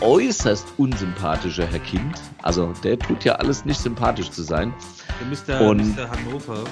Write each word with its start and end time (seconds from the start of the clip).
äußerst 0.00 0.66
unsympathische 0.78 1.66
Herr 1.66 1.78
Kind. 1.80 2.16
Also 2.42 2.72
der 2.84 2.98
tut 2.98 3.24
ja 3.24 3.34
alles 3.34 3.64
nicht 3.64 3.80
sympathisch 3.80 4.30
zu 4.30 4.42
sein. 4.42 4.72
Der 5.20 5.58
Mr. 5.58 5.66
Und- 5.68 5.96
Mr. 5.96 6.08
Hannover. 6.10 6.64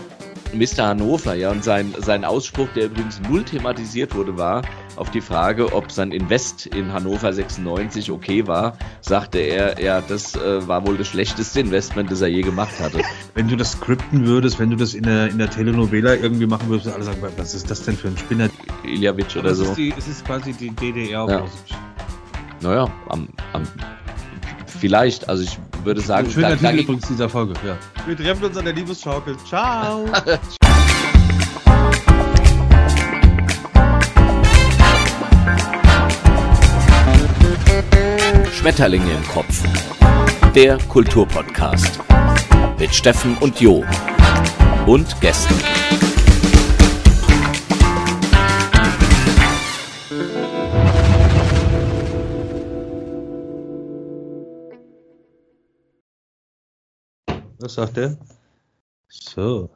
Mr. 0.55 0.87
Hannover, 0.87 1.35
ja, 1.35 1.51
und 1.51 1.63
sein, 1.63 1.95
sein 1.99 2.25
Ausspruch, 2.25 2.69
der 2.75 2.87
übrigens 2.87 3.21
null 3.29 3.45
thematisiert 3.45 4.15
wurde, 4.15 4.39
war 4.39 4.63
auf 4.97 5.11
die 5.11 5.21
Frage, 5.21 5.75
ob 5.75 5.93
sein 5.93 6.11
Invest 6.11 6.65
in 6.65 6.91
Hannover 6.91 7.35
96 7.35 8.11
okay 8.11 8.47
war, 8.47 8.79
sagte 9.03 9.41
er, 9.41 9.79
ja, 9.79 10.01
das 10.01 10.35
äh, 10.37 10.67
war 10.67 10.87
wohl 10.87 10.97
das 10.97 11.09
schlechteste 11.09 11.61
Investment, 11.61 12.11
das 12.11 12.23
er 12.23 12.29
je 12.29 12.41
gemacht 12.41 12.81
hatte. 12.81 13.01
Wenn 13.35 13.47
du 13.49 13.57
das 13.57 13.73
skripten 13.73 14.25
würdest, 14.27 14.59
wenn 14.59 14.71
du 14.71 14.77
das 14.77 14.95
in 14.95 15.03
der, 15.03 15.29
in 15.29 15.37
der 15.37 15.51
Telenovela 15.51 16.15
irgendwie 16.15 16.47
machen 16.47 16.69
würdest, 16.71 16.89
alle 16.89 17.05
sagen, 17.05 17.19
was 17.37 17.55
ist 17.55 17.71
das 17.71 17.83
denn 17.85 17.97
für 17.99 18.09
ein 18.09 18.17
Spinner? 18.17 18.49
Iljavic 18.85 19.37
oder 19.37 19.55
so. 19.55 19.65
ist 19.65 19.75
die, 19.77 19.93
es 19.99 20.09
ist 20.09 20.25
quasi 20.25 20.55
die 20.55 20.71
DDR 20.71 21.27
Ja. 21.29 21.45
Naja, 22.61 22.91
am, 23.09 23.29
am, 23.53 23.63
vielleicht, 24.67 25.29
also 25.29 25.43
ich 25.45 25.59
würde 25.85 26.01
sagen, 26.01 26.31
Schöner 26.31 26.51
da- 26.51 26.57
Titel 26.57 26.81
übrigens 26.83 27.07
dieser 27.09 27.29
Folge, 27.29 27.55
ja. 27.65 27.77
Wir 28.07 28.17
treffen 28.17 28.45
uns 28.45 28.57
an 28.57 28.65
der 28.65 28.75
Liebesschaukel. 28.75 29.37
Ciao! 29.47 30.07
Schmetterlinge 38.53 39.11
im 39.11 39.29
Kopf. 39.29 39.63
Der 40.55 40.79
Kulturpodcast. 40.89 42.01
Mit 42.79 42.95
Steffen 42.95 43.37
und 43.39 43.61
Jo. 43.61 43.85
Und 44.87 45.21
Gästen. 45.21 45.55
Was 57.61 57.75
sagt 57.75 57.97
der? 57.97 58.17
So. 59.09 59.71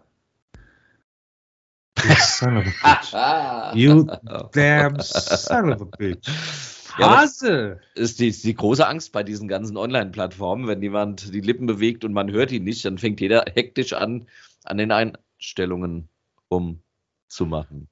You 2.05 2.15
son 2.15 2.57
of 2.57 2.67
a 2.67 2.71
bitch. 2.71 3.13
You 3.75 4.05
damn 4.53 5.01
son 5.01 5.73
of 5.73 5.83
a 5.83 5.85
bitch. 5.85 6.29
Ja, 6.99 7.23
Hase! 7.23 7.81
ist 7.95 8.21
die, 8.21 8.29
ist 8.29 8.45
die 8.45 8.53
große 8.53 8.87
Angst 8.87 9.13
bei 9.13 9.23
diesen 9.23 9.49
ganzen 9.49 9.79
Online-Plattformen, 9.79 10.67
wenn 10.67 10.83
jemand 10.83 11.33
die 11.33 11.41
Lippen 11.41 11.65
bewegt 11.65 12.05
und 12.05 12.13
man 12.13 12.31
hört 12.31 12.53
ihn 12.53 12.65
nicht, 12.65 12.85
dann 12.85 12.99
fängt 12.99 13.23
jeder 13.23 13.47
hektisch 13.55 13.95
an, 13.95 14.29
an 14.65 14.77
den 14.77 14.93
Einstellungen 14.93 16.11
rumzumachen. 16.51 17.89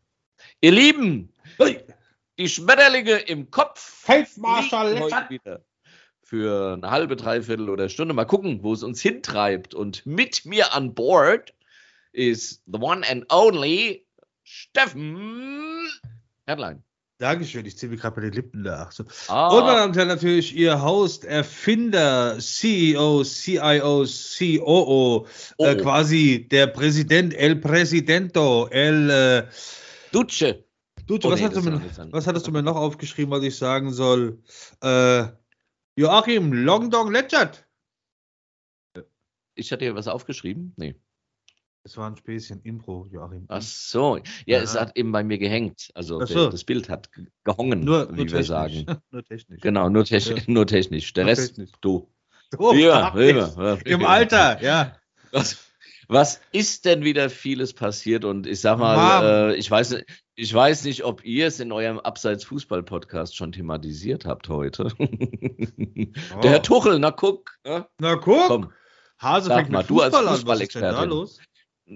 Ihr 0.61 0.72
Lieben, 0.72 1.33
die 2.38 2.46
Schmetterlinge 2.46 3.12
im 3.20 3.50
Kopf 3.50 3.80
Feldmarschall 3.80 4.96
wieder 5.30 5.64
für 6.31 6.75
eine 6.75 6.89
halbe, 6.92 7.17
dreiviertel 7.17 7.69
oder 7.69 7.89
Stunde. 7.89 8.14
Mal 8.14 8.25
gucken, 8.25 8.62
wo 8.62 8.73
es 8.73 8.84
uns 8.84 9.00
hintreibt. 9.03 9.75
Und 9.75 10.06
mit 10.06 10.45
mir 10.47 10.73
an 10.73 10.95
Bord 10.95 11.53
ist 12.12 12.62
the 12.67 12.78
one 12.78 13.05
and 13.11 13.27
only 13.33 14.06
Steffen 14.45 15.89
Headline. 16.47 16.84
Dankeschön, 17.19 17.67
ich 17.67 17.77
ziehe 17.77 17.91
mir 17.91 17.98
gerade 17.98 18.14
bei 18.14 18.23
den 18.23 18.33
Lippen 18.33 18.62
nach. 18.62 18.92
So. 18.92 19.05
Ah, 19.27 19.48
Und 19.48 19.64
meine 19.64 19.77
Damen 19.78 19.91
und 19.91 19.97
Herren, 19.97 20.08
natürlich 20.08 20.55
Ihr 20.55 20.81
Host, 20.81 21.25
Erfinder, 21.25 22.39
CEO, 22.39 23.25
CIO, 23.25 24.05
COO, 24.06 25.27
äh, 25.58 25.75
Oh. 25.75 25.83
quasi 25.83 26.47
der 26.48 26.69
Präsident, 26.69 27.34
El 27.34 27.56
Presidento, 27.56 28.69
El 28.70 29.11
äh, 29.11 29.47
Duce. 30.12 30.55
Duce, 31.06 31.25
Oh, 31.25 31.31
was, 31.33 31.41
nee, 31.41 31.48
das 31.48 31.55
du 31.64 31.70
mir, 31.70 31.83
was 32.12 32.27
hattest 32.28 32.47
du 32.47 32.53
mir 32.53 32.62
noch 32.62 32.77
aufgeschrieben, 32.77 33.33
was 33.33 33.42
ich 33.42 33.56
sagen 33.58 33.92
soll? 33.92 34.39
Äh, 34.81 35.25
Joachim, 35.96 36.52
Long 36.52 36.91
Dong 36.91 37.10
Letschert. 37.12 37.66
Ich 39.55 39.72
hatte 39.72 39.84
hier 39.84 39.94
was 39.94 40.08
aufgeschrieben? 40.08 40.72
Nee. 40.77 40.94
Das 41.83 41.96
war 41.96 42.08
ein 42.10 42.16
Späßchen, 42.16 42.60
Impro, 42.62 43.06
Joachim. 43.10 43.46
Ach 43.48 43.62
so. 43.62 44.18
Ja, 44.46 44.58
es 44.61 44.74
Ja. 44.74 44.83
hat 44.83 44.96
eben 44.96 45.12
bei 45.12 45.24
mir 45.24 45.39
gehängt. 45.39 45.90
Also 45.95 46.20
Ach 46.20 46.27
der, 46.27 46.36
so. 46.36 46.51
das 46.51 46.64
Bild 46.64 46.89
hat 46.89 47.11
ge- 47.12 47.27
gehongen, 47.45 47.84
nur, 47.84 48.08
wie 48.11 48.17
nur 48.17 48.18
wir 48.18 48.27
technisch. 48.27 48.46
sagen. 48.46 48.86
nur 49.11 49.24
technisch. 49.24 49.61
Genau, 49.61 49.89
nur, 49.89 50.05
technisch, 50.05 50.39
Ja. 50.39 50.45
nur 50.52 50.67
technisch. 50.67 51.12
Der 51.14 51.24
Nur 51.24 51.30
Rest, 51.33 51.48
technisch. 51.48 51.70
du. 51.80 52.11
Oh, 52.58 52.72
Ja, 52.74 53.17
ja, 53.18 53.74
Im 53.84 54.01
ja. 54.02 54.07
Alter, 54.08 54.62
ja. 54.62 54.96
Was, 55.33 55.70
was 56.10 56.40
ist 56.52 56.84
denn 56.84 57.04
wieder 57.04 57.30
vieles 57.30 57.72
passiert? 57.72 58.24
Und 58.24 58.46
ich 58.46 58.60
sag 58.60 58.78
mal, 58.78 59.52
äh, 59.52 59.54
ich, 59.54 59.70
weiß, 59.70 59.96
ich 60.34 60.52
weiß 60.52 60.84
nicht, 60.84 61.04
ob 61.04 61.24
ihr 61.24 61.46
es 61.46 61.60
in 61.60 61.70
eurem 61.70 62.00
Abseits-Fußball-Podcast 62.00 63.36
schon 63.36 63.52
thematisiert 63.52 64.24
habt 64.24 64.48
heute. 64.48 64.88
Oh. 64.98 65.06
Der 66.42 66.50
Herr 66.50 66.62
Tuchel, 66.62 66.98
na 66.98 67.12
guck. 67.12 67.52
Ja? 67.64 67.88
Na 67.98 68.16
guck, 68.16 68.48
Komm. 68.48 68.72
Hase 69.18 69.48
Sag 69.48 69.58
fängt 69.58 69.70
mal, 69.70 69.78
mit 69.78 69.90
du 69.90 70.00
als 70.00 70.16
Fußball 70.16 70.60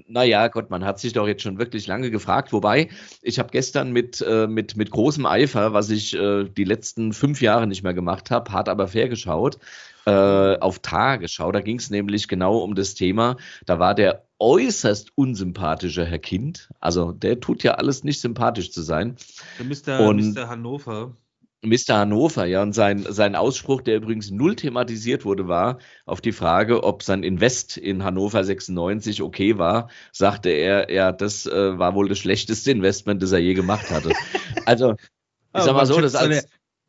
Naja, 0.09 0.49
Gott, 0.49 0.71
man 0.71 0.85
hat 0.85 0.99
sich 0.99 1.13
doch 1.13 1.27
jetzt 1.27 1.43
schon 1.43 1.59
wirklich 1.59 1.87
lange 1.87 2.11
gefragt. 2.11 2.53
Wobei, 2.53 2.89
ich 3.23 3.39
habe 3.39 3.51
gestern 3.51 3.93
mit, 3.93 4.21
äh, 4.21 4.47
mit, 4.47 4.77
mit 4.77 4.91
großem 4.91 5.25
Eifer, 5.25 5.73
was 5.73 5.91
ich 5.91 6.15
äh, 6.15 6.45
die 6.45 6.65
letzten 6.65 7.13
fünf 7.13 7.41
Jahre 7.41 7.67
nicht 7.67 7.83
mehr 7.83 7.95
gemacht 7.95 8.31
habe, 8.31 8.53
hart 8.53 8.69
aber 8.69 8.89
fair 8.89 9.09
geschaut, 9.09 9.59
äh, 10.07 10.11
auf 10.11 10.81
Tar 10.81 11.19
geschaut. 11.19 11.55
Da 11.55 11.61
ging 11.61 11.79
es 11.79 11.91
nämlich 11.91 12.27
genau 12.29 12.59
um 12.59 12.75
das 12.75 12.95
Thema. 12.95 13.37
Da 13.67 13.79
war 13.79 13.95
der 13.95 14.25
äußerst 14.41 15.13
unsympathische 15.15 16.05
Herr 16.05 16.19
Kind. 16.19 16.69
Also 16.81 17.13
der 17.13 17.41
tut 17.41 17.63
ja 17.63 17.75
alles 17.75 18.05
nicht 18.05 18.21
sympathisch 18.21 18.73
zu 18.73 18.83
sein. 18.83 19.17
Der 19.59 19.67
Mr. 20.01 20.07
Und- 20.07 20.35
Mr. 20.35 20.49
Hannover. 20.49 21.17
Mr. 21.65 21.97
Hannover, 21.99 22.45
ja, 22.47 22.63
und 22.63 22.73
sein, 22.75 23.05
sein 23.09 23.35
Ausspruch, 23.35 23.81
der 23.83 23.97
übrigens 23.97 24.31
null 24.31 24.55
thematisiert 24.57 25.25
wurde, 25.25 25.49
war 25.49 25.79
auf 26.07 26.21
die 26.21 26.33
Frage, 26.33 26.83
ob 26.85 27.03
sein 27.03 27.23
Invest 27.23 27.77
in 27.77 28.05
Hannover 28.05 28.45
96 28.45 29.23
okay 29.23 29.59
war, 29.59 29.89
sagte 30.13 30.51
er, 30.51 30.93
ja, 30.93 31.13
das 31.13 31.47
äh, 31.47 31.79
war 31.79 31.95
wohl 31.95 32.09
das 32.09 32.19
schlechteste 32.19 32.71
Investment, 32.71 33.23
das 33.23 33.33
er 33.33 33.39
je 33.41 33.55
gemacht 33.55 33.91
hatte. 33.91 34.11
Also, 34.67 34.93
ich 34.93 35.63
sag 35.63 35.75
mal 35.75 35.85
so, 35.85 36.01
das 36.01 36.13
seine, 36.13 36.37
als. 36.37 36.49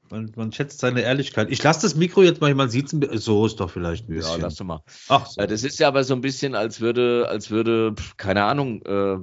man, 0.09 0.31
man 0.35 0.51
schätzt 0.51 0.79
seine 0.79 1.01
Ehrlichkeit. 1.01 1.51
Ich 1.51 1.61
lasse 1.61 1.81
das 1.81 1.95
Mikro 1.95 2.23
jetzt 2.23 2.39
mal, 2.39 2.53
man 2.55 2.69
sieht 2.69 2.93
es, 2.93 3.25
so 3.25 3.45
ist 3.45 3.59
doch 3.59 3.69
vielleicht 3.69 4.07
ein 4.07 4.13
Ja, 4.13 4.19
bisschen. 4.19 4.41
lass 4.41 4.55
doch 4.55 4.65
mal. 4.65 4.81
Ach 5.09 5.25
so. 5.25 5.41
Äh, 5.41 5.47
Das 5.47 5.63
ist 5.63 5.77
ja 5.79 5.87
aber 5.89 6.03
so 6.05 6.13
ein 6.13 6.21
bisschen, 6.21 6.55
als 6.55 6.79
würde, 6.79 7.27
als 7.29 7.51
würde, 7.51 7.93
keine 8.17 8.43
Ahnung, 8.45 8.81
äh, 8.85 9.17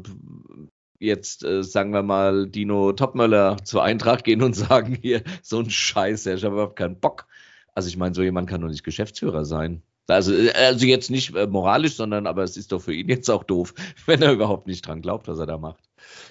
jetzt 1.02 1.44
äh, 1.44 1.62
sagen 1.62 1.92
wir 1.92 2.02
mal, 2.02 2.46
Dino 2.48 2.92
Topmöller 2.92 3.58
zur 3.64 3.82
Eintracht 3.82 4.24
gehen 4.24 4.42
und 4.42 4.54
sagen 4.56 4.98
hier, 5.00 5.22
so 5.42 5.58
ein 5.58 5.70
Scheiß, 5.70 6.26
ich 6.26 6.44
habe 6.44 6.54
überhaupt 6.54 6.76
keinen 6.76 7.00
Bock. 7.00 7.26
Also 7.74 7.88
ich 7.88 7.96
meine, 7.96 8.14
so 8.14 8.22
jemand 8.22 8.48
kann 8.48 8.60
doch 8.60 8.68
nicht 8.68 8.84
Geschäftsführer 8.84 9.44
sein. 9.44 9.82
Also, 10.08 10.34
äh, 10.34 10.52
also 10.52 10.86
jetzt 10.86 11.10
nicht 11.10 11.34
äh, 11.34 11.46
moralisch, 11.46 11.94
sondern 11.94 12.26
aber 12.26 12.42
es 12.42 12.56
ist 12.56 12.72
doch 12.72 12.80
für 12.80 12.94
ihn 12.94 13.08
jetzt 13.08 13.30
auch 13.30 13.44
doof, 13.44 13.74
wenn 14.06 14.22
er 14.22 14.32
überhaupt 14.32 14.66
nicht 14.66 14.86
dran 14.86 15.02
glaubt, 15.02 15.28
was 15.28 15.38
er 15.38 15.46
da 15.46 15.58
macht. 15.58 15.82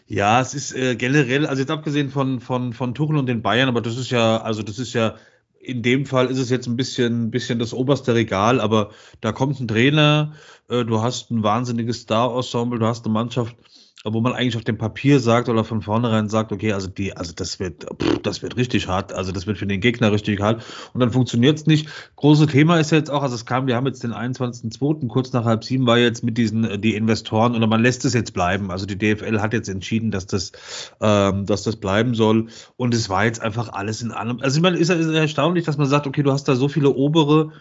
Ja, 0.07 0.41
es 0.41 0.53
ist 0.53 0.75
äh, 0.75 0.95
generell, 0.95 1.45
also 1.45 1.61
jetzt 1.61 1.71
abgesehen 1.71 2.09
von, 2.09 2.39
von, 2.39 2.73
von 2.73 2.93
Tuchel 2.93 3.17
und 3.17 3.27
den 3.27 3.41
Bayern, 3.41 3.69
aber 3.69 3.81
das 3.81 3.97
ist 3.97 4.11
ja, 4.11 4.41
also 4.41 4.63
das 4.63 4.79
ist 4.79 4.93
ja, 4.93 5.15
in 5.59 5.83
dem 5.83 6.05
Fall 6.05 6.27
ist 6.27 6.39
es 6.39 6.49
jetzt 6.49 6.67
ein 6.67 6.75
bisschen, 6.75 7.31
bisschen 7.31 7.59
das 7.59 7.73
oberste 7.73 8.15
Regal, 8.15 8.59
aber 8.59 8.91
da 9.21 9.31
kommt 9.31 9.59
ein 9.59 9.67
Trainer, 9.67 10.33
äh, 10.69 10.83
du 10.83 11.01
hast 11.01 11.31
ein 11.31 11.43
wahnsinniges 11.43 12.01
Star-Ensemble, 12.01 12.79
du 12.79 12.85
hast 12.85 13.05
eine 13.05 13.13
Mannschaft, 13.13 13.55
wo 14.03 14.19
man 14.21 14.33
eigentlich 14.33 14.57
auf 14.57 14.63
dem 14.63 14.77
Papier 14.77 15.19
sagt 15.19 15.47
oder 15.47 15.63
von 15.63 15.81
vornherein 15.81 16.27
sagt, 16.27 16.51
okay, 16.51 16.73
also 16.73 16.87
die, 16.87 17.15
also 17.15 17.33
das 17.35 17.59
wird, 17.59 17.85
pff, 18.01 18.19
das 18.23 18.41
wird 18.41 18.57
richtig 18.57 18.87
hart, 18.87 19.13
also 19.13 19.31
das 19.31 19.45
wird 19.45 19.59
für 19.59 19.67
den 19.67 19.79
Gegner 19.79 20.11
richtig 20.11 20.39
hart 20.41 20.63
und 20.93 20.99
dann 20.99 21.11
funktioniert 21.11 21.59
es 21.59 21.67
nicht. 21.67 21.87
Große 22.15 22.47
Thema 22.47 22.79
ist 22.79 22.91
ja 22.91 22.97
jetzt 22.97 23.11
auch, 23.11 23.21
also 23.21 23.35
es 23.35 23.45
kam, 23.45 23.67
wir 23.67 23.75
haben 23.75 23.85
jetzt 23.85 24.03
den 24.03 24.13
21.02., 24.13 25.07
kurz 25.07 25.33
nach 25.33 25.45
halb 25.45 25.63
sieben 25.63 25.85
war 25.85 25.99
jetzt 25.99 26.23
mit 26.23 26.37
diesen, 26.37 26.63
äh, 26.63 26.79
die 26.79 26.95
Investoren 26.95 27.55
oder 27.55 27.67
man 27.67 27.81
lässt 27.81 28.03
es 28.05 28.13
jetzt 28.13 28.33
bleiben. 28.33 28.71
Also 28.71 28.85
die 28.87 28.97
DFL 28.97 29.39
hat 29.39 29.53
jetzt 29.53 29.69
entschieden, 29.69 30.09
dass 30.09 30.25
das, 30.25 30.51
ähm, 30.99 31.45
dass 31.45 31.63
das 31.63 31.75
bleiben 31.75 32.15
soll 32.15 32.47
und 32.77 32.95
es 32.95 33.07
war 33.09 33.25
jetzt 33.25 33.41
einfach 33.41 33.69
alles 33.73 34.01
in 34.01 34.11
allem. 34.11 34.39
Also 34.41 34.57
ich 34.57 34.63
meine, 34.63 34.77
ist, 34.77 34.89
ja- 34.89 34.95
erstaunlich, 34.95 35.65
dass 35.65 35.77
man 35.77 35.87
sagt, 35.87 36.07
okay, 36.07 36.23
du 36.23 36.31
hast 36.31 36.47
da 36.47 36.55
so 36.55 36.67
viele 36.67 36.89
obere 36.89 37.51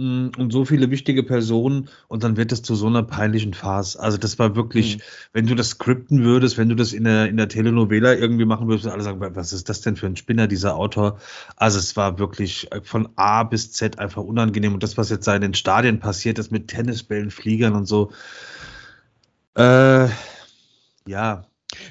und 0.00 0.52
so 0.52 0.64
viele 0.64 0.90
wichtige 0.90 1.22
Personen 1.22 1.88
und 2.08 2.24
dann 2.24 2.36
wird 2.36 2.52
es 2.52 2.62
zu 2.62 2.74
so 2.74 2.86
einer 2.86 3.02
peinlichen 3.02 3.52
Farce. 3.54 3.96
Also 3.96 4.16
das 4.16 4.38
war 4.38 4.56
wirklich, 4.56 4.96
Mhm. 4.96 5.00
wenn 5.32 5.46
du 5.46 5.54
das 5.54 5.70
skripten 5.70 6.24
würdest, 6.24 6.56
wenn 6.56 6.68
du 6.70 6.74
das 6.74 6.92
in 6.92 7.04
der, 7.04 7.28
in 7.28 7.36
der 7.36 7.48
Telenovela 7.48 8.14
irgendwie 8.14 8.46
machen 8.46 8.68
würdest, 8.68 8.86
alle 8.88 9.02
sagen, 9.02 9.20
was 9.20 9.52
ist 9.52 9.68
das 9.68 9.82
denn 9.82 9.96
für 9.96 10.06
ein 10.06 10.16
Spinner, 10.16 10.46
dieser 10.46 10.74
Autor? 10.76 11.18
Also 11.56 11.78
es 11.78 11.96
war 11.96 12.18
wirklich 12.18 12.68
von 12.82 13.08
A 13.16 13.42
bis 13.42 13.72
Z 13.72 13.98
einfach 13.98 14.22
unangenehm 14.22 14.74
und 14.74 14.82
das, 14.82 14.96
was 14.96 15.10
jetzt 15.10 15.26
da 15.26 15.34
in 15.36 15.42
den 15.42 15.54
Stadien 15.54 16.00
passiert 16.00 16.38
ist 16.38 16.50
mit 16.50 16.68
Tennisbällen, 16.68 17.30
Fliegern 17.30 17.74
und 17.74 17.86
so, 17.86 18.10
äh, 19.56 20.08
ja, 21.06 21.44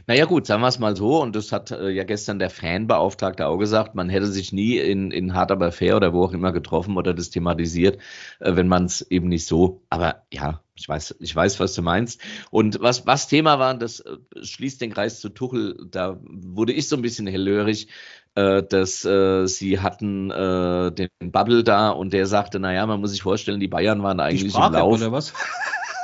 Naja 0.07 0.25
gut, 0.25 0.45
sagen 0.45 0.61
wir 0.61 0.67
es 0.67 0.79
mal 0.79 0.95
so, 0.95 1.21
und 1.21 1.35
das 1.35 1.51
hat 1.51 1.71
äh, 1.71 1.89
ja 1.89 2.03
gestern 2.03 2.39
der 2.39 2.49
Fanbeauftragte 2.49 3.47
auch 3.47 3.57
gesagt, 3.57 3.95
man 3.95 4.09
hätte 4.09 4.27
sich 4.27 4.53
nie 4.53 4.77
in, 4.77 5.11
in 5.11 5.33
Hard 5.33 5.51
aber 5.51 5.71
fair 5.71 5.95
oder 5.95 6.13
wo 6.13 6.23
auch 6.23 6.33
immer 6.33 6.51
getroffen 6.51 6.97
oder 6.97 7.13
das 7.13 7.29
thematisiert, 7.29 7.99
äh, 8.39 8.55
wenn 8.55 8.67
man 8.67 8.85
es 8.85 9.01
eben 9.09 9.27
nicht 9.27 9.45
so, 9.45 9.81
aber 9.89 10.23
ja, 10.31 10.61
ich 10.75 10.87
weiß, 10.87 11.15
ich 11.19 11.35
weiß, 11.35 11.59
was 11.59 11.73
du 11.73 11.81
meinst. 11.81 12.21
Und 12.51 12.81
was, 12.81 13.05
was 13.05 13.27
Thema 13.27 13.59
war, 13.59 13.73
das 13.73 13.99
äh, 13.99 14.17
schließt 14.41 14.79
den 14.79 14.93
Kreis 14.93 15.19
zu 15.19 15.29
Tuchel, 15.29 15.77
da 15.91 16.17
wurde 16.23 16.71
ich 16.71 16.87
so 16.87 16.95
ein 16.95 17.01
bisschen 17.01 17.27
hellhörig. 17.27 17.89
äh, 18.35 18.63
dass 18.63 19.03
äh, 19.05 19.47
sie 19.47 19.79
hatten 19.79 20.31
äh, 20.31 20.91
den 20.91 21.09
Bubble 21.31 21.63
da 21.63 21.89
und 21.89 22.13
der 22.13 22.25
sagte, 22.25 22.59
naja, 22.59 22.85
man 22.85 23.01
muss 23.01 23.11
sich 23.11 23.21
vorstellen, 23.21 23.59
die 23.59 23.67
Bayern 23.67 24.01
waren 24.03 24.19
eigentlich 24.19 24.55
im 24.55 24.71
Lauf. 24.73 24.93
Oder 24.93 25.11
was? 25.11 25.33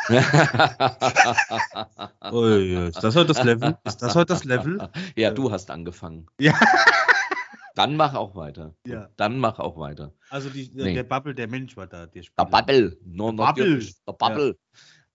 Ui, 2.31 2.87
ist 2.89 3.03
das 3.03 3.15
heute 3.15 3.33
das 3.33 3.43
Level? 3.43 3.77
Ist 3.85 4.01
das 4.01 4.15
heute 4.15 4.33
das 4.33 4.43
Level? 4.43 4.89
Ja, 5.15 5.31
du 5.31 5.51
hast 5.51 5.71
angefangen. 5.71 6.27
Ja. 6.39 6.53
Dann 7.75 7.97
mach 7.97 8.13
auch 8.13 8.35
weiter. 8.35 8.73
Ja. 8.85 9.09
Dann 9.17 9.37
mach 9.37 9.59
auch 9.59 9.77
weiter. 9.77 10.13
Also 10.29 10.49
die, 10.49 10.71
Nee. 10.73 10.93
der 10.93 11.03
Bubble, 11.03 11.35
der 11.35 11.49
Mensch 11.49 11.75
war 11.75 11.87
da, 11.87 12.05
der 12.05 12.23
Der. 12.37 12.45
Bubble. 12.45 12.97
No, 13.03 13.31
Der 13.31 13.37
Bubble. 13.45 13.79
Der 14.07 14.13
Bubble. 14.13 14.57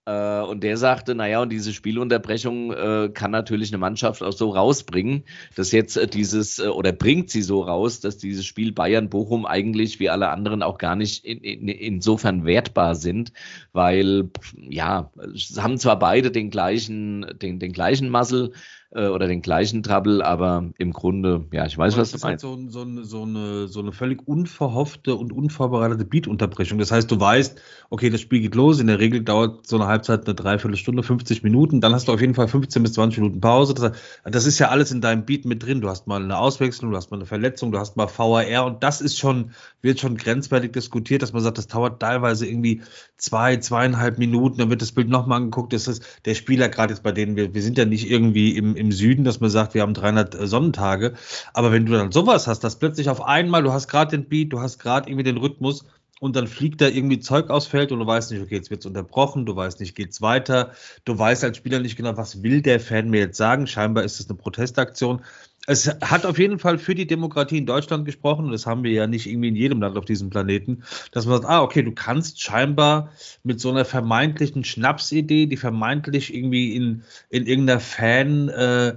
Äh, 0.05 0.41
und 0.41 0.63
der 0.63 0.77
sagte, 0.77 1.13
naja, 1.13 1.41
und 1.41 1.49
diese 1.49 1.73
Spielunterbrechung 1.73 2.73
äh, 2.73 3.09
kann 3.13 3.29
natürlich 3.29 3.71
eine 3.71 3.77
Mannschaft 3.77 4.23
auch 4.23 4.31
so 4.31 4.49
rausbringen, 4.49 5.23
dass 5.55 5.71
jetzt 5.71 5.95
äh, 5.95 6.07
dieses, 6.07 6.57
äh, 6.57 6.67
oder 6.67 6.91
bringt 6.91 7.29
sie 7.29 7.43
so 7.43 7.61
raus, 7.61 7.99
dass 7.99 8.17
dieses 8.17 8.45
Spiel 8.45 8.71
Bayern-Bochum 8.71 9.45
eigentlich 9.45 9.99
wie 9.99 10.09
alle 10.09 10.29
anderen 10.29 10.63
auch 10.63 10.79
gar 10.79 10.95
nicht 10.95 11.23
in, 11.23 11.39
in, 11.39 11.67
insofern 11.67 12.45
wertbar 12.45 12.95
sind, 12.95 13.31
weil, 13.73 14.31
ja, 14.55 15.11
haben 15.57 15.77
zwar 15.77 15.99
beide 15.99 16.31
den 16.31 16.49
gleichen, 16.49 17.37
den, 17.39 17.59
den 17.59 17.71
gleichen 17.71 18.09
Muscle 18.09 18.53
äh, 18.93 19.07
oder 19.07 19.27
den 19.27 19.41
gleichen 19.41 19.83
Trouble, 19.83 20.21
aber 20.21 20.65
im 20.77 20.91
Grunde, 20.91 21.45
ja, 21.51 21.65
ich 21.65 21.77
weiß, 21.77 21.93
Aber 21.93 22.01
was 22.01 22.11
du 22.11 22.17
ist 22.17 22.23
halt 22.23 22.43
meinst. 22.43 22.43
so, 22.43 22.69
so, 22.69 22.81
eine, 22.81 23.03
so, 23.05 23.23
eine, 23.23 23.67
so 23.67 23.79
eine 23.79 23.91
völlig 23.93 24.27
unverhoffte 24.27 25.15
und 25.15 25.31
unvorbereitete 25.31 26.03
Beatunterbrechung. 26.03 26.77
Das 26.77 26.91
heißt, 26.91 27.09
du 27.09 27.19
weißt, 27.19 27.59
okay, 27.89 28.09
das 28.09 28.19
Spiel 28.21 28.41
geht 28.41 28.55
los. 28.55 28.79
In 28.79 28.87
der 28.87 28.99
Regel 28.99 29.23
dauert 29.23 29.65
so 29.65 29.77
eine 29.77 29.87
Halbzeit 29.87 30.25
eine 30.25 30.35
Dreiviertelstunde, 30.35 31.03
50 31.03 31.41
Minuten. 31.43 31.79
Dann 31.79 31.93
hast 31.93 32.09
du 32.09 32.13
auf 32.13 32.19
jeden 32.19 32.35
Fall 32.35 32.49
15 32.49 32.83
bis 32.83 32.93
20 32.93 33.19
Minuten 33.19 33.39
Pause. 33.39 33.73
Das, 33.73 33.93
das 34.25 34.45
ist 34.45 34.59
ja 34.59 34.69
alles 34.69 34.91
in 34.91 34.99
deinem 34.99 35.25
Beat 35.25 35.45
mit 35.45 35.63
drin. 35.63 35.79
Du 35.79 35.87
hast 35.87 36.07
mal 36.07 36.21
eine 36.21 36.37
Auswechslung, 36.37 36.91
du 36.91 36.97
hast 36.97 37.11
mal 37.11 37.17
eine 37.17 37.25
Verletzung, 37.25 37.71
du 37.71 37.79
hast 37.79 37.95
mal 37.95 38.07
VAR 38.07 38.65
und 38.65 38.83
das 38.83 38.99
ist 38.99 39.17
schon, 39.17 39.51
wird 39.81 40.01
schon 40.01 40.17
grenzwertig 40.17 40.73
diskutiert, 40.73 41.21
dass 41.21 41.31
man 41.31 41.41
sagt, 41.41 41.57
das 41.57 41.67
dauert 41.67 42.01
teilweise 42.01 42.45
irgendwie 42.45 42.81
zwei, 43.15 43.57
zweieinhalb 43.57 44.17
Minuten, 44.17 44.57
dann 44.57 44.69
wird 44.69 44.81
das 44.81 44.91
Bild 44.91 45.07
nochmal 45.07 45.37
angeguckt. 45.37 45.71
Das 45.71 45.87
ist 45.87 46.03
der 46.25 46.35
Spieler, 46.35 46.67
gerade 46.67 46.91
jetzt 46.93 47.03
bei 47.03 47.11
denen, 47.11 47.35
wir, 47.37 47.53
wir 47.53 47.61
sind 47.61 47.77
ja 47.77 47.85
nicht 47.85 48.09
irgendwie 48.09 48.57
im, 48.57 48.75
im 48.81 48.91
Süden, 48.91 49.23
dass 49.23 49.39
man 49.39 49.49
sagt, 49.49 49.73
wir 49.73 49.83
haben 49.83 49.93
300 49.93 50.35
Sonnentage. 50.47 51.13
Aber 51.53 51.71
wenn 51.71 51.85
du 51.85 51.93
dann 51.93 52.11
sowas 52.11 52.47
hast, 52.47 52.63
dass 52.63 52.77
plötzlich 52.79 53.09
auf 53.09 53.21
einmal, 53.21 53.63
du 53.63 53.71
hast 53.71 53.87
gerade 53.87 54.17
den 54.17 54.27
Beat, 54.27 54.51
du 54.51 54.59
hast 54.59 54.79
gerade 54.79 55.09
irgendwie 55.09 55.23
den 55.23 55.37
Rhythmus 55.37 55.85
und 56.19 56.35
dann 56.35 56.47
fliegt 56.47 56.81
da 56.81 56.87
irgendwie 56.87 57.19
Zeug 57.19 57.49
aus 57.49 57.67
Feld 57.67 57.91
und 57.91 57.99
du 57.99 58.05
weißt 58.05 58.31
nicht, 58.31 58.41
okay, 58.41 58.55
jetzt 58.55 58.69
wird's 58.69 58.85
unterbrochen, 58.85 59.45
du 59.45 59.55
weißt 59.55 59.79
nicht, 59.79 59.95
geht's 59.95 60.21
weiter, 60.21 60.71
du 61.05 61.17
weißt 61.17 61.43
als 61.43 61.57
Spieler 61.57 61.79
nicht 61.79 61.95
genau, 61.95 62.17
was 62.17 62.43
will 62.43 62.61
der 62.61 62.79
Fan 62.79 63.09
mir 63.09 63.21
jetzt 63.21 63.37
sagen. 63.37 63.65
Scheinbar 63.65 64.03
ist 64.03 64.19
es 64.19 64.29
eine 64.29 64.37
Protestaktion. 64.37 65.21
Es 65.67 65.87
hat 65.87 66.25
auf 66.25 66.39
jeden 66.39 66.57
Fall 66.57 66.79
für 66.79 66.95
die 66.95 67.05
Demokratie 67.05 67.59
in 67.59 67.67
Deutschland 67.67 68.05
gesprochen, 68.05 68.45
und 68.45 68.51
das 68.51 68.65
haben 68.65 68.83
wir 68.83 68.91
ja 68.91 69.05
nicht 69.05 69.27
irgendwie 69.27 69.49
in 69.49 69.55
jedem 69.55 69.79
Land 69.79 69.95
auf 69.95 70.05
diesem 70.05 70.31
Planeten, 70.31 70.81
dass 71.11 71.27
man 71.27 71.35
sagt, 71.35 71.49
ah, 71.49 71.61
okay, 71.61 71.83
du 71.83 71.91
kannst 71.91 72.41
scheinbar 72.41 73.11
mit 73.43 73.61
so 73.61 73.69
einer 73.69 73.85
vermeintlichen 73.85 74.63
Schnapsidee, 74.63 75.45
die 75.45 75.57
vermeintlich 75.57 76.33
irgendwie 76.33 76.75
in, 76.75 77.03
in 77.29 77.45
irgendeiner 77.45 77.79
Fan-Bar 77.79 78.95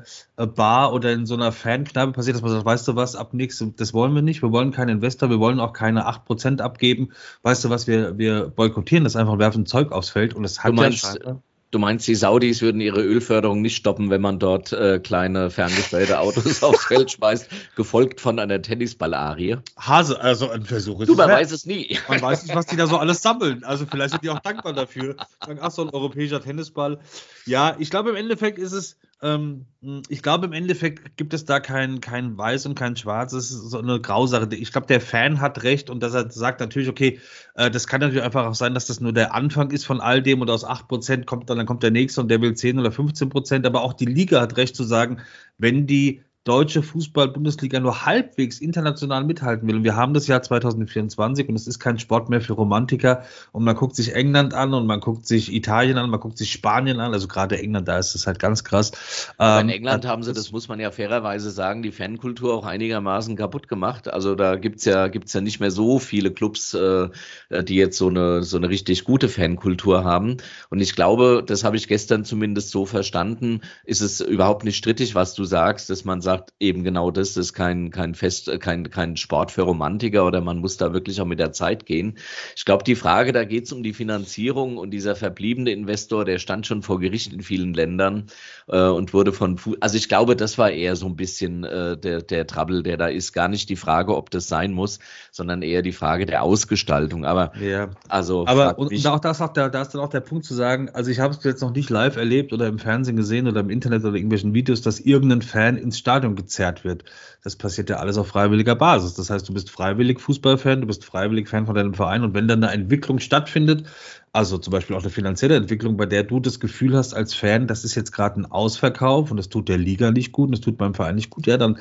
äh, 0.88 0.94
oder 0.94 1.12
in 1.12 1.26
so 1.26 1.34
einer 1.34 1.52
Fankneipe 1.52 2.12
passiert, 2.12 2.36
dass 2.36 2.42
man 2.42 2.52
sagt, 2.52 2.64
weißt 2.64 2.88
du 2.88 2.96
was, 2.96 3.14
ab 3.14 3.34
nächstem, 3.34 3.76
das 3.76 3.92
wollen 3.92 4.14
wir 4.14 4.22
nicht, 4.22 4.40
wir 4.40 4.50
wollen 4.50 4.72
keinen 4.72 4.96
Investor, 4.96 5.28
wir 5.28 5.40
wollen 5.40 5.60
auch 5.60 5.74
keine 5.74 6.08
8% 6.08 6.62
abgeben, 6.62 7.10
weißt 7.42 7.62
du 7.66 7.70
was, 7.70 7.86
wir, 7.86 8.16
wir 8.16 8.48
boykottieren 8.48 9.04
das 9.04 9.16
einfach 9.16 9.34
und 9.34 9.38
werfen 9.38 9.66
Zeug 9.66 9.92
aufs 9.92 10.08
Feld 10.08 10.32
und 10.32 10.44
es 10.44 10.64
hat 10.64 10.70
Du 10.70 10.76
meinst, 10.76 11.20
ja 11.22 11.42
Du 11.74 11.80
meinst, 11.80 12.06
die 12.06 12.14
Saudis 12.14 12.62
würden 12.62 12.80
ihre 12.80 13.02
Ölförderung 13.02 13.60
nicht 13.60 13.74
stoppen, 13.74 14.08
wenn 14.08 14.20
man 14.20 14.38
dort 14.38 14.72
äh, 14.72 15.00
kleine 15.00 15.50
ferngesteuerte 15.50 16.20
Autos 16.20 16.62
aufs 16.62 16.84
Feld 16.84 17.10
schmeißt, 17.10 17.48
gefolgt 17.74 18.20
von 18.20 18.38
einer 18.38 18.62
Tennisballarie? 18.62 19.56
Hase, 19.76 20.20
also 20.20 20.50
ein 20.50 20.62
Versuch 20.62 21.00
ist 21.00 21.08
Du, 21.08 21.16
man 21.16 21.30
weiß 21.30 21.50
es 21.50 21.66
nie. 21.66 21.98
Man 22.08 22.22
weiß 22.22 22.44
nicht, 22.44 22.54
was 22.54 22.66
die 22.66 22.76
da 22.76 22.86
so 22.86 22.96
alles 22.96 23.22
sammeln. 23.22 23.64
Also 23.64 23.86
vielleicht 23.86 24.10
sind 24.10 24.22
die 24.22 24.30
auch 24.30 24.38
dankbar 24.38 24.72
dafür. 24.72 25.16
Sagen, 25.44 25.58
ach, 25.60 25.72
so 25.72 25.82
ein 25.82 25.90
europäischer 25.90 26.40
Tennisball. 26.40 27.00
Ja, 27.44 27.74
ich 27.80 27.90
glaube, 27.90 28.10
im 28.10 28.16
Endeffekt 28.16 28.58
ist 28.60 28.70
es, 28.70 28.96
ähm, 29.24 29.64
ich 30.08 30.22
glaube, 30.22 30.46
im 30.46 30.52
Endeffekt 30.52 31.16
gibt 31.16 31.32
es 31.32 31.46
da 31.46 31.58
kein, 31.58 32.00
kein 32.00 32.36
Weiß 32.36 32.66
und 32.66 32.74
kein 32.74 32.94
Schwarz. 32.94 33.32
Es 33.32 33.50
ist 33.50 33.70
so 33.70 33.78
eine 33.78 33.98
Grausache. 33.98 34.48
Ich 34.54 34.70
glaube, 34.70 34.86
der 34.86 35.00
Fan 35.00 35.40
hat 35.40 35.62
recht 35.62 35.88
und 35.88 36.02
dass 36.02 36.12
er 36.12 36.30
sagt 36.30 36.60
natürlich, 36.60 36.90
okay, 36.90 37.18
äh, 37.54 37.70
das 37.70 37.86
kann 37.86 38.00
natürlich 38.00 38.22
einfach 38.22 38.46
auch 38.46 38.54
sein, 38.54 38.74
dass 38.74 38.86
das 38.86 39.00
nur 39.00 39.14
der 39.14 39.34
Anfang 39.34 39.70
ist 39.70 39.86
von 39.86 40.00
all 40.00 40.22
dem 40.22 40.42
und 40.42 40.50
aus 40.50 40.64
8% 40.64 41.24
kommt 41.24 41.48
dann, 41.48 41.56
dann 41.56 41.66
kommt 41.66 41.82
der 41.82 41.90
nächste 41.90 42.20
und 42.20 42.28
der 42.28 42.42
will 42.42 42.54
10 42.54 42.78
oder 42.78 42.90
15%. 42.90 43.66
Aber 43.66 43.82
auch 43.82 43.94
die 43.94 44.04
Liga 44.04 44.42
hat 44.42 44.58
recht 44.58 44.76
zu 44.76 44.84
sagen, 44.84 45.20
wenn 45.56 45.86
die 45.86 46.22
deutsche 46.44 46.82
Fußball-Bundesliga 46.82 47.80
nur 47.80 48.04
halbwegs 48.04 48.60
international 48.60 49.24
mithalten 49.24 49.66
will. 49.66 49.76
Und 49.76 49.84
wir 49.84 49.96
haben 49.96 50.12
das 50.12 50.26
Jahr 50.26 50.42
2024 50.42 51.48
und 51.48 51.54
es 51.54 51.66
ist 51.66 51.78
kein 51.78 51.98
Sport 51.98 52.28
mehr 52.28 52.42
für 52.42 52.52
Romantiker. 52.52 53.22
Und 53.52 53.64
man 53.64 53.74
guckt 53.74 53.96
sich 53.96 54.14
England 54.14 54.52
an 54.52 54.74
und 54.74 54.86
man 54.86 55.00
guckt 55.00 55.26
sich 55.26 55.52
Italien 55.54 55.96
an, 55.96 56.10
man 56.10 56.20
guckt 56.20 56.36
sich 56.36 56.52
Spanien 56.52 57.00
an. 57.00 57.14
Also 57.14 57.28
gerade 57.28 57.58
England, 57.58 57.88
da 57.88 57.98
ist 57.98 58.14
es 58.14 58.26
halt 58.26 58.38
ganz 58.38 58.62
krass. 58.62 58.92
Aber 59.38 59.60
in 59.62 59.68
Ähm, 59.70 59.74
England 59.74 60.06
haben 60.06 60.22
sie, 60.22 60.34
das 60.34 60.52
muss 60.52 60.68
man 60.68 60.80
ja 60.80 60.90
fairerweise 60.90 61.50
sagen, 61.50 61.82
die 61.82 61.92
Fankultur 61.92 62.52
auch 62.52 62.66
einigermaßen 62.66 63.36
kaputt 63.36 63.66
gemacht. 63.68 64.08
Also 64.08 64.34
da 64.34 64.56
gibt's 64.56 64.84
ja, 64.84 65.08
gibt's 65.08 65.32
ja 65.32 65.40
nicht 65.40 65.60
mehr 65.60 65.70
so 65.70 65.98
viele 65.98 66.30
Clubs, 66.30 66.74
äh, 66.74 67.08
die 67.50 67.76
jetzt 67.76 67.96
so 67.96 68.08
eine, 68.08 68.42
so 68.42 68.58
eine 68.58 68.68
richtig 68.68 69.04
gute 69.04 69.30
Fankultur 69.30 70.04
haben. 70.04 70.36
Und 70.68 70.80
ich 70.80 70.94
glaube, 70.94 71.42
das 71.46 71.64
habe 71.64 71.76
ich 71.76 71.88
gestern 71.88 72.24
zumindest 72.24 72.70
so 72.70 72.84
verstanden, 72.84 73.62
ist 73.84 74.02
es 74.02 74.20
überhaupt 74.20 74.64
nicht 74.64 74.76
strittig, 74.76 75.14
was 75.14 75.34
du 75.34 75.44
sagst, 75.44 75.88
dass 75.88 76.04
man 76.04 76.20
sagt, 76.20 76.33
eben 76.60 76.84
genau 76.84 77.10
das, 77.10 77.34
das 77.34 77.46
ist 77.46 77.52
kein, 77.52 77.90
kein 77.90 78.14
Fest, 78.14 78.50
kein, 78.60 78.90
kein 78.90 79.16
Sport 79.16 79.50
für 79.50 79.62
Romantiker 79.62 80.26
oder 80.26 80.40
man 80.40 80.58
muss 80.58 80.76
da 80.76 80.92
wirklich 80.92 81.20
auch 81.20 81.26
mit 81.26 81.38
der 81.38 81.52
Zeit 81.52 81.86
gehen. 81.86 82.18
Ich 82.56 82.64
glaube, 82.64 82.84
die 82.84 82.94
Frage, 82.94 83.32
da 83.32 83.44
geht's 83.44 83.72
um 83.72 83.82
die 83.82 83.92
Finanzierung 83.92 84.78
und 84.78 84.90
dieser 84.90 85.16
verbliebene 85.16 85.70
Investor, 85.70 86.24
der 86.24 86.38
stand 86.38 86.66
schon 86.66 86.82
vor 86.82 87.00
Gericht 87.00 87.32
in 87.32 87.42
vielen 87.42 87.74
Ländern 87.74 88.26
äh, 88.68 88.80
und 88.80 89.12
wurde 89.12 89.32
von, 89.32 89.58
Fu 89.58 89.74
also 89.80 89.96
ich 89.96 90.08
glaube, 90.08 90.36
das 90.36 90.58
war 90.58 90.70
eher 90.70 90.96
so 90.96 91.06
ein 91.06 91.16
bisschen 91.16 91.64
äh, 91.64 91.96
der, 91.96 92.22
der 92.22 92.46
Trouble, 92.46 92.82
der 92.82 92.96
da 92.96 93.08
ist. 93.08 93.32
Gar 93.32 93.48
nicht 93.48 93.68
die 93.68 93.76
Frage, 93.76 94.16
ob 94.16 94.30
das 94.30 94.48
sein 94.48 94.72
muss, 94.72 94.98
sondern 95.30 95.62
eher 95.62 95.82
die 95.82 95.92
Frage 95.92 96.26
der 96.26 96.42
Ausgestaltung. 96.42 97.24
Aber 97.24 97.52
ja. 97.60 97.90
also, 98.08 98.46
Aber 98.46 98.78
und, 98.78 98.92
und 98.92 99.06
auch 99.06 99.20
das 99.20 99.40
auch 99.40 99.52
der, 99.52 99.70
da 99.70 99.82
ist 99.82 99.90
dann 99.90 100.00
auch 100.00 100.08
der 100.08 100.20
Punkt 100.20 100.44
zu 100.44 100.54
sagen, 100.54 100.90
also 100.92 101.10
ich 101.10 101.20
habe 101.20 101.34
es 101.34 101.42
jetzt 101.44 101.60
noch 101.60 101.72
nicht 101.72 101.90
live 101.90 102.16
erlebt 102.16 102.52
oder 102.52 102.66
im 102.66 102.78
Fernsehen 102.78 103.16
gesehen 103.16 103.48
oder 103.48 103.60
im 103.60 103.70
Internet 103.70 104.04
oder 104.04 104.14
irgendwelchen 104.14 104.54
Videos, 104.54 104.82
dass 104.82 105.00
irgendein 105.00 105.42
Fan 105.42 105.76
ins 105.76 105.98
Stadion 105.98 106.23
gezerrt 106.32 106.84
wird. 106.84 107.04
Das 107.42 107.56
passiert 107.56 107.90
ja 107.90 107.96
alles 107.96 108.16
auf 108.16 108.28
freiwilliger 108.28 108.74
Basis. 108.74 109.14
Das 109.14 109.30
heißt, 109.30 109.48
du 109.48 109.52
bist 109.52 109.70
freiwillig 109.70 110.20
Fußballfan, 110.20 110.80
du 110.80 110.86
bist 110.86 111.04
freiwillig 111.04 111.48
Fan 111.48 111.66
von 111.66 111.74
deinem 111.74 111.94
Verein 111.94 112.22
und 112.22 112.34
wenn 112.34 112.48
dann 112.48 112.64
eine 112.64 112.72
Entwicklung 112.72 113.18
stattfindet, 113.18 113.84
also 114.32 114.58
zum 114.58 114.72
Beispiel 114.72 114.96
auch 114.96 115.02
eine 115.02 115.10
finanzielle 115.10 115.54
Entwicklung, 115.54 115.96
bei 115.96 116.06
der 116.06 116.24
du 116.24 116.40
das 116.40 116.58
Gefühl 116.58 116.96
hast 116.96 117.14
als 117.14 117.34
Fan, 117.34 117.68
das 117.68 117.84
ist 117.84 117.94
jetzt 117.94 118.10
gerade 118.10 118.40
ein 118.40 118.46
Ausverkauf 118.46 119.30
und 119.30 119.36
das 119.36 119.48
tut 119.48 119.68
der 119.68 119.78
Liga 119.78 120.10
nicht 120.10 120.32
gut 120.32 120.46
und 120.46 120.52
das 120.52 120.60
tut 120.60 120.80
meinem 120.80 120.94
Verein 120.94 121.14
nicht 121.14 121.30
gut, 121.30 121.46
ja, 121.46 121.56
dann, 121.56 121.78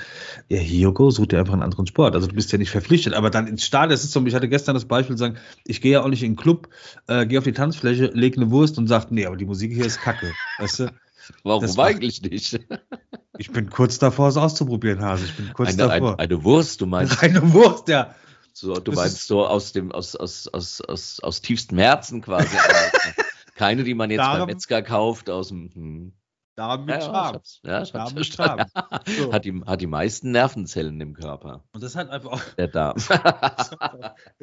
ja, 0.49 0.59
Hiogo, 0.59 1.09
such 1.09 1.27
dir 1.27 1.39
einfach 1.39 1.53
einen 1.53 1.63
anderen 1.63 1.87
Sport. 1.87 2.13
Also 2.13 2.27
du 2.27 2.35
bist 2.35 2.51
ja 2.51 2.59
nicht 2.59 2.69
verpflichtet, 2.69 3.13
aber 3.13 3.31
dann 3.31 3.47
ins 3.47 3.63
Stadion, 3.63 3.89
das 3.91 4.03
ist 4.03 4.11
so, 4.11 4.23
ich 4.25 4.35
hatte 4.35 4.49
gestern 4.49 4.75
das 4.75 4.85
Beispiel 4.85 5.17
sagen, 5.17 5.37
ich 5.65 5.81
gehe 5.81 5.93
ja 5.93 6.03
auch 6.03 6.09
nicht 6.09 6.21
in 6.21 6.33
den 6.33 6.37
Club, 6.37 6.69
äh, 7.07 7.25
gehe 7.25 7.39
auf 7.39 7.45
die 7.45 7.53
Tanzfläche, 7.53 8.11
lege 8.13 8.39
eine 8.39 8.51
Wurst 8.51 8.77
und 8.77 8.87
sage, 8.87 9.07
nee, 9.09 9.25
aber 9.25 9.37
die 9.37 9.45
Musik 9.45 9.73
hier 9.73 9.85
ist 9.85 10.01
kacke. 10.01 10.31
Weißt 10.59 10.81
du? 10.81 10.93
warum 11.43 11.61
das 11.61 11.77
eigentlich 11.79 12.21
nicht? 12.21 12.59
Ich 13.37 13.51
bin 13.51 13.69
kurz 13.69 13.97
davor, 13.99 14.29
es 14.29 14.37
auszuprobieren, 14.37 15.01
Hase. 15.01 15.25
Ich 15.25 15.35
bin 15.35 15.51
kurz 15.53 15.69
Eine, 15.69 15.77
davor. 15.77 16.09
eine, 16.11 16.19
eine 16.19 16.43
Wurst, 16.43 16.81
du 16.81 16.85
meinst, 16.85 17.21
eine 17.23 17.51
Wurst, 17.53 17.87
ja. 17.87 18.13
so, 18.53 18.73
du 18.75 18.91
das 18.91 18.95
meinst 18.95 19.15
ist- 19.17 19.27
so 19.27 19.45
aus 19.47 19.71
dem, 19.71 19.91
aus, 19.91 20.15
aus, 20.15 20.47
aus, 20.47 20.81
aus, 20.81 21.19
aus 21.21 21.41
tiefstem 21.41 21.77
Herzen 21.79 22.21
quasi. 22.21 22.55
Keine, 23.55 23.83
die 23.83 23.93
man 23.93 24.09
jetzt 24.11 24.19
beim 24.19 24.33
Darum- 24.33 24.47
Metzger 24.47 24.81
kauft, 24.81 25.29
aus 25.29 25.47
dem, 25.49 25.69
hm. 25.73 26.13
Da 26.55 26.77
mit 26.77 26.89
Ja, 26.89 26.93
ja, 26.93 26.99
ich 26.99 27.05
Charme. 27.05 27.33
hab's, 27.33 27.59
ja, 27.63 27.81
ich 27.81 27.91
Da 27.91 27.99
hab's 28.01 28.13
mit. 28.13 28.25
So. 28.35 28.43
Hat 29.33 29.43
die, 29.45 29.61
hat 29.65 29.81
die 29.81 29.87
meisten 29.87 30.29
Nervenzellen 30.31 31.01
im 31.01 31.15
Körper, 31.15 31.63
Und 31.73 31.81
das 31.81 31.95
hat 31.95 32.11
einfach 32.11 32.33
auch. 32.33 32.41
der 32.57 32.67
Darm. 32.67 32.95
Ist 32.97 33.11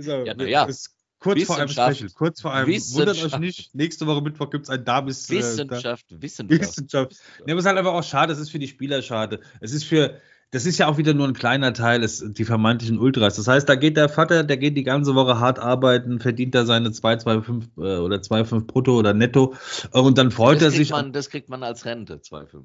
aber- 0.09 0.27
Ja, 0.27 0.35
na 0.37 0.45
ja. 0.45 0.65
ist 0.65 0.97
kurz 1.21 1.45
vor 1.45 1.57
einem 1.57 1.69
Wissenschaft. 1.69 1.97
Special. 1.97 2.11
Kurz 2.15 2.41
vor 2.41 2.53
einem. 2.53 2.67
Wundert 2.67 3.09
euch 3.11 3.17
Wissenschaft. 3.17 3.41
nicht, 3.41 3.75
nächste 3.75 4.07
Woche 4.07 4.23
Mittwoch 4.23 4.51
gibt 4.51 4.65
es 4.65 4.71
ein 4.71 4.85
Damis. 4.85 5.31
äh, 5.31 5.35
da- 5.35 5.39
Wissenschaft, 5.39 6.07
Wissenschaft. 6.11 6.61
Wissenschaft. 6.61 7.13
Nee, 7.47 7.53
aber 7.53 7.59
es 7.59 7.65
ist 7.65 7.69
halt 7.69 7.79
einfach 7.79 7.93
auch 7.93 8.03
schade, 8.03 8.33
es 8.33 8.39
ist 8.41 8.51
für 8.51 8.59
die 8.59 8.69
Spieler 8.69 9.01
schade. 9.03 9.41
Es 9.61 9.73
ist 9.73 9.85
für, 9.85 10.15
das 10.51 10.67
ist 10.67 10.79
ja 10.79 10.89
auch 10.89 10.99
wieder 10.99 11.15
nur 11.15 11.29
ein 11.29 11.35
kleiner 11.35 11.73
Teil, 11.73 12.03
es, 12.03 12.25
die 12.27 12.45
vermeintlichen 12.45 12.99
Ultras. 12.99 13.37
Das 13.37 13.47
heißt, 13.47 13.69
da 13.69 13.77
geht 13.77 13.97
der 13.97 14.09
Vater, 14.09 14.43
der 14.43 14.57
geht 14.57 14.77
die 14.77 14.83
ganze 14.83 15.15
Woche 15.15 15.39
hart 15.39 15.59
arbeiten, 15.61 16.19
verdient 16.19 16.55
da 16.57 16.65
seine 16.65 16.89
2,25 16.89 17.63
äh, 17.77 17.99
oder 17.99 18.17
2,5 18.17 18.67
brutto 18.67 18.99
oder 18.99 19.15
netto 19.15 19.55
äh, 19.93 19.99
und 20.01 20.19
dann 20.19 20.31
freut 20.33 20.57
Das 20.57 20.63
er 20.65 20.71
sich 20.73 20.91
man, 20.91 21.13
das 21.13 21.31
kriegt 21.31 21.49
man 21.49 21.63
als 21.63 21.85
Rente, 21.85 22.17
2,5. 22.17 22.65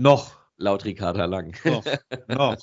noch. 0.00 0.36
Laut 0.58 0.86
Ricarda 0.86 1.26
Lang. 1.26 1.54
Noch, 1.66 1.84
noch. 2.28 2.56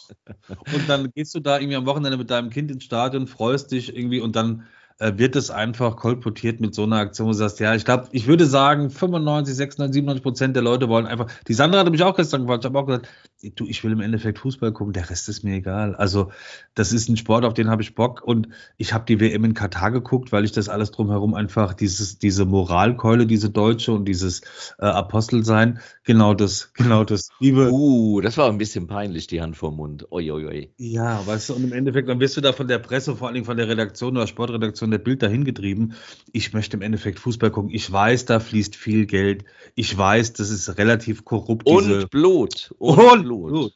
Und 0.74 0.89
dann 0.89 1.12
gehst 1.13 1.36
du 1.36 1.39
da 1.39 1.60
irgendwie 1.60 1.75
am 1.75 1.86
Wochenende 1.86 2.17
mit 2.17 2.32
deinem 2.32 2.50
Kind 2.50 2.72
ins 2.72 2.84
Stadion, 2.86 3.27
freust 3.27 3.72
dich 3.72 3.96
irgendwie 3.96 4.20
und 4.20 4.36
dann 4.36 4.65
wird 5.00 5.35
es 5.35 5.50
einfach 5.50 5.95
kolportiert 5.95 6.62
mit 6.62 6.75
so 6.75 6.83
einer 6.83 6.97
Aktion, 6.97 7.27
wo 7.27 7.31
du 7.31 7.38
sagst, 7.38 7.59
ja, 7.59 7.75
ich 7.75 7.85
glaube, 7.85 8.07
ich 8.12 8.27
würde 8.27 8.45
sagen, 8.45 8.89
95, 8.89 9.55
96, 9.55 9.93
97 9.93 10.23
Prozent 10.23 10.55
der 10.55 10.63
Leute 10.63 10.89
wollen 10.89 11.05
einfach, 11.05 11.27
die 11.47 11.53
Sandra 11.53 11.79
hatte 11.79 11.91
mich 11.91 12.03
auch 12.03 12.15
gestern 12.15 12.41
gefragt, 12.41 12.63
ich 12.63 12.69
habe 12.69 12.79
auch 12.79 12.85
gesagt, 12.85 13.09
du, 13.51 13.67
ich 13.67 13.83
will 13.83 13.91
im 13.91 14.01
Endeffekt 14.01 14.39
Fußball 14.39 14.71
gucken, 14.71 14.93
der 14.93 15.09
Rest 15.09 15.29
ist 15.29 15.43
mir 15.43 15.55
egal. 15.55 15.95
Also, 15.95 16.31
das 16.75 16.93
ist 16.93 17.09
ein 17.09 17.17
Sport, 17.17 17.45
auf 17.45 17.53
den 17.53 17.69
habe 17.69 17.81
ich 17.81 17.95
Bock 17.95 18.23
und 18.23 18.47
ich 18.77 18.93
habe 18.93 19.05
die 19.05 19.19
WM 19.19 19.43
in 19.43 19.53
Katar 19.53 19.91
geguckt, 19.91 20.31
weil 20.31 20.45
ich 20.45 20.51
das 20.51 20.69
alles 20.69 20.91
drumherum 20.91 21.33
einfach, 21.33 21.73
dieses, 21.73 22.17
diese 22.17 22.45
Moralkeule, 22.45 23.25
diese 23.25 23.50
Deutsche 23.50 23.91
und 23.91 24.05
dieses 24.05 24.41
äh, 24.79 24.85
Apostelsein, 24.85 25.79
genau 26.03 26.33
das, 26.33 26.73
genau 26.73 27.03
das 27.03 27.29
liebe. 27.39 27.71
Uh, 27.71 28.21
das 28.21 28.38
war 28.38 28.50
ein 28.50 28.57
bisschen 28.57 28.88
peinlich, 28.88 29.27
die 29.27 29.41
Hand 29.41 29.57
vorm 29.57 29.77
Mund. 29.77 30.07
Oi, 30.12 30.31
oi, 30.31 30.45
oi. 30.45 30.69
Ja, 30.77 31.25
weißt 31.25 31.50
du, 31.50 31.53
und 31.55 31.63
im 31.63 31.73
Endeffekt, 31.73 32.09
dann 32.09 32.19
wirst 32.19 32.38
du 32.38 32.41
da 32.41 32.53
von 32.53 32.67
der 32.67 32.79
Presse, 32.79 33.15
vor 33.15 33.27
allen 33.27 33.35
Dingen 33.35 33.45
von 33.45 33.57
der 33.57 33.67
Redaktion 33.67 34.15
oder 34.15 34.27
Sportredaktion 34.27 34.91
der 34.91 34.97
Bild 35.00 35.21
dahin 35.21 35.43
getrieben. 35.43 35.93
Ich 36.31 36.53
möchte 36.53 36.77
im 36.77 36.81
Endeffekt 36.81 37.19
Fußball 37.19 37.51
gucken. 37.51 37.71
Ich 37.71 37.91
weiß, 37.91 38.25
da 38.25 38.39
fließt 38.39 38.75
viel 38.75 39.05
Geld. 39.05 39.45
Ich 39.75 39.97
weiß, 39.97 40.33
das 40.33 40.50
ist 40.50 40.77
relativ 40.77 41.25
korrupt. 41.25 41.67
Und 41.67 42.09
Blut. 42.09 42.73
Und, 42.77 43.00
und 43.00 43.23
Blut. 43.23 43.33
Blut. 43.38 43.74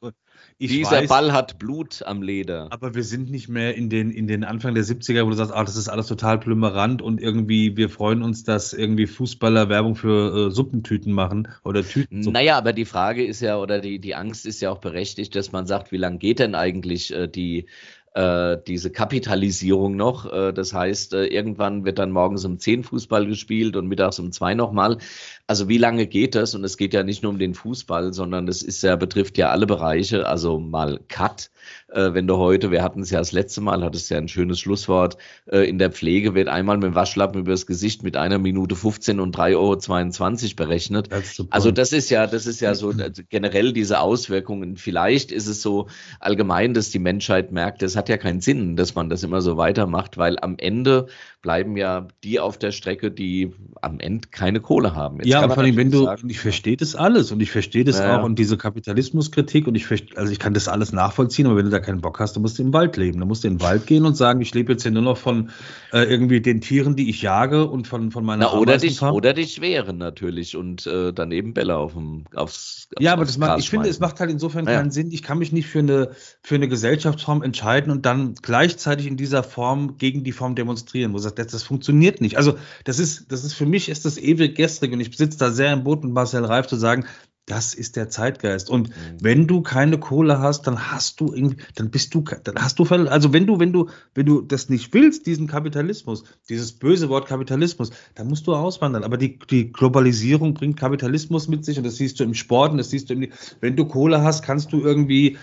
Ich 0.60 0.72
Dieser 0.72 0.92
weiß, 0.92 1.10
Ball 1.10 1.34
hat 1.34 1.60
Blut 1.60 2.04
am 2.06 2.22
Leder. 2.22 2.68
Aber 2.72 2.96
wir 2.96 3.04
sind 3.04 3.30
nicht 3.30 3.48
mehr 3.48 3.76
in 3.76 3.90
den, 3.90 4.12
in 4.12 4.28
den 4.28 4.44
Anfang 4.44 4.74
der 4.74 4.84
70er, 4.84 5.26
wo 5.26 5.30
du 5.30 5.36
sagst, 5.36 5.54
ach, 5.54 5.66
das 5.66 5.76
ist 5.76 5.88
alles 5.88 6.08
total 6.08 6.40
plümmerant 6.40 7.02
und 7.02 7.22
irgendwie, 7.22 7.78
wir 7.78 7.90
freuen 7.90 8.24
uns, 8.24 8.44
dass 8.44 8.74
irgendwie 8.74 9.08
Fußballer 9.08 9.70
Werbung 9.70 9.96
für 9.96 10.48
äh, 10.48 10.52
Suppentüten 10.52 11.14
machen 11.14 11.48
oder 11.64 11.84
Tüten. 11.84 12.22
Naja, 12.22 12.58
aber 12.58 12.74
die 12.74 12.86
Frage 12.86 13.26
ist 13.26 13.42
ja, 13.42 13.58
oder 13.58 13.80
die, 13.80 14.00
die 14.00 14.16
Angst 14.16 14.46
ist 14.46 14.62
ja 14.62 14.72
auch 14.72 14.80
berechtigt, 14.80 15.36
dass 15.36 15.52
man 15.52 15.68
sagt, 15.68 15.92
wie 15.92 15.98
lange 15.98 16.18
geht 16.18 16.40
denn 16.40 16.56
eigentlich 16.56 17.14
äh, 17.14 17.28
die 17.28 17.68
äh, 18.18 18.58
diese 18.66 18.90
Kapitalisierung 18.90 19.96
noch. 19.96 20.32
Äh, 20.32 20.52
das 20.52 20.74
heißt, 20.74 21.14
äh, 21.14 21.26
irgendwann 21.26 21.86
wird 21.86 22.00
dann 22.00 22.12
morgens 22.12 22.46
um 22.46 22.58
10 22.58 22.84
Fußball 22.84 23.28
gespielt 23.28 23.76
und 23.76 23.88
mittags 23.88 24.18
um 24.18 24.32
2 24.32 24.56
nochmal. 24.56 24.98
Also 25.46 25.70
wie 25.70 25.78
lange 25.78 26.08
geht 26.08 26.34
das? 26.34 26.56
Und 26.56 26.64
es 26.64 26.78
geht 26.78 26.96
ja 26.96 27.04
nicht 27.04 27.22
nur 27.22 27.32
um 27.32 27.38
den 27.38 27.54
Fußball, 27.54 28.14
sondern 28.14 28.48
das 28.48 28.64
ist 28.64 28.82
ja, 28.82 28.96
betrifft 28.96 29.38
ja 29.38 29.50
alle 29.52 29.68
Bereiche. 29.68 30.28
Also 30.28 30.60
mal 30.60 31.00
Cut 31.08 31.52
äh, 31.90 32.14
wenn 32.14 32.28
du 32.28 32.38
heute, 32.38 32.72
wir 32.72 32.84
hatten 32.84 33.02
es 33.02 33.10
ja 33.10 33.20
das 33.20 33.32
letzte 33.32 33.62
Mal, 33.62 33.84
hattest 33.84 34.10
ja 34.10 34.18
ein 34.18 34.28
schönes 34.28 34.60
Schlusswort, 34.60 35.18
äh, 35.46 35.68
in 35.70 35.78
der 35.78 35.92
Pflege 35.92 36.36
wird 36.36 36.48
einmal 36.48 36.78
mit 36.78 36.86
dem 36.86 36.96
Waschlappen 36.96 37.42
übers 37.42 37.66
Gesicht 37.66 38.04
mit 38.04 38.18
einer 38.18 38.40
Minute 38.40 38.76
15 38.76 39.20
und 39.20 39.36
3,22 39.36 39.56
Euro 39.56 40.56
berechnet. 40.56 41.10
Also 41.52 41.72
das 41.72 41.92
ist 41.92 42.10
ja, 42.10 42.28
das 42.28 42.46
ist 42.46 42.62
ja 42.62 42.76
so 42.76 42.90
also 42.90 43.22
generell 43.30 43.74
diese 43.74 44.00
Auswirkungen. 44.00 44.78
Vielleicht 44.78 45.32
ist 45.32 45.48
es 45.48 45.62
so 45.62 45.88
allgemein, 46.20 46.74
dass 46.74 46.90
die 46.90 47.00
Menschheit 47.00 47.52
merkt, 47.52 47.84
es 47.84 47.96
hat 47.96 48.10
ja 48.10 48.18
keinen 48.18 48.42
Sinn, 48.42 48.76
dass 48.76 48.96
man 48.96 49.10
das 49.10 49.24
immer 49.24 49.42
so 49.42 49.58
weitermacht, 49.58 50.18
weil 50.18 50.38
am 50.40 50.56
Ende 50.58 51.08
bleiben 51.42 51.78
ja 51.78 52.08
die 52.24 52.40
auf 52.40 52.58
der 52.58 52.72
Strecke, 52.72 53.12
die 53.12 53.54
am 53.82 54.00
Ende 54.00 54.28
keine 54.30 54.60
Kohle 54.60 54.96
haben. 54.96 55.18
Jetzt 55.18 55.28
ja, 55.28 55.48
vor 55.48 55.60
allem, 55.60 55.78
wenn 55.78 55.92
du, 55.92 56.06
sagen, 56.06 56.30
ich 56.30 56.40
verstehe 56.40 56.78
das 56.78 56.96
alles 56.96 57.32
und 57.32 57.42
ich 57.42 57.52
verstehe 57.52 57.84
das 57.84 58.00
ja. 58.00 58.20
auch 58.20 58.26
und 58.26 58.40
diese 58.40 58.58
Kapitalismuskritik 58.58 59.68
und 59.68 59.76
ich 59.76 59.86
also 60.16 60.32
ich 60.32 60.40
kann 60.40 60.54
das 60.54 60.68
alles 60.68 60.92
nachvollziehen, 60.94 61.46
aber 61.46 61.58
wenn 61.58 61.66
du 61.66 61.72
da 61.72 61.80
keinen 61.80 62.02
Bock 62.02 62.20
hast, 62.20 62.34
dann 62.34 62.42
musst 62.42 62.58
du 62.58 62.64
im 62.64 62.74
Wald 62.74 62.98
leben. 62.98 63.20
Dann 63.20 63.28
musst 63.28 63.44
du 63.44 63.48
in 63.48 63.56
den 63.56 63.62
Wald 63.62 63.86
gehen 63.86 64.06
und 64.06 64.18
sagen, 64.18 64.42
ich 64.42 64.54
lebe 64.54 64.74
jetzt 64.74 64.84
hier 64.84 64.92
nur 64.92 65.04
noch 65.04 65.18
von 65.18 65.52
äh, 65.94 66.04
irgendwie 66.04 66.42
den 66.42 66.60
Tieren, 66.60 66.96
die 66.96 67.10
ich 67.10 67.22
jage 67.22 67.68
und 67.68 67.88
von, 67.88 68.12
von 68.12 68.26
meiner 68.26 68.50
Na, 68.52 68.60
oder 68.60 68.78
dich 68.78 69.02
oder 69.02 69.34
dich 69.34 69.62
wehren 69.62 69.98
natürlich 69.98 70.58
und 70.58 70.88
äh, 70.88 71.14
daneben 71.14 71.54
Bälle 71.54 71.78
auf 71.78 71.94
dem 71.94 72.26
aufs, 72.34 72.90
Ja, 73.00 73.14
aber 73.14 73.26
das 73.26 73.38
macht, 73.38 73.60
ich 73.60 73.70
finde, 73.70 73.90
es 73.90 74.00
macht 74.00 74.20
halt 74.20 74.32
insofern 74.32 74.66
ja. 74.66 74.74
keinen 74.78 74.92
Sinn. 74.92 75.12
Ich 75.12 75.22
kann 75.22 75.38
mich 75.38 75.52
nicht 75.52 75.68
für 75.68 75.80
eine 75.80 76.10
für 76.42 76.56
eine 76.56 76.68
Gesellschaftsform 76.68 77.44
entscheiden 77.44 77.92
und 77.92 78.06
dann 78.06 78.34
gleichzeitig 78.42 79.06
in 79.06 79.18
dieser 79.18 79.44
Form 79.44 79.98
gegen 79.98 80.24
die 80.24 80.32
Form 80.32 80.56
demonstrieren, 80.56 81.14
wo 81.14 81.27
sagt, 81.28 81.40
das, 81.40 81.48
das 81.48 81.64
funktioniert 81.64 82.22
nicht. 82.22 82.38
Also 82.38 82.58
das 82.84 83.00
ist, 83.00 83.32
das 83.32 83.44
ist 83.44 83.54
für 83.54 83.66
mich 83.66 83.90
ist 83.90 84.06
das 84.06 84.18
ewig 84.18 84.56
gestrig 84.56 84.92
und 84.94 85.00
ich 85.00 85.16
sitze 85.16 85.38
da 85.38 85.52
sehr 85.52 85.74
im 85.74 85.84
Boot 85.84 86.04
mit 86.04 86.14
Marcel 86.14 86.46
Reif 86.46 86.68
zu 86.68 86.76
sagen, 86.76 87.06
das 87.48 87.74
ist 87.74 87.96
der 87.96 88.10
Zeitgeist. 88.10 88.70
Und 88.70 88.90
mhm. 88.90 88.94
wenn 89.22 89.48
du 89.48 89.62
keine 89.62 89.98
Kohle 89.98 90.40
hast, 90.40 90.68
dann 90.68 90.92
hast 90.92 91.22
du 91.22 91.34
irgendwie, 91.34 91.58
dann 91.76 91.90
bist 91.90 92.14
du, 92.14 92.22
dann 92.44 92.56
hast 92.58 92.78
du, 92.78 92.84
also 92.84 93.32
wenn 93.32 93.48
du, 93.48 93.58
wenn 93.58 93.72
du, 93.72 93.88
wenn 94.14 94.26
du 94.26 94.42
das 94.42 94.68
nicht 94.68 94.94
willst, 94.94 95.26
diesen 95.26 95.48
Kapitalismus, 95.48 96.26
dieses 96.50 96.74
böse 96.74 97.08
Wort 97.08 97.26
Kapitalismus, 97.26 97.92
dann 98.16 98.28
musst 98.28 98.48
du 98.48 98.54
auswandern. 98.54 99.06
Aber 99.06 99.16
die, 99.16 99.40
die 99.50 99.72
Globalisierung 99.72 100.54
bringt 100.54 100.78
Kapitalismus 100.78 101.48
mit 101.48 101.64
sich 101.64 101.78
und 101.78 101.86
das 101.86 101.96
siehst 101.96 102.20
du 102.20 102.26
im 102.26 102.34
Sport 102.34 102.74
und 102.74 102.80
das 102.80 102.90
siehst 102.90 103.10
du 103.10 103.14
im, 103.14 103.32
wenn 103.62 103.78
du 103.78 103.86
Kohle 103.86 104.22
hast, 104.22 104.44
kannst 104.44 104.74
du 104.74 104.82
irgendwie, 104.82 105.38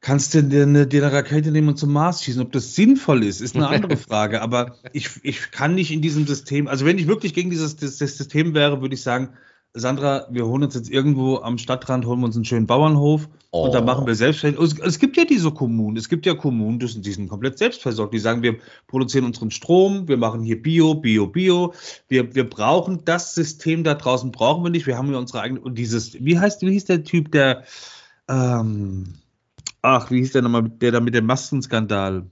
kannst 0.00 0.34
du 0.34 0.42
dir 0.42 0.62
eine, 0.62 0.86
dir 0.86 1.04
eine 1.04 1.12
Rakete 1.12 1.50
nehmen 1.50 1.68
und 1.68 1.78
zum 1.78 1.92
Mars 1.92 2.22
schießen. 2.22 2.42
Ob 2.42 2.52
das 2.52 2.74
sinnvoll 2.74 3.24
ist, 3.24 3.40
ist 3.40 3.56
eine 3.56 3.68
andere 3.68 3.96
Frage. 3.96 4.42
Aber 4.42 4.76
ich, 4.92 5.10
ich 5.22 5.50
kann 5.50 5.74
nicht 5.74 5.90
in 5.90 6.02
diesem 6.02 6.26
System, 6.26 6.68
also 6.68 6.84
wenn 6.84 6.98
ich 6.98 7.06
wirklich 7.06 7.34
gegen 7.34 7.50
dieses 7.50 7.76
das, 7.76 7.98
das 7.98 8.16
System 8.16 8.54
wäre, 8.54 8.80
würde 8.80 8.94
ich 8.94 9.02
sagen, 9.02 9.30
Sandra, 9.74 10.26
wir 10.30 10.46
holen 10.46 10.62
uns 10.62 10.74
jetzt 10.74 10.90
irgendwo 10.90 11.36
am 11.36 11.58
Stadtrand, 11.58 12.06
holen 12.06 12.20
wir 12.20 12.26
uns 12.26 12.36
einen 12.36 12.46
schönen 12.46 12.66
Bauernhof 12.66 13.28
oh. 13.50 13.66
und 13.66 13.74
da 13.74 13.82
machen 13.82 14.06
wir 14.06 14.14
selbstständig. 14.14 14.60
Es, 14.82 14.98
gibt 14.98 15.16
ja 15.16 15.24
diese 15.24 15.50
Kommunen, 15.50 15.96
es 15.96 16.08
gibt 16.08 16.24
ja 16.24 16.34
Kommunen, 16.34 16.78
die 16.78 16.86
sind, 16.86 17.04
die 17.04 17.12
sind 17.12 17.28
komplett 17.28 17.58
selbstversorgt. 17.58 18.14
Die 18.14 18.18
sagen, 18.18 18.42
wir 18.42 18.56
produzieren 18.86 19.24
unseren 19.24 19.50
Strom, 19.50 20.08
wir 20.08 20.16
machen 20.16 20.42
hier 20.42 20.60
Bio, 20.60 20.94
Bio, 20.94 21.26
Bio. 21.26 21.74
Wir, 22.08 22.34
wir 22.34 22.48
brauchen 22.48 23.04
das 23.04 23.34
System 23.34 23.84
da 23.84 23.94
draußen, 23.94 24.32
brauchen 24.32 24.64
wir 24.64 24.70
nicht. 24.70 24.86
Wir 24.86 24.96
haben 24.96 25.08
hier 25.08 25.18
unsere 25.18 25.42
eigene, 25.42 25.60
und 25.60 25.76
dieses, 25.76 26.14
wie 26.14 26.38
heißt, 26.38 26.62
wie 26.62 26.72
hieß 26.72 26.86
der 26.86 27.04
Typ, 27.04 27.30
der, 27.30 27.64
ähm, 28.28 29.04
Ach, 29.82 30.10
wie 30.10 30.18
hieß 30.18 30.32
der 30.32 30.42
nochmal, 30.42 30.64
der 30.68 30.92
da 30.92 31.00
mit 31.00 31.14
dem 31.14 31.26
Maskenskandal? 31.26 32.26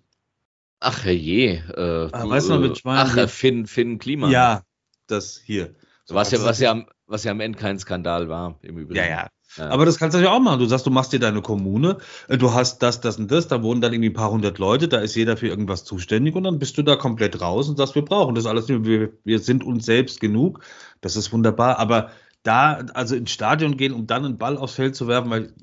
Ach 0.81 1.05
je. 1.05 1.63
Äh, 1.75 2.09
ah, 2.13 2.29
weißt 2.29 2.49
du 2.49 2.55
noch, 2.55 2.61
mit 2.61 2.79
Schwein? 2.79 2.99
Ach, 2.99 3.29
Finn, 3.29 3.67
Finn 3.67 3.99
Klima. 3.99 4.29
Ja, 4.31 4.63
das 5.07 5.41
hier. 5.45 5.75
So, 6.05 6.15
was, 6.15 6.31
ja, 6.31 6.43
was, 6.45 6.61
ja, 6.61 6.85
was 7.07 7.25
ja 7.25 7.33
am 7.33 7.41
Ende 7.41 7.59
kein 7.59 7.79
Skandal 7.79 8.29
war, 8.29 8.59
im 8.63 8.79
Übrigen. 8.79 8.97
Ja, 8.97 9.09
ja. 9.09 9.29
Ja. 9.57 9.71
Aber 9.71 9.87
das 9.87 9.99
kannst 9.99 10.17
du 10.17 10.23
ja 10.23 10.33
auch 10.33 10.41
machen. 10.41 10.59
Du 10.59 10.67
sagst, 10.67 10.87
du 10.87 10.91
machst 10.91 11.13
dir 11.13 11.21
deine 11.21 11.41
Kommune, 11.41 11.99
äh, 12.29 12.37
du 12.37 12.53
hast 12.53 12.83
das, 12.83 13.01
das 13.01 13.19
und 13.19 13.31
das, 13.31 13.49
da 13.49 13.63
wohnen 13.63 13.81
dann 13.81 13.93
irgendwie 13.93 14.11
ein 14.11 14.15
paar 14.15 14.31
hundert 14.31 14.59
Leute, 14.59 14.89
da 14.89 14.99
ist 14.99 15.15
jeder 15.15 15.37
für 15.37 15.49
irgendwas 15.49 15.85
zuständig 15.85 16.35
und 16.35 16.45
dann 16.45 16.59
bist 16.59 16.77
du 16.77 16.83
da 16.83 16.97
komplett 16.97 17.41
raus 17.41 17.69
und 17.69 17.77
sagst, 17.77 17.95
wir 17.95 18.05
brauchen 18.05 18.35
das 18.35 18.45
alles 18.45 18.69
nicht, 18.69 18.85
wir, 18.85 19.13
wir 19.25 19.39
sind 19.39 19.65
uns 19.65 19.87
selbst 19.87 20.21
genug. 20.21 20.61
Das 21.01 21.17
ist 21.17 21.33
wunderbar. 21.33 21.79
Aber 21.79 22.11
da, 22.43 22.85
also 22.95 23.17
ins 23.17 23.31
Stadion 23.31 23.77
gehen, 23.77 23.93
um 23.93 24.07
dann 24.07 24.25
einen 24.25 24.39
Ball 24.39 24.59
aufs 24.59 24.75
Feld 24.75 24.95
zu 24.95 25.09
werfen, 25.09 25.31
weil 25.31 25.55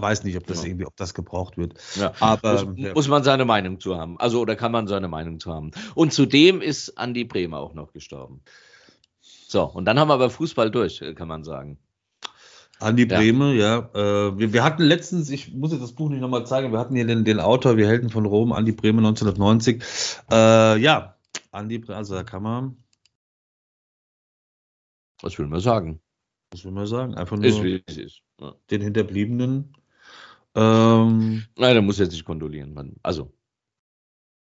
weiß 0.00 0.24
nicht, 0.24 0.36
ob 0.36 0.46
das 0.46 0.58
genau. 0.58 0.68
irgendwie, 0.68 0.86
ob 0.86 0.96
das 0.96 1.14
gebraucht 1.14 1.56
wird. 1.58 1.74
Ja. 1.96 2.12
Aber 2.20 2.64
muss, 2.64 2.78
ja. 2.78 2.92
muss, 2.94 3.08
man 3.08 3.24
seine 3.24 3.44
Meinung 3.44 3.80
zu 3.80 3.96
haben. 3.96 4.18
Also 4.18 4.40
oder 4.40 4.56
kann 4.56 4.72
man 4.72 4.86
seine 4.86 5.08
Meinung 5.08 5.40
zu 5.40 5.52
haben. 5.52 5.72
Und 5.94 6.12
zudem 6.12 6.60
ist 6.60 6.98
Andi 6.98 7.24
Bremer 7.24 7.58
auch 7.58 7.74
noch 7.74 7.92
gestorben. 7.92 8.42
So, 9.20 9.64
und 9.64 9.84
dann 9.84 9.98
haben 9.98 10.08
wir 10.08 10.14
aber 10.14 10.30
Fußball 10.30 10.70
durch, 10.70 11.02
kann 11.14 11.28
man 11.28 11.44
sagen. 11.44 11.78
Andi 12.82 13.06
ja. 13.06 13.18
Brehme, 13.18 13.54
ja. 13.54 13.90
Äh, 13.94 14.38
wir, 14.38 14.52
wir, 14.52 14.64
hatten 14.64 14.82
letztens, 14.82 15.30
ich 15.30 15.52
muss 15.52 15.72
jetzt 15.72 15.82
das 15.82 15.92
Buch 15.92 16.10
nicht 16.10 16.20
nochmal 16.20 16.46
zeigen, 16.46 16.72
wir 16.72 16.78
hatten 16.78 16.94
hier 16.94 17.06
den, 17.06 17.24
den 17.24 17.38
Autor, 17.38 17.76
Wir 17.76 17.86
Helden 17.86 18.10
von 18.10 18.26
Rom, 18.26 18.52
Andi 18.52 18.72
Brehme 18.72 18.98
1990. 18.98 19.82
Äh, 20.30 20.78
ja, 20.80 21.16
Andi 21.52 21.78
Brehme, 21.78 21.96
also 21.96 22.14
da 22.14 22.24
kann 22.24 22.42
man. 22.42 22.76
Was 25.20 25.38
will 25.38 25.46
man 25.46 25.60
sagen? 25.60 26.00
Was 26.50 26.64
will 26.64 26.72
man 26.72 26.86
sagen? 26.86 27.14
Einfach 27.14 27.36
nur 27.36 27.46
ist, 27.46 27.62
wie 27.62 27.82
es 27.86 27.96
ist. 27.96 28.22
Ja. 28.40 28.54
den 28.70 28.80
Hinterbliebenen 28.80 29.74
ähm, 30.54 31.44
Nein, 31.56 31.74
der 31.74 31.82
muss 31.82 31.98
jetzt 31.98 32.12
nicht 32.12 32.24
kondolieren. 32.24 32.74
Man, 32.74 32.96
also. 33.02 33.32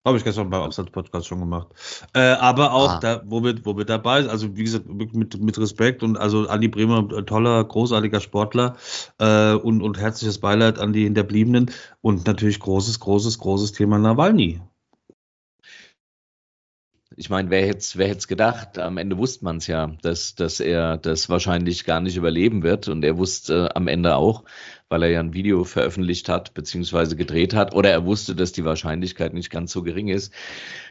Habe 0.04 0.18
ich 0.18 0.24
gestern 0.24 0.50
beim 0.50 0.62
Absatz-Podcast 0.62 1.26
schon 1.26 1.40
gemacht. 1.40 1.66
Äh, 2.14 2.20
aber 2.20 2.72
auch 2.72 2.90
ah. 2.90 3.00
da, 3.00 3.22
wo 3.26 3.42
wir, 3.42 3.56
wo 3.64 3.76
wir 3.76 3.84
dabei 3.84 4.22
sind, 4.22 4.30
also 4.30 4.56
wie 4.56 4.62
gesagt, 4.62 4.86
mit, 4.86 5.40
mit 5.40 5.58
Respekt 5.58 6.04
und 6.04 6.16
also 6.16 6.46
Andi 6.46 6.68
Bremer, 6.68 7.08
toller, 7.26 7.64
großartiger 7.64 8.20
Sportler 8.20 8.76
äh, 9.18 9.54
und, 9.54 9.82
und 9.82 9.98
herzliches 9.98 10.38
Beileid 10.38 10.78
an 10.78 10.92
die 10.92 11.02
Hinterbliebenen 11.02 11.72
und 12.02 12.24
natürlich 12.24 12.60
großes, 12.60 13.00
großes, 13.00 13.38
großes 13.38 13.72
Thema 13.72 13.98
Nawalny. 13.98 14.60
Ich 17.18 17.30
meine, 17.30 17.48
wer 17.48 17.66
hätte 17.66 17.98
wer 17.98 18.08
hätte 18.08 18.26
gedacht? 18.26 18.78
Am 18.78 18.98
Ende 18.98 19.16
wusste 19.16 19.42
man 19.44 19.56
es 19.56 19.66
ja, 19.66 19.86
dass, 20.02 20.34
dass 20.34 20.60
er 20.60 20.98
das 20.98 21.30
wahrscheinlich 21.30 21.86
gar 21.86 22.00
nicht 22.00 22.16
überleben 22.16 22.62
wird. 22.62 22.88
Und 22.88 23.02
er 23.04 23.16
wusste 23.16 23.70
äh, 23.70 23.74
am 23.74 23.88
Ende 23.88 24.16
auch, 24.16 24.44
weil 24.90 25.02
er 25.02 25.10
ja 25.10 25.20
ein 25.20 25.32
Video 25.32 25.64
veröffentlicht 25.64 26.28
hat, 26.28 26.52
beziehungsweise 26.52 27.16
gedreht 27.16 27.54
hat, 27.54 27.74
oder 27.74 27.90
er 27.90 28.04
wusste, 28.04 28.34
dass 28.34 28.52
die 28.52 28.66
Wahrscheinlichkeit 28.66 29.32
nicht 29.32 29.48
ganz 29.48 29.72
so 29.72 29.82
gering 29.82 30.08
ist. 30.08 30.34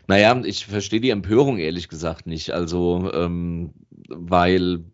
Naja, 0.07 0.41
ich 0.43 0.65
verstehe 0.65 0.99
die 0.99 1.11
Empörung 1.11 1.59
ehrlich 1.59 1.89
gesagt 1.89 2.25
nicht. 2.25 2.51
Also, 2.51 3.11
ähm, 3.13 3.73
weil 4.09 4.85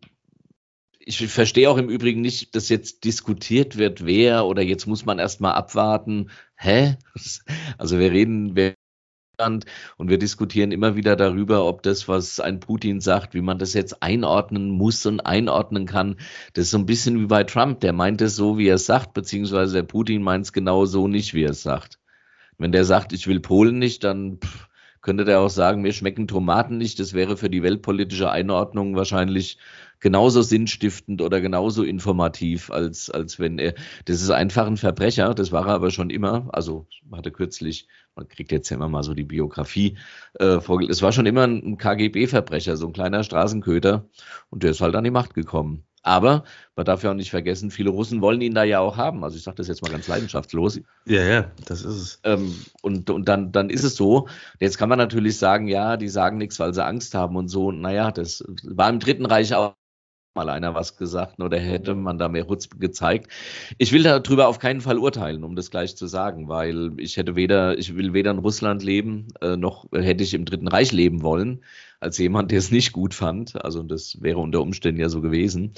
ich 1.00 1.26
verstehe 1.28 1.70
auch 1.70 1.78
im 1.78 1.90
Übrigen 1.90 2.20
nicht, 2.20 2.56
dass 2.56 2.68
jetzt 2.68 3.06
diskutiert 3.06 3.78
wird, 3.78 4.06
wer 4.06 4.46
oder 4.46 4.62
jetzt 4.62 4.86
muss 4.86 5.06
man 5.06 5.18
erstmal 5.18 5.54
abwarten. 5.54 6.30
Hä? 6.56 6.98
Also 7.78 8.00
wir 8.00 8.12
reden, 8.12 8.56
wir 8.56 8.76
und 9.40 10.10
wir 10.10 10.18
diskutieren 10.18 10.72
immer 10.72 10.96
wieder 10.96 11.16
darüber, 11.16 11.66
ob 11.66 11.82
das, 11.84 12.08
was 12.08 12.40
ein 12.40 12.60
Putin 12.60 13.02
sagt, 13.02 13.34
wie 13.34 13.42
man 13.42 13.58
das 13.58 13.74
jetzt 13.74 14.04
einordnen 14.04 14.70
muss 14.70 15.06
und 15.06 15.20
einordnen 15.22 15.86
kann. 15.86 16.18
Das 16.54 16.66
ist 16.66 16.72
so 16.72 16.78
ein 16.78 16.86
bisschen 16.86 17.20
wie 17.20 17.26
bei 17.26 17.44
Trump, 17.44 17.80
der 17.80 17.94
meint 17.94 18.22
es 18.22 18.36
so, 18.36 18.58
wie 18.58 18.68
er 18.68 18.76
es 18.76 18.86
sagt, 18.86 19.14
beziehungsweise 19.14 19.74
der 19.74 19.84
Putin 19.84 20.22
meint 20.22 20.46
es 20.46 20.54
genau 20.54 20.86
so 20.86 21.08
nicht, 21.08 21.34
wie 21.34 21.44
er 21.44 21.52
es 21.52 21.64
sagt. 21.64 22.00
Wenn 22.58 22.72
der 22.72 22.86
sagt, 22.86 23.14
ich 23.14 23.28
will 23.28 23.40
Polen 23.40 23.80
nicht, 23.80 24.04
dann 24.04 24.38
pff, 24.38 24.68
könnte 25.02 25.26
der 25.26 25.40
auch 25.40 25.50
sagen, 25.50 25.82
mir 25.82 25.94
schmecken 25.94 26.28
Tomaten 26.28 26.78
nicht. 26.78 27.00
Das 27.00 27.14
wäre 27.14 27.38
für 27.38 27.50
die 27.50 27.64
weltpolitische 27.64 28.30
Einordnung 28.30 28.96
wahrscheinlich 28.96 29.58
genauso 30.01 30.41
sinnstiftend 30.41 31.22
oder 31.22 31.39
genauso 31.39 31.84
informativ, 31.84 32.70
als, 32.70 33.10
als 33.10 33.39
wenn 33.39 33.58
er, 33.60 33.75
das 34.05 34.22
ist 34.22 34.31
einfach 34.31 34.67
ein 34.67 34.77
Verbrecher, 34.77 35.34
das 35.34 35.51
war 35.51 35.67
er 35.67 35.75
aber 35.75 35.91
schon 35.91 36.10
immer, 36.10 36.50
also 36.51 36.88
hatte 37.13 37.31
kürzlich, 37.31 37.88
man 38.15 38.27
kriegt 38.27 38.51
jetzt 38.51 38.70
ja 38.70 38.75
immer 38.75 38.89
mal 38.89 39.03
so 39.03 39.13
die 39.13 39.24
Biografie 39.24 39.98
äh, 40.39 40.60
vorgelegt, 40.60 40.91
es 40.91 41.01
war 41.01 41.13
schon 41.13 41.25
immer 41.25 41.46
ein 41.46 41.77
KGB-Verbrecher, 41.77 42.75
so 42.75 42.88
ein 42.88 42.93
kleiner 42.93 43.24
Straßenköter 43.24 44.10
und 44.50 44.63
der 44.63 44.72
ist 44.72 44.81
halt 44.81 44.96
an 44.96 45.05
die 45.05 45.12
Macht 45.12 45.34
gekommen. 45.34 45.86
Aber 46.03 46.46
man 46.75 46.86
darf 46.86 47.03
ja 47.03 47.12
auch 47.12 47.15
nicht 47.15 47.29
vergessen, 47.29 47.70
viele 47.70 47.91
Russen 47.91 48.22
wollen 48.22 48.41
ihn 48.41 48.55
da 48.55 48.63
ja 48.63 48.79
auch 48.79 48.98
haben. 48.98 49.24
Also 49.24 49.38
ich 49.38 49.43
sage 49.43 49.58
das 49.58 49.67
jetzt 49.67 49.84
mal 49.84 49.91
ganz 49.91 50.08
leidenschaftslos. 50.08 50.79
Ja, 51.05 51.24
ja, 51.24 51.51
das 51.67 51.84
ist 51.84 51.96
es. 51.96 52.20
Ähm, 52.24 52.55
und 52.81 53.12
und 53.12 53.29
dann, 53.29 53.51
dann 53.51 53.70
ist 53.70 53.84
es 53.84 53.98
so. 53.98 54.27
Jetzt 54.60 54.79
kann 54.79 54.89
man 54.89 54.98
natürlich 54.98 55.38
sagen, 55.38 55.67
ja, 55.67 55.98
die 55.98 56.10
sagen 56.10 56.39
nichts, 56.39 56.60
weil 56.60 56.74
sie 56.74 56.84
Angst 56.84 57.13
haben 57.13 57.36
und 57.36 57.50
so. 57.50 57.72
Naja, 57.72 58.10
das 58.10 58.43
war 58.63 58.89
im 58.89 59.00
Dritten 59.00 59.27
Reich 59.27 59.53
auch 59.53 59.75
mal 60.34 60.50
einer 60.50 60.74
was 60.74 60.98
gesagt 60.98 61.40
oder 61.42 61.58
hätte 61.58 61.94
man 61.94 62.18
da 62.18 62.30
mehr 62.30 62.44
Rutz 62.44 62.70
gezeigt. 62.70 63.30
Ich 63.78 63.92
will 63.92 64.04
darüber 64.04 64.48
auf 64.48 64.60
keinen 64.60 64.82
Fall 64.82 64.98
urteilen, 64.98 65.44
um 65.44 65.56
das 65.56 65.72
gleich 65.72 65.96
zu 65.96 66.08
sagen, 66.08 66.48
weil 66.48 66.92
ich 66.98 67.18
hätte 67.18 67.36
weder, 67.36 67.78
ich 67.78 67.96
will 67.96 68.14
weder 68.14 68.32
in 68.32 68.40
Russland 68.40 68.82
leben, 68.84 69.28
äh, 69.42 69.58
noch 69.58 69.86
hätte 69.92 70.24
ich 70.24 70.34
im 70.34 70.46
Dritten 70.46 70.70
Reich 70.70 70.92
leben 70.92 71.22
wollen 71.22 71.64
als 72.00 72.18
jemand, 72.18 72.50
der 72.52 72.58
es 72.60 72.72
nicht 72.72 72.94
gut 72.94 73.14
fand. 73.14 73.64
Also 73.64 73.84
das 73.84 74.22
wäre 74.22 74.40
unter 74.40 74.62
Umständen 74.62 75.00
ja 75.02 75.10
so 75.10 75.22
gewesen. 75.22 75.74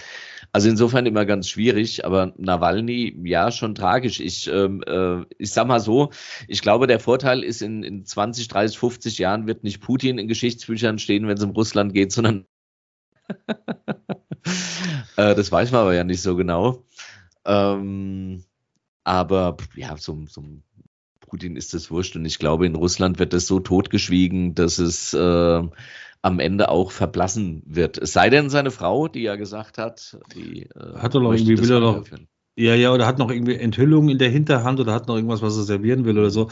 Also 0.54 0.70
insofern 0.70 1.06
immer 1.06 1.26
ganz 1.26 1.50
schwierig, 1.50 2.06
aber 2.06 2.34
Nawalny, 2.38 3.20
ja, 3.26 3.52
schon 3.52 3.76
tragisch. 3.76 4.20
Ich, 4.22 4.48
ähm, 4.48 4.82
äh, 4.88 5.26
ich 5.38 5.52
sag 5.52 5.68
mal 5.68 5.82
so, 5.82 6.12
ich 6.48 6.62
glaube, 6.62 6.88
der 6.88 7.00
Vorteil 7.00 7.44
ist, 7.44 7.62
in, 7.62 7.84
in 7.84 8.06
20, 8.06 8.48
30, 8.48 8.78
50 8.78 9.18
Jahren 9.18 9.48
wird 9.48 9.64
nicht 9.64 9.82
Putin 9.82 10.18
in 10.18 10.28
Geschichtsbüchern 10.28 10.98
stehen, 10.98 11.28
wenn 11.28 11.38
es 11.38 11.44
um 11.44 11.52
Russland 11.52 11.94
geht, 11.94 12.12
sondern 12.14 12.46
äh, 15.18 15.36
das 15.36 15.52
weiß 15.52 15.72
man 15.72 15.82
aber 15.82 15.94
ja 15.94 16.04
nicht 16.04 16.22
so 16.22 16.36
genau. 16.36 16.84
Ähm, 17.46 18.44
aber 19.04 19.58
ja, 19.76 19.98
so, 19.98 20.24
so 20.28 20.44
Putin 21.20 21.56
ist 21.56 21.74
das 21.74 21.92
wurscht 21.92 22.16
und 22.16 22.26
ich 22.26 22.40
glaube, 22.40 22.66
in 22.66 22.76
Russland 22.76 23.20
wird 23.20 23.34
das 23.34 23.48
so 23.48 23.60
totgeschwiegen, 23.60 24.56
dass 24.56 24.78
es 24.78 25.14
äh, 25.14 25.62
am 26.22 26.40
Ende 26.40 26.70
auch 26.70 26.92
verblassen 26.92 27.64
wird. 27.66 27.98
Es 27.98 28.14
sei 28.14 28.30
denn, 28.30 28.50
seine 28.50 28.72
Frau, 28.72 29.08
die 29.08 29.24
ja 29.24 29.36
gesagt 29.36 29.78
hat, 29.78 30.18
die 30.36 30.64
äh, 30.64 30.96
hat 30.96 31.16
er 31.16 31.22
noch 31.22 31.34
irgendwie 31.34 31.58
will 31.58 31.72
er 31.72 31.80
noch. 31.80 32.04
Ja, 32.56 32.76
ja, 32.76 32.94
oder 32.94 33.08
hat 33.08 33.18
noch 33.18 33.32
irgendwie 33.32 33.56
Enthüllungen 33.56 34.10
in 34.10 34.20
der 34.20 34.30
Hinterhand 34.30 34.80
oder 34.80 34.94
hat 34.94 35.08
noch 35.08 35.16
irgendwas, 35.16 35.42
was 35.42 35.58
er 35.58 35.64
servieren 35.64 36.06
will 36.06 36.20
oder 36.20 36.30
so. 36.30 36.50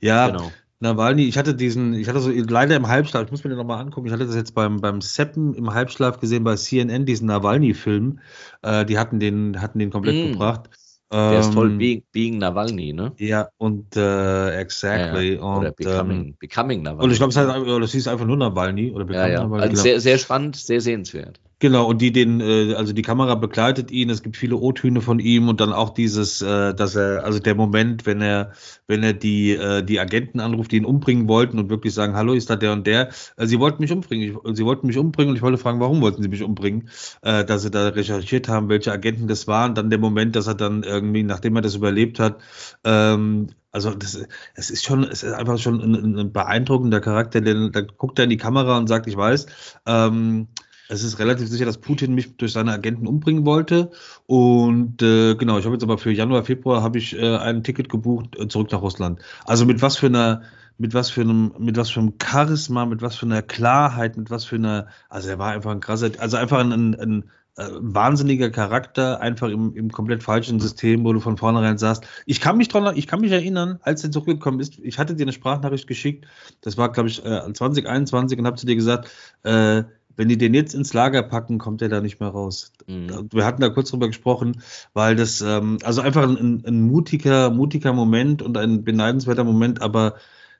Ja, 0.00 0.28
genau. 0.28 0.52
Nawalny, 0.80 1.24
ich 1.24 1.36
hatte 1.36 1.54
diesen, 1.54 1.92
ich 1.92 2.08
hatte 2.08 2.20
so 2.20 2.30
leider 2.30 2.74
im 2.74 2.88
Halbschlaf, 2.88 3.24
ich 3.24 3.30
muss 3.30 3.44
mir 3.44 3.50
den 3.50 3.58
nochmal 3.58 3.80
angucken, 3.80 4.06
ich 4.06 4.12
hatte 4.12 4.26
das 4.26 4.34
jetzt 4.34 4.54
beim, 4.54 4.80
beim 4.80 5.02
Seppen 5.02 5.54
im 5.54 5.72
Halbschlaf 5.72 6.20
gesehen 6.20 6.42
bei 6.42 6.56
CNN, 6.56 7.04
diesen 7.04 7.26
Nawalny-Film. 7.26 8.20
Äh, 8.62 8.86
die 8.86 8.98
hatten 8.98 9.20
den, 9.20 9.60
hatten 9.60 9.78
den 9.78 9.90
komplett 9.90 10.16
mm. 10.16 10.32
gebracht. 10.32 10.70
Der 11.12 11.40
ist 11.40 11.52
toll, 11.52 11.72
ähm, 11.72 11.78
Being, 11.78 12.04
Being 12.12 12.38
Nawalny, 12.38 12.92
ne? 12.92 13.12
Ja, 13.18 13.48
und 13.58 13.96
äh, 13.96 14.60
exactly. 14.60 15.34
Ja, 15.34 15.40
ja. 15.40 15.42
Oder 15.42 15.68
und, 15.68 15.76
becoming, 15.76 16.20
ähm, 16.20 16.36
becoming 16.38 16.82
Nawalny. 16.82 17.04
Und 17.04 17.10
ich 17.10 17.18
glaube, 17.18 17.30
es 17.30 17.36
heißt, 17.36 17.48
das 17.48 17.92
hieß 17.92 18.06
einfach 18.06 18.26
nur 18.26 18.36
Nawalny. 18.36 18.92
Oder 18.92 19.12
ja, 19.12 19.26
ja. 19.26 19.42
Nawalny, 19.42 19.62
also 19.62 19.72
genau. 19.72 19.82
sehr, 19.82 20.00
sehr 20.00 20.18
spannend, 20.18 20.54
sehr 20.54 20.80
sehenswert. 20.80 21.40
Genau, 21.62 21.86
und 21.86 22.00
die 22.00 22.10
den, 22.10 22.40
äh, 22.40 22.72
also 22.74 22.94
die 22.94 23.02
Kamera 23.02 23.34
begleitet 23.34 23.90
ihn, 23.90 24.08
es 24.08 24.22
gibt 24.22 24.38
viele 24.38 24.56
O-Töne 24.56 25.02
von 25.02 25.18
ihm 25.18 25.46
und 25.48 25.60
dann 25.60 25.74
auch 25.74 25.90
dieses, 25.90 26.40
äh, 26.40 26.72
dass 26.74 26.96
er, 26.96 27.22
also 27.22 27.38
der 27.38 27.54
Moment, 27.54 28.06
wenn 28.06 28.22
er, 28.22 28.52
wenn 28.86 29.02
er 29.02 29.12
die, 29.12 29.50
äh, 29.52 29.82
die 29.82 30.00
Agenten 30.00 30.40
anruft, 30.40 30.72
die 30.72 30.78
ihn 30.78 30.86
umbringen 30.86 31.28
wollten 31.28 31.58
und 31.58 31.68
wirklich 31.68 31.92
sagen, 31.92 32.14
hallo, 32.14 32.32
ist 32.32 32.48
da 32.48 32.56
der 32.56 32.72
und 32.72 32.86
der, 32.86 33.10
äh, 33.36 33.46
sie 33.46 33.58
wollten 33.60 33.82
mich 33.82 33.92
umbringen, 33.92 34.38
ich, 34.42 34.56
sie 34.56 34.64
wollten 34.64 34.86
mich 34.86 34.96
umbringen 34.96 35.30
und 35.32 35.36
ich 35.36 35.42
wollte 35.42 35.58
fragen, 35.58 35.80
warum 35.80 36.00
wollten 36.00 36.22
sie 36.22 36.30
mich 36.30 36.42
umbringen, 36.42 36.88
äh, 37.20 37.44
dass 37.44 37.60
sie 37.60 37.70
da 37.70 37.88
recherchiert 37.88 38.48
haben, 38.48 38.70
welche 38.70 38.90
Agenten 38.90 39.28
das 39.28 39.46
waren, 39.46 39.74
dann 39.74 39.90
der 39.90 39.98
Moment, 39.98 40.36
dass 40.36 40.46
er 40.46 40.54
dann 40.54 40.82
irgendwie, 40.82 41.22
nachdem 41.24 41.56
er 41.56 41.62
das 41.62 41.74
überlebt 41.74 42.20
hat, 42.20 42.38
ähm, 42.84 43.48
also 43.70 43.90
das, 43.94 44.26
es 44.54 44.70
ist 44.70 44.84
schon, 44.84 45.04
es 45.04 45.22
ist 45.22 45.34
einfach 45.34 45.58
schon 45.58 45.80
ein, 45.82 46.18
ein 46.18 46.32
beeindruckender 46.32 47.00
Charakter, 47.00 47.42
der, 47.42 47.68
da 47.68 47.82
guckt 47.82 48.18
er 48.18 48.24
in 48.24 48.30
die 48.30 48.38
Kamera 48.38 48.78
und 48.78 48.88
sagt, 48.88 49.06
ich 49.06 49.16
weiß, 49.16 49.46
ähm, 49.86 50.48
es 50.90 51.04
ist 51.04 51.18
relativ 51.20 51.48
sicher, 51.48 51.64
dass 51.64 51.78
Putin 51.78 52.14
mich 52.14 52.36
durch 52.36 52.52
seine 52.52 52.72
Agenten 52.72 53.06
umbringen 53.06 53.46
wollte. 53.46 53.92
Und 54.26 55.00
äh, 55.02 55.36
genau, 55.36 55.56
ich 55.58 55.64
habe 55.64 55.74
jetzt 55.74 55.84
aber 55.84 55.98
für 55.98 56.10
Januar, 56.10 56.44
Februar 56.44 56.82
habe 56.82 56.98
ich 56.98 57.16
äh, 57.16 57.36
ein 57.36 57.62
Ticket 57.62 57.88
gebucht 57.88 58.36
äh, 58.36 58.48
zurück 58.48 58.72
nach 58.72 58.82
Russland. 58.82 59.20
Also 59.44 59.66
mit 59.66 59.82
was 59.82 59.96
für 59.96 60.06
einer, 60.06 60.42
mit 60.78 60.92
was 60.92 61.08
für 61.10 61.20
einem, 61.20 61.52
mit 61.58 61.76
was 61.76 61.90
für 61.90 62.00
einem 62.00 62.14
Charisma, 62.20 62.86
mit 62.86 63.02
was 63.02 63.14
für 63.14 63.26
einer 63.26 63.42
Klarheit, 63.42 64.16
mit 64.16 64.30
was 64.30 64.44
für 64.44 64.56
einer, 64.56 64.88
also 65.08 65.28
er 65.28 65.38
war 65.38 65.52
einfach 65.52 65.70
ein 65.70 65.80
krasser, 65.80 66.10
also 66.18 66.36
einfach 66.36 66.58
ein, 66.58 66.72
ein, 66.72 66.94
ein 66.94 67.24
äh, 67.56 67.68
wahnsinniger 67.78 68.50
Charakter, 68.50 69.20
einfach 69.20 69.48
im, 69.48 69.76
im 69.76 69.92
komplett 69.92 70.24
falschen 70.24 70.58
System, 70.58 71.04
wo 71.04 71.12
du 71.12 71.20
von 71.20 71.36
vornherein 71.36 71.78
sagst, 71.78 72.04
ich 72.26 72.40
kann 72.40 72.56
mich 72.56 72.66
dran, 72.66 72.96
ich 72.96 73.06
kann 73.06 73.20
mich 73.20 73.30
erinnern, 73.30 73.78
als 73.82 74.02
er 74.02 74.10
zurückgekommen 74.10 74.58
ist, 74.58 74.78
ich 74.80 74.98
hatte 74.98 75.14
dir 75.14 75.22
eine 75.22 75.32
Sprachnachricht 75.32 75.86
geschickt, 75.86 76.26
das 76.62 76.76
war, 76.76 76.90
glaube 76.90 77.10
ich, 77.10 77.24
äh, 77.24 77.52
2021 77.52 78.40
und 78.40 78.46
habe 78.46 78.56
zu 78.56 78.66
dir 78.66 78.74
gesagt, 78.74 79.08
äh, 79.44 79.84
wenn 80.20 80.28
die 80.28 80.36
den 80.36 80.52
jetzt 80.52 80.74
ins 80.74 80.92
Lager 80.92 81.22
packen, 81.22 81.56
kommt 81.56 81.80
er 81.80 81.88
da 81.88 82.02
nicht 82.02 82.20
mehr 82.20 82.28
raus. 82.28 82.72
Mhm. 82.86 83.30
Wir 83.32 83.46
hatten 83.46 83.62
da 83.62 83.70
kurz 83.70 83.88
drüber 83.88 84.06
gesprochen, 84.06 84.60
weil 84.92 85.16
das, 85.16 85.40
ähm, 85.40 85.78
also 85.82 86.02
einfach 86.02 86.24
ein, 86.24 86.62
ein, 86.66 86.82
mutiger, 86.82 87.48
mutiger 87.48 87.94
Moment 87.94 88.42
und 88.42 88.58
ein 88.58 88.84
beneidenswerter 88.84 89.44
Moment, 89.44 89.80
aber 89.80 90.16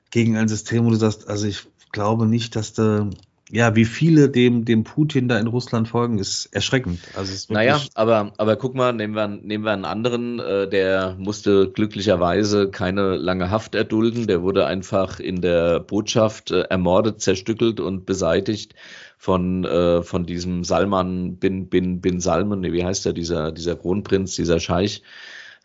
gegen 0.09 0.35
ein 0.35 0.47
System, 0.47 0.83
wo 0.85 0.89
du 0.89 0.95
sagst, 0.95 1.29
also 1.29 1.45
ich 1.45 1.67
glaube 1.91 2.25
nicht, 2.25 2.55
dass 2.55 2.73
da, 2.73 3.07
ja, 3.51 3.75
wie 3.75 3.85
viele 3.85 4.29
dem, 4.31 4.65
dem 4.65 4.83
Putin 4.83 5.27
da 5.27 5.37
in 5.37 5.45
Russland 5.45 5.87
folgen, 5.87 6.17
ist 6.17 6.47
erschreckend. 6.47 6.99
Also 7.15 7.31
ist 7.31 7.51
naja, 7.51 7.79
aber, 7.93 8.33
aber 8.39 8.55
guck 8.55 8.73
mal, 8.73 8.93
nehmen 8.93 9.13
wir, 9.13 9.27
nehmen 9.27 9.63
wir 9.63 9.73
einen 9.73 9.85
anderen, 9.85 10.39
äh, 10.39 10.67
der 10.69 11.17
musste 11.19 11.69
glücklicherweise 11.69 12.71
keine 12.71 13.15
lange 13.15 13.51
Haft 13.51 13.75
erdulden. 13.75 14.25
Der 14.25 14.41
wurde 14.41 14.65
einfach 14.65 15.19
in 15.19 15.39
der 15.39 15.81
Botschaft 15.81 16.49
äh, 16.49 16.61
ermordet, 16.61 17.21
zerstückelt 17.21 17.79
und 17.79 18.07
beseitigt 18.07 18.73
von, 19.21 19.65
äh, 19.65 20.01
von 20.01 20.25
diesem 20.25 20.63
Salman 20.63 21.35
bin, 21.35 21.69
bin, 21.69 22.01
bin 22.01 22.19
Salman, 22.19 22.63
wie 22.63 22.83
heißt 22.83 23.05
der, 23.05 23.13
dieser, 23.13 23.51
dieser 23.51 23.75
Kronprinz, 23.75 24.35
dieser 24.35 24.59
Scheich, 24.59 25.03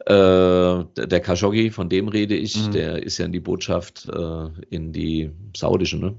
äh, 0.04 0.12
der 0.12 1.20
Khashoggi, 1.22 1.70
von 1.70 1.88
dem 1.88 2.08
rede 2.08 2.36
ich, 2.36 2.54
mhm. 2.66 2.72
der 2.72 3.02
ist 3.02 3.16
ja 3.16 3.24
in 3.24 3.32
die 3.32 3.40
Botschaft 3.40 4.10
äh, 4.10 4.48
in 4.68 4.92
die 4.92 5.30
saudische, 5.56 5.96
ne? 5.96 6.16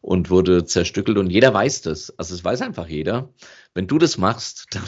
Und 0.00 0.30
wurde 0.30 0.64
zerstückelt 0.64 1.18
und 1.18 1.28
jeder 1.28 1.52
weiß 1.52 1.82
das. 1.82 2.16
Also 2.18 2.36
es 2.36 2.44
weiß 2.44 2.62
einfach 2.62 2.86
jeder. 2.86 3.30
Wenn 3.76 3.86
du 3.86 3.98
das 3.98 4.16
machst, 4.16 4.68
dann, 4.70 4.84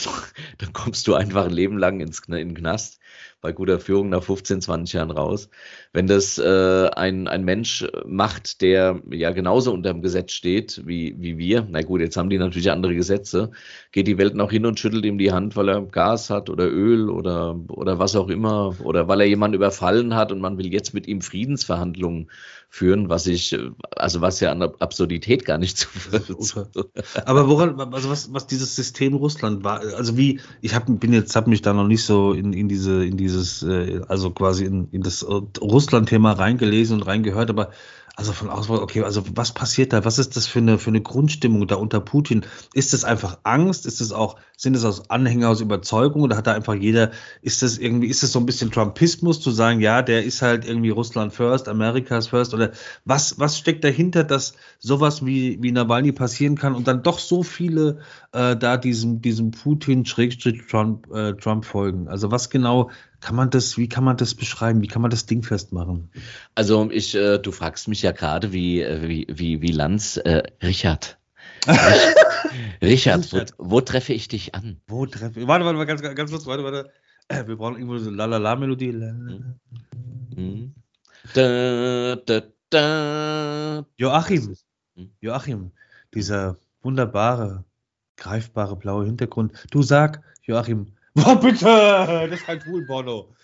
dann 0.56 0.72
kommst 0.72 1.06
du 1.06 1.14
einfach 1.14 1.44
ein 1.44 1.52
Leben 1.52 1.76
lang 1.76 2.00
ins, 2.00 2.20
in 2.26 2.32
den 2.32 2.54
Knast 2.54 2.98
bei 3.42 3.52
guter 3.52 3.78
Führung 3.78 4.08
nach 4.08 4.22
15, 4.22 4.62
20 4.62 4.94
Jahren 4.94 5.10
raus. 5.10 5.50
Wenn 5.92 6.06
das 6.06 6.38
äh, 6.38 6.88
ein, 6.96 7.28
ein 7.28 7.44
Mensch 7.44 7.86
macht, 8.06 8.62
der 8.62 9.00
ja 9.10 9.30
genauso 9.30 9.72
unter 9.72 9.92
dem 9.92 10.00
Gesetz 10.00 10.32
steht 10.32 10.82
wie, 10.86 11.14
wie 11.18 11.36
wir, 11.36 11.66
na 11.70 11.82
gut, 11.82 12.00
jetzt 12.00 12.16
haben 12.16 12.30
die 12.30 12.38
natürlich 12.38 12.70
andere 12.70 12.94
Gesetze, 12.94 13.50
geht 13.92 14.06
die 14.06 14.18
Welt 14.18 14.34
noch 14.34 14.50
hin 14.50 14.64
und 14.64 14.80
schüttelt 14.80 15.04
ihm 15.04 15.18
die 15.18 15.32
Hand, 15.32 15.54
weil 15.54 15.68
er 15.68 15.82
Gas 15.82 16.30
hat 16.30 16.48
oder 16.48 16.66
Öl 16.66 17.10
oder, 17.10 17.60
oder 17.68 17.98
was 17.98 18.16
auch 18.16 18.28
immer, 18.28 18.74
oder 18.82 19.06
weil 19.06 19.20
er 19.20 19.26
jemanden 19.26 19.56
überfallen 19.56 20.14
hat 20.14 20.32
und 20.32 20.40
man 20.40 20.56
will 20.56 20.72
jetzt 20.72 20.94
mit 20.94 21.06
ihm 21.06 21.20
Friedensverhandlungen 21.20 22.30
führen, 22.70 23.08
was 23.08 23.26
ich, 23.26 23.58
also 23.96 24.20
was 24.20 24.40
ja 24.40 24.52
an 24.52 24.62
Absurdität 24.62 25.44
gar 25.44 25.58
nicht 25.58 25.78
zu 25.78 25.88
Aber 27.24 27.48
woran, 27.48 27.80
also 27.94 28.10
was, 28.10 28.32
was 28.32 28.46
dieses 28.46 28.76
System 28.76 29.14
Russland 29.14 29.64
war, 29.64 29.80
also 29.80 30.16
wie, 30.16 30.40
ich 30.60 30.74
hab, 30.74 30.84
bin 30.86 31.12
jetzt, 31.12 31.34
habe 31.34 31.50
mich 31.50 31.62
da 31.62 31.72
noch 31.72 31.86
nicht 31.86 32.04
so 32.04 32.32
in, 32.32 32.52
in 32.52 32.68
diese, 32.68 33.04
in 33.04 33.16
dieses, 33.16 33.62
äh, 33.62 34.02
also 34.08 34.30
quasi 34.30 34.66
in, 34.66 34.88
in 34.90 35.02
das 35.02 35.26
Russland-Thema 35.26 36.32
reingelesen 36.32 36.96
und 36.96 37.06
reingehört, 37.06 37.48
aber 37.50 37.70
also 38.18 38.32
von 38.32 38.50
Auswahl, 38.50 38.80
okay, 38.80 39.04
also 39.04 39.22
was 39.36 39.52
passiert 39.52 39.92
da? 39.92 40.04
Was 40.04 40.18
ist 40.18 40.36
das 40.36 40.44
für 40.44 40.58
eine, 40.58 40.78
für 40.78 40.90
eine 40.90 41.00
Grundstimmung 41.00 41.68
da 41.68 41.76
unter 41.76 42.00
Putin? 42.00 42.44
Ist 42.74 42.92
es 42.92 43.04
einfach 43.04 43.38
Angst? 43.44 43.86
Ist 43.86 44.00
es 44.00 44.10
auch, 44.10 44.40
sind 44.56 44.74
es 44.74 44.84
aus 44.84 45.08
Anhänger 45.08 45.48
aus 45.50 45.60
Überzeugung 45.60 46.22
oder 46.22 46.36
hat 46.36 46.48
da 46.48 46.52
einfach 46.52 46.74
jeder, 46.74 47.12
ist 47.42 47.62
das 47.62 47.78
irgendwie, 47.78 48.08
ist 48.08 48.24
es 48.24 48.32
so 48.32 48.40
ein 48.40 48.46
bisschen 48.46 48.72
Trumpismus 48.72 49.40
zu 49.40 49.52
sagen, 49.52 49.78
ja, 49.78 50.02
der 50.02 50.24
ist 50.24 50.42
halt 50.42 50.64
irgendwie 50.66 50.90
Russland 50.90 51.32
first, 51.32 51.68
Amerikas 51.68 52.26
first 52.26 52.54
oder 52.54 52.72
was, 53.04 53.38
was 53.38 53.56
steckt 53.56 53.84
dahinter, 53.84 54.24
dass 54.24 54.54
sowas 54.80 55.24
wie, 55.24 55.62
wie 55.62 55.70
Nawalny 55.70 56.10
passieren 56.10 56.56
kann 56.56 56.74
und 56.74 56.88
dann 56.88 57.04
doch 57.04 57.20
so 57.20 57.44
viele 57.44 58.00
äh, 58.32 58.56
da 58.56 58.78
diesem, 58.78 59.22
diesem 59.22 59.52
Putin-Trump 59.52 61.14
äh, 61.14 61.34
Trump 61.34 61.64
folgen? 61.64 62.08
Also 62.08 62.32
was 62.32 62.50
genau 62.50 62.90
kann 63.20 63.34
man 63.34 63.50
das, 63.50 63.76
wie 63.76 63.88
kann 63.88 64.04
man 64.04 64.16
das 64.16 64.34
beschreiben? 64.34 64.82
Wie 64.82 64.86
kann 64.86 65.02
man 65.02 65.10
das 65.10 65.26
Ding 65.26 65.42
festmachen? 65.42 66.10
Also 66.54 66.90
ich, 66.90 67.14
äh, 67.14 67.38
du 67.38 67.52
fragst 67.52 67.88
mich 67.88 68.02
ja 68.02 68.12
gerade, 68.12 68.52
wie, 68.52 68.82
äh, 68.82 69.08
wie, 69.08 69.26
wie, 69.28 69.62
wie 69.62 69.72
Lanz, 69.72 70.16
äh, 70.18 70.42
Richard. 70.62 71.18
Richard, 72.82 73.32
wo, 73.32 73.40
wo, 73.58 73.80
treffe 73.80 74.12
ich 74.12 74.28
dich 74.28 74.54
an? 74.54 74.80
Wo 74.86 75.06
treffe 75.06 75.40
ich? 75.40 75.46
Warte, 75.46 75.64
warte, 75.64 75.78
warte, 75.78 75.86
ganz, 75.86 76.16
ganz 76.16 76.30
kurz, 76.30 76.46
warte, 76.46 76.64
warte. 76.64 76.90
Äh, 77.28 77.46
wir 77.46 77.56
brauchen 77.56 77.74
irgendwo 77.74 77.98
so 77.98 78.10
Lalala-Melodie. 78.10 78.92
Mhm. 78.92 80.74
Da, 81.34 82.16
da, 82.16 82.42
da. 82.70 83.86
Joachim, 83.96 84.54
hm? 84.94 85.10
Joachim, 85.20 85.72
dieser 86.14 86.56
wunderbare, 86.82 87.64
greifbare 88.16 88.76
blaue 88.76 89.04
Hintergrund. 89.04 89.52
Du 89.70 89.82
sag, 89.82 90.22
Joachim, 90.42 90.86
oh, 91.26 91.34
bitte, 91.36 91.64
das 92.30 92.40
ist 92.40 92.48
halt 92.48 92.64
cool, 92.66 92.86
Bono. 92.86 93.34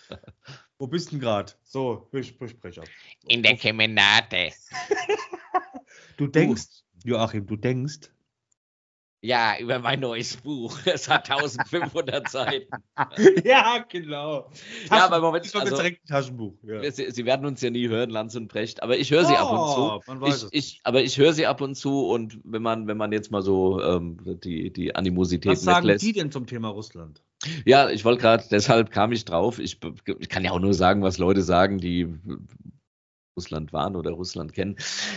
Wo 0.78 0.86
bist 0.86 1.08
du 1.08 1.10
denn 1.12 1.20
gerade? 1.20 1.52
So, 1.64 2.08
besprech 2.10 2.78
ab. 2.78 2.86
In 3.26 3.42
der 3.42 3.56
Kemenate. 3.56 4.50
du 6.16 6.26
denkst, 6.26 6.84
Joachim, 7.04 7.46
du 7.46 7.56
denkst, 7.56 8.10
ja, 9.24 9.58
über 9.58 9.78
mein 9.78 10.00
neues 10.00 10.36
Buch. 10.36 10.78
Es 10.84 11.08
hat 11.08 11.30
1500 11.30 12.28
Seiten. 12.28 12.68
ja, 13.42 13.82
genau. 13.88 14.42
Taschen, 14.42 14.90
ja, 14.90 15.06
aber 15.06 15.20
Moment, 15.22 15.56
also, 15.56 15.76
direkt 15.76 16.04
ein 16.04 16.08
Taschenbuch. 16.08 16.52
Ja. 16.62 16.90
Sie, 16.90 17.10
Sie, 17.10 17.24
werden 17.24 17.46
uns 17.46 17.62
ja 17.62 17.70
nie 17.70 17.88
hören, 17.88 18.10
Lanz 18.10 18.34
und 18.34 18.48
Brecht, 18.48 18.82
aber 18.82 18.98
ich 18.98 19.10
höre 19.10 19.24
sie 19.24 19.32
oh, 19.32 19.36
ab 19.36 19.50
und 19.50 19.74
zu. 19.74 20.10
Man 20.10 20.20
weiß 20.20 20.36
ich, 20.36 20.42
es. 20.42 20.48
Ich, 20.52 20.80
aber 20.84 21.02
ich 21.02 21.16
höre 21.16 21.32
sie 21.32 21.46
ab 21.46 21.62
und 21.62 21.74
zu 21.74 22.06
und 22.06 22.38
wenn 22.44 22.60
man, 22.60 22.86
wenn 22.86 22.98
man 22.98 23.12
jetzt 23.12 23.30
mal 23.30 23.40
so 23.40 23.80
ähm, 23.80 24.18
die, 24.44 24.70
die 24.70 24.94
Animosität 24.94 25.52
Was 25.52 25.62
sagen 25.62 25.86
weglässt, 25.86 26.04
die 26.04 26.12
denn 26.12 26.30
zum 26.30 26.46
Thema 26.46 26.68
Russland? 26.68 27.22
Ja, 27.64 27.90
ich 27.90 28.04
wollte 28.04 28.20
gerade, 28.22 28.44
deshalb 28.50 28.90
kam 28.90 29.12
ich 29.12 29.24
drauf. 29.24 29.58
Ich, 29.58 29.78
ich 30.18 30.28
kann 30.28 30.44
ja 30.44 30.50
auch 30.52 30.60
nur 30.60 30.74
sagen, 30.74 31.02
was 31.02 31.18
Leute 31.18 31.42
sagen, 31.42 31.78
die 31.78 32.08
Russland 33.36 33.72
waren 33.72 33.96
oder 33.96 34.12
Russland 34.12 34.52
kennen. 34.52 34.76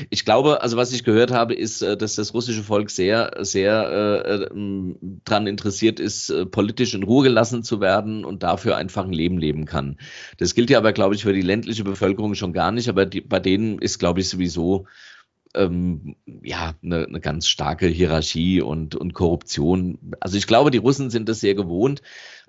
Ich 0.10 0.26
glaube, 0.26 0.62
also 0.62 0.76
was 0.76 0.92
ich 0.92 1.04
gehört 1.04 1.32
habe, 1.32 1.54
ist, 1.54 1.82
äh, 1.82 1.96
dass 1.96 2.16
das 2.16 2.34
russische 2.34 2.64
Volk 2.64 2.90
sehr, 2.90 3.32
sehr 3.42 4.24
äh, 4.26 4.44
äh, 4.44 4.96
daran 5.24 5.48
interessiert 5.48 6.00
ist, 6.00 6.30
äh, 6.30 6.46
politisch 6.46 6.94
in 6.94 7.04
Ruhe 7.04 7.24
gelassen 7.24 7.64
zu 7.64 7.80
werden 7.80 8.26
und 8.26 8.44
dafür 8.44 8.76
einfach 8.76 9.06
ein 9.06 9.14
Leben 9.14 9.38
leben 9.38 9.66
kann. 9.66 9.98
Das 10.38 10.56
gilt 10.56 10.70
ja 10.70 10.80
aber, 10.80 10.94
glaube 10.94 11.16
ich, 11.16 11.24
für 11.24 11.34
die 11.34 11.42
ländliche 11.42 11.84
Bevölkerung 11.84 12.34
schon 12.36 12.54
gar 12.54 12.72
nicht, 12.72 12.90
aber 12.90 13.06
die, 13.06 13.22
bei 13.22 13.40
denen 13.40 13.80
ist, 13.80 14.00
glaube 14.00 14.22
ich, 14.22 14.30
sowieso 14.30 14.88
ähm, 15.56 16.16
ja, 16.44 16.74
eine, 16.84 17.06
eine 17.06 17.20
ganz 17.20 17.48
starke 17.48 17.88
Hierarchie 17.88 18.62
und, 18.62 18.96
und 18.96 19.14
Korruption. 19.14 19.98
Also 20.20 20.38
ich 20.38 20.48
glaube, 20.48 20.72
die 20.72 20.78
Russen 20.78 21.10
sind 21.10 21.30
das 21.30 21.40
sehr 21.40 21.56
gewohnt. 21.56 22.02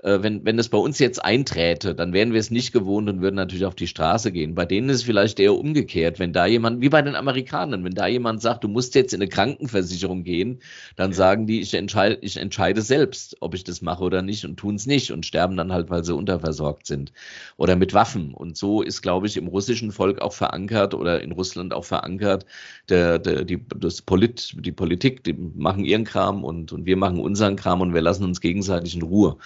Äh, 0.02 0.22
wenn, 0.22 0.44
wenn 0.44 0.56
das 0.56 0.68
bei 0.68 0.78
uns 0.78 0.98
jetzt 0.98 1.24
einträte, 1.24 1.94
dann 1.94 2.12
wären 2.12 2.32
wir 2.32 2.40
es 2.40 2.50
nicht 2.50 2.72
gewohnt 2.72 3.08
und 3.08 3.20
würden 3.20 3.36
natürlich 3.36 3.64
auf 3.64 3.74
die 3.74 3.86
Straße 3.86 4.30
gehen. 4.30 4.54
Bei 4.54 4.64
denen 4.64 4.88
ist 4.88 4.98
es 4.98 5.02
vielleicht 5.02 5.40
eher 5.40 5.54
umgekehrt. 5.54 6.18
Wenn 6.18 6.32
da 6.32 6.46
jemand, 6.46 6.80
wie 6.80 6.88
bei 6.88 7.02
den 7.02 7.16
Amerikanern, 7.16 7.84
wenn 7.84 7.94
da 7.94 8.06
jemand 8.06 8.40
sagt, 8.40 8.64
du 8.64 8.68
musst 8.68 8.94
jetzt 8.94 9.12
in 9.12 9.20
eine 9.20 9.28
Krankenversicherung 9.28 10.22
gehen, 10.22 10.60
dann 10.96 11.12
sagen 11.12 11.46
die, 11.46 11.60
ich 11.60 11.74
entscheide, 11.74 12.18
ich 12.20 12.36
entscheide 12.36 12.82
selbst, 12.82 13.36
ob 13.40 13.54
ich 13.54 13.64
das 13.64 13.82
mache 13.82 14.04
oder 14.04 14.22
nicht 14.22 14.44
und 14.44 14.56
tun 14.56 14.76
es 14.76 14.86
nicht 14.86 15.10
und 15.10 15.26
sterben 15.26 15.56
dann 15.56 15.72
halt, 15.72 15.90
weil 15.90 16.04
sie 16.04 16.14
unterversorgt 16.14 16.86
sind. 16.86 17.12
Oder 17.56 17.74
mit 17.74 17.92
Waffen. 17.92 18.34
Und 18.34 18.56
so 18.56 18.82
ist, 18.82 19.02
glaube 19.02 19.26
ich, 19.26 19.36
im 19.36 19.48
russischen 19.48 19.90
Volk 19.90 20.20
auch 20.20 20.32
verankert 20.32 20.94
oder 20.94 21.22
in 21.22 21.32
Russland 21.32 21.74
auch 21.74 21.84
verankert, 21.84 22.46
der, 22.88 23.18
der, 23.18 23.44
die, 23.44 23.64
das 23.76 24.02
Polit, 24.02 24.54
die 24.58 24.72
Politik, 24.72 25.24
die 25.24 25.32
machen 25.32 25.84
ihren 25.84 26.04
Kram 26.04 26.44
und, 26.44 26.72
und 26.72 26.86
wir 26.86 26.96
machen 26.96 27.18
unseren 27.18 27.56
Kram 27.56 27.80
und 27.80 27.94
wir 27.94 28.02
lassen 28.02 28.24
uns 28.24 28.40
gegenseitig 28.40 28.94
in 28.94 29.02
Ruhe. 29.02 29.38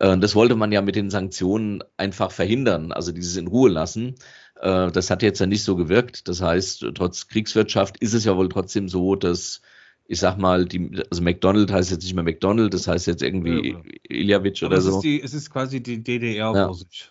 Äh, 0.00 0.18
das 0.18 0.34
wollte 0.34 0.56
man 0.56 0.72
ja 0.72 0.82
mit 0.82 0.96
den 0.96 1.10
Sanktionen 1.10 1.82
einfach 1.96 2.30
verhindern, 2.30 2.92
also 2.92 3.12
dieses 3.12 3.36
in 3.36 3.46
Ruhe 3.46 3.70
lassen. 3.70 4.14
Äh, 4.60 4.90
das 4.90 5.10
hat 5.10 5.22
jetzt 5.22 5.40
ja 5.40 5.46
nicht 5.46 5.64
so 5.64 5.76
gewirkt. 5.76 6.28
Das 6.28 6.40
heißt, 6.40 6.86
trotz 6.94 7.28
Kriegswirtschaft 7.28 7.98
ist 7.98 8.14
es 8.14 8.24
ja 8.24 8.36
wohl 8.36 8.48
trotzdem 8.48 8.88
so, 8.88 9.16
dass 9.16 9.60
ich 10.06 10.20
sag 10.20 10.36
mal, 10.36 10.66
die, 10.66 11.02
also 11.10 11.22
McDonald 11.22 11.72
heißt 11.72 11.90
jetzt 11.90 12.02
nicht 12.02 12.14
mehr 12.14 12.24
McDonald, 12.24 12.74
das 12.74 12.86
heißt 12.86 13.06
jetzt 13.06 13.22
irgendwie 13.22 13.70
ja, 13.70 13.80
Iljavitsch 14.08 14.62
oder 14.62 14.76
es 14.76 14.84
so. 14.84 14.96
Ist 14.96 15.02
die, 15.02 15.22
es 15.22 15.32
ist 15.32 15.50
quasi 15.50 15.82
die 15.82 16.02
DDR 16.02 16.50
auf 16.50 16.56
ja. 16.56 16.66
Russisch. 16.66 17.10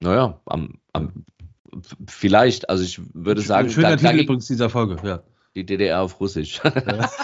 Naja, 0.00 0.40
am, 0.46 0.80
am, 0.92 1.24
vielleicht, 2.06 2.70
also 2.70 2.82
ich 2.82 3.00
würde 3.14 3.40
sagen. 3.40 3.70
Schöner 3.70 3.96
da, 3.96 3.96
Titel 3.96 4.24
übrigens 4.24 4.46
dieser 4.46 4.70
Folge, 4.70 4.96
ja. 5.06 5.22
Die 5.54 5.64
DDR 5.64 6.02
auf 6.02 6.20
Russisch. 6.20 6.60
Ja. 6.64 7.10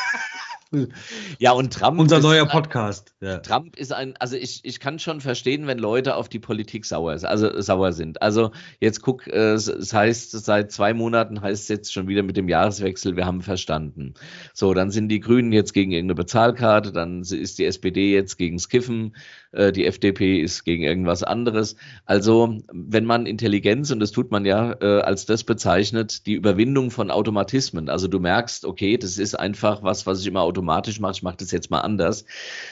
Ja, 1.39 1.53
und 1.53 1.73
Trump. 1.73 1.99
Unser 1.99 2.21
neuer 2.21 2.47
Podcast. 2.47 3.15
Ja. 3.21 3.39
Trump 3.39 3.77
ist 3.77 3.93
ein, 3.93 4.15
also 4.19 4.37
ich, 4.37 4.61
ich 4.65 4.81
kann 4.81 4.99
schon 4.99 5.21
verstehen, 5.21 5.67
wenn 5.67 5.79
Leute 5.79 6.17
auf 6.17 6.29
die 6.29 6.39
Politik 6.39 6.85
sauer, 6.85 7.19
also 7.25 7.61
sauer 7.61 7.93
sind. 7.93 8.23
Also 8.23 8.53
jetzt 8.81 9.03
guck, 9.03 9.27
äh, 9.27 9.55
es 9.55 9.93
heißt, 9.93 10.33
seit 10.33 10.73
zwei 10.73 10.95
Monaten 10.95 11.41
heißt 11.41 11.63
es 11.63 11.69
jetzt 11.69 11.93
schon 11.93 12.09
wieder 12.09 12.23
mit 12.23 12.37
dem 12.37 12.49
Jahreswechsel, 12.49 13.17
wir 13.17 13.27
haben 13.27 13.43
verstanden. 13.43 14.15
So, 14.53 14.75
dann 14.75 14.91
sind 14.91 15.09
die 15.09 15.21
Grünen 15.21 15.53
jetzt 15.53 15.75
gegen 15.75 15.93
irgendeine 15.93 16.17
Bezahlkarte, 16.17 16.93
dann 16.93 17.23
ist 17.23 17.59
die 17.59 17.65
SPD 17.65 18.13
jetzt 18.13 18.37
gegen 18.37 18.59
Skiffen, 18.59 19.15
äh, 19.55 19.73
die 19.73 19.87
FDP 19.87 20.41
ist 20.41 20.65
gegen 20.65 20.83
irgendwas 20.83 21.23
anderes. 21.23 21.77
Also, 22.05 22.59
wenn 22.73 23.05
man 23.05 23.27
Intelligenz, 23.27 23.91
und 23.91 24.01
das 24.01 24.11
tut 24.11 24.31
man 24.31 24.45
ja, 24.45 24.75
äh, 24.81 25.01
als 25.01 25.27
das 25.27 25.45
bezeichnet, 25.45 26.27
die 26.27 26.35
Überwindung 26.35 26.91
von 26.91 27.11
Automatismen, 27.11 27.89
also 27.89 28.09
du 28.09 28.21
merkst, 28.21 28.65
okay, 28.65 28.99
das 28.99 29.19
ist 29.19 29.35
einfach 29.35 29.83
was, 29.83 30.07
was 30.07 30.21
ich 30.21 30.27
immer 30.27 30.43
automatisch 30.43 31.01
mache, 31.01 31.13
ich 31.13 31.23
mache 31.23 31.37
das 31.39 31.51
jetzt 31.51 31.71
mal 31.71 31.81
anders, 31.81 32.25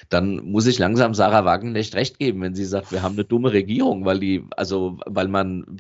dann 0.08 0.36
muss 0.36 0.66
ich 0.66 0.78
langsam 0.78 1.14
Sarah 1.14 1.44
Wagenknecht 1.44 1.94
recht 1.94 2.18
geben, 2.18 2.42
wenn 2.42 2.54
sie 2.54 2.64
sagt, 2.64 2.92
wir 2.92 3.02
haben 3.02 3.14
eine 3.14 3.24
dumme 3.24 3.52
Regierung, 3.52 4.04
weil 4.04 4.18
die, 4.18 4.44
also, 4.56 4.98
weil 5.06 5.28
man, 5.28 5.78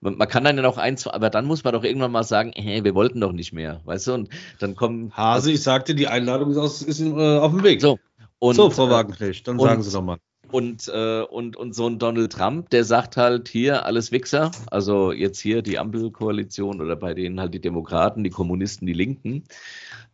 man 0.00 0.28
kann 0.28 0.44
dann 0.44 0.56
ja 0.56 0.62
noch 0.62 0.78
eins, 0.78 1.06
aber 1.06 1.30
dann 1.30 1.46
muss 1.46 1.64
man 1.64 1.72
doch 1.72 1.84
irgendwann 1.84 2.12
mal 2.12 2.24
sagen, 2.24 2.52
hey, 2.54 2.84
wir 2.84 2.94
wollten 2.94 3.20
doch 3.20 3.32
nicht 3.32 3.52
mehr, 3.52 3.80
weißt 3.84 4.06
du, 4.08 4.14
und 4.14 4.28
dann 4.58 4.74
kommen. 4.74 5.12
Hase, 5.16 5.52
ich 5.52 5.62
sagte, 5.62 5.94
die 5.94 6.08
Einladung 6.08 6.50
ist, 6.50 6.58
aus, 6.58 6.82
ist 6.82 7.00
äh, 7.00 7.38
auf 7.38 7.52
dem 7.52 7.62
Weg. 7.62 7.80
So. 7.80 7.98
Und, 8.38 8.56
so, 8.56 8.70
Frau 8.70 8.90
Wagenknecht, 8.90 9.48
dann 9.48 9.58
sagen 9.58 9.82
Sie 9.82 9.90
doch 9.90 10.02
mal. 10.02 10.18
Und, 10.54 10.86
äh, 10.86 11.22
und, 11.22 11.56
und 11.56 11.74
so 11.74 11.88
ein 11.88 11.98
Donald 11.98 12.30
Trump, 12.30 12.70
der 12.70 12.84
sagt 12.84 13.16
halt 13.16 13.48
hier 13.48 13.86
alles 13.86 14.12
Wichser, 14.12 14.52
also 14.70 15.10
jetzt 15.10 15.40
hier 15.40 15.62
die 15.62 15.80
Ampelkoalition 15.80 16.80
oder 16.80 16.94
bei 16.94 17.12
denen 17.12 17.40
halt 17.40 17.54
die 17.54 17.60
Demokraten, 17.60 18.22
die 18.22 18.30
Kommunisten, 18.30 18.86
die 18.86 18.92
Linken, 18.92 19.42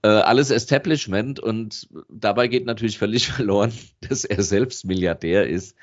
äh, 0.01 0.09
alles 0.09 0.51
Establishment 0.51 1.41
und 1.41 1.91
dabei 2.09 2.49
geht 2.49 2.65
natürlich 2.65 2.97
völlig 2.97 3.29
verloren, 3.33 3.71
dass 4.09 4.25
er 4.25 4.43
selbst 4.43 4.87
Milliardär 4.87 5.47
ist. 5.47 5.77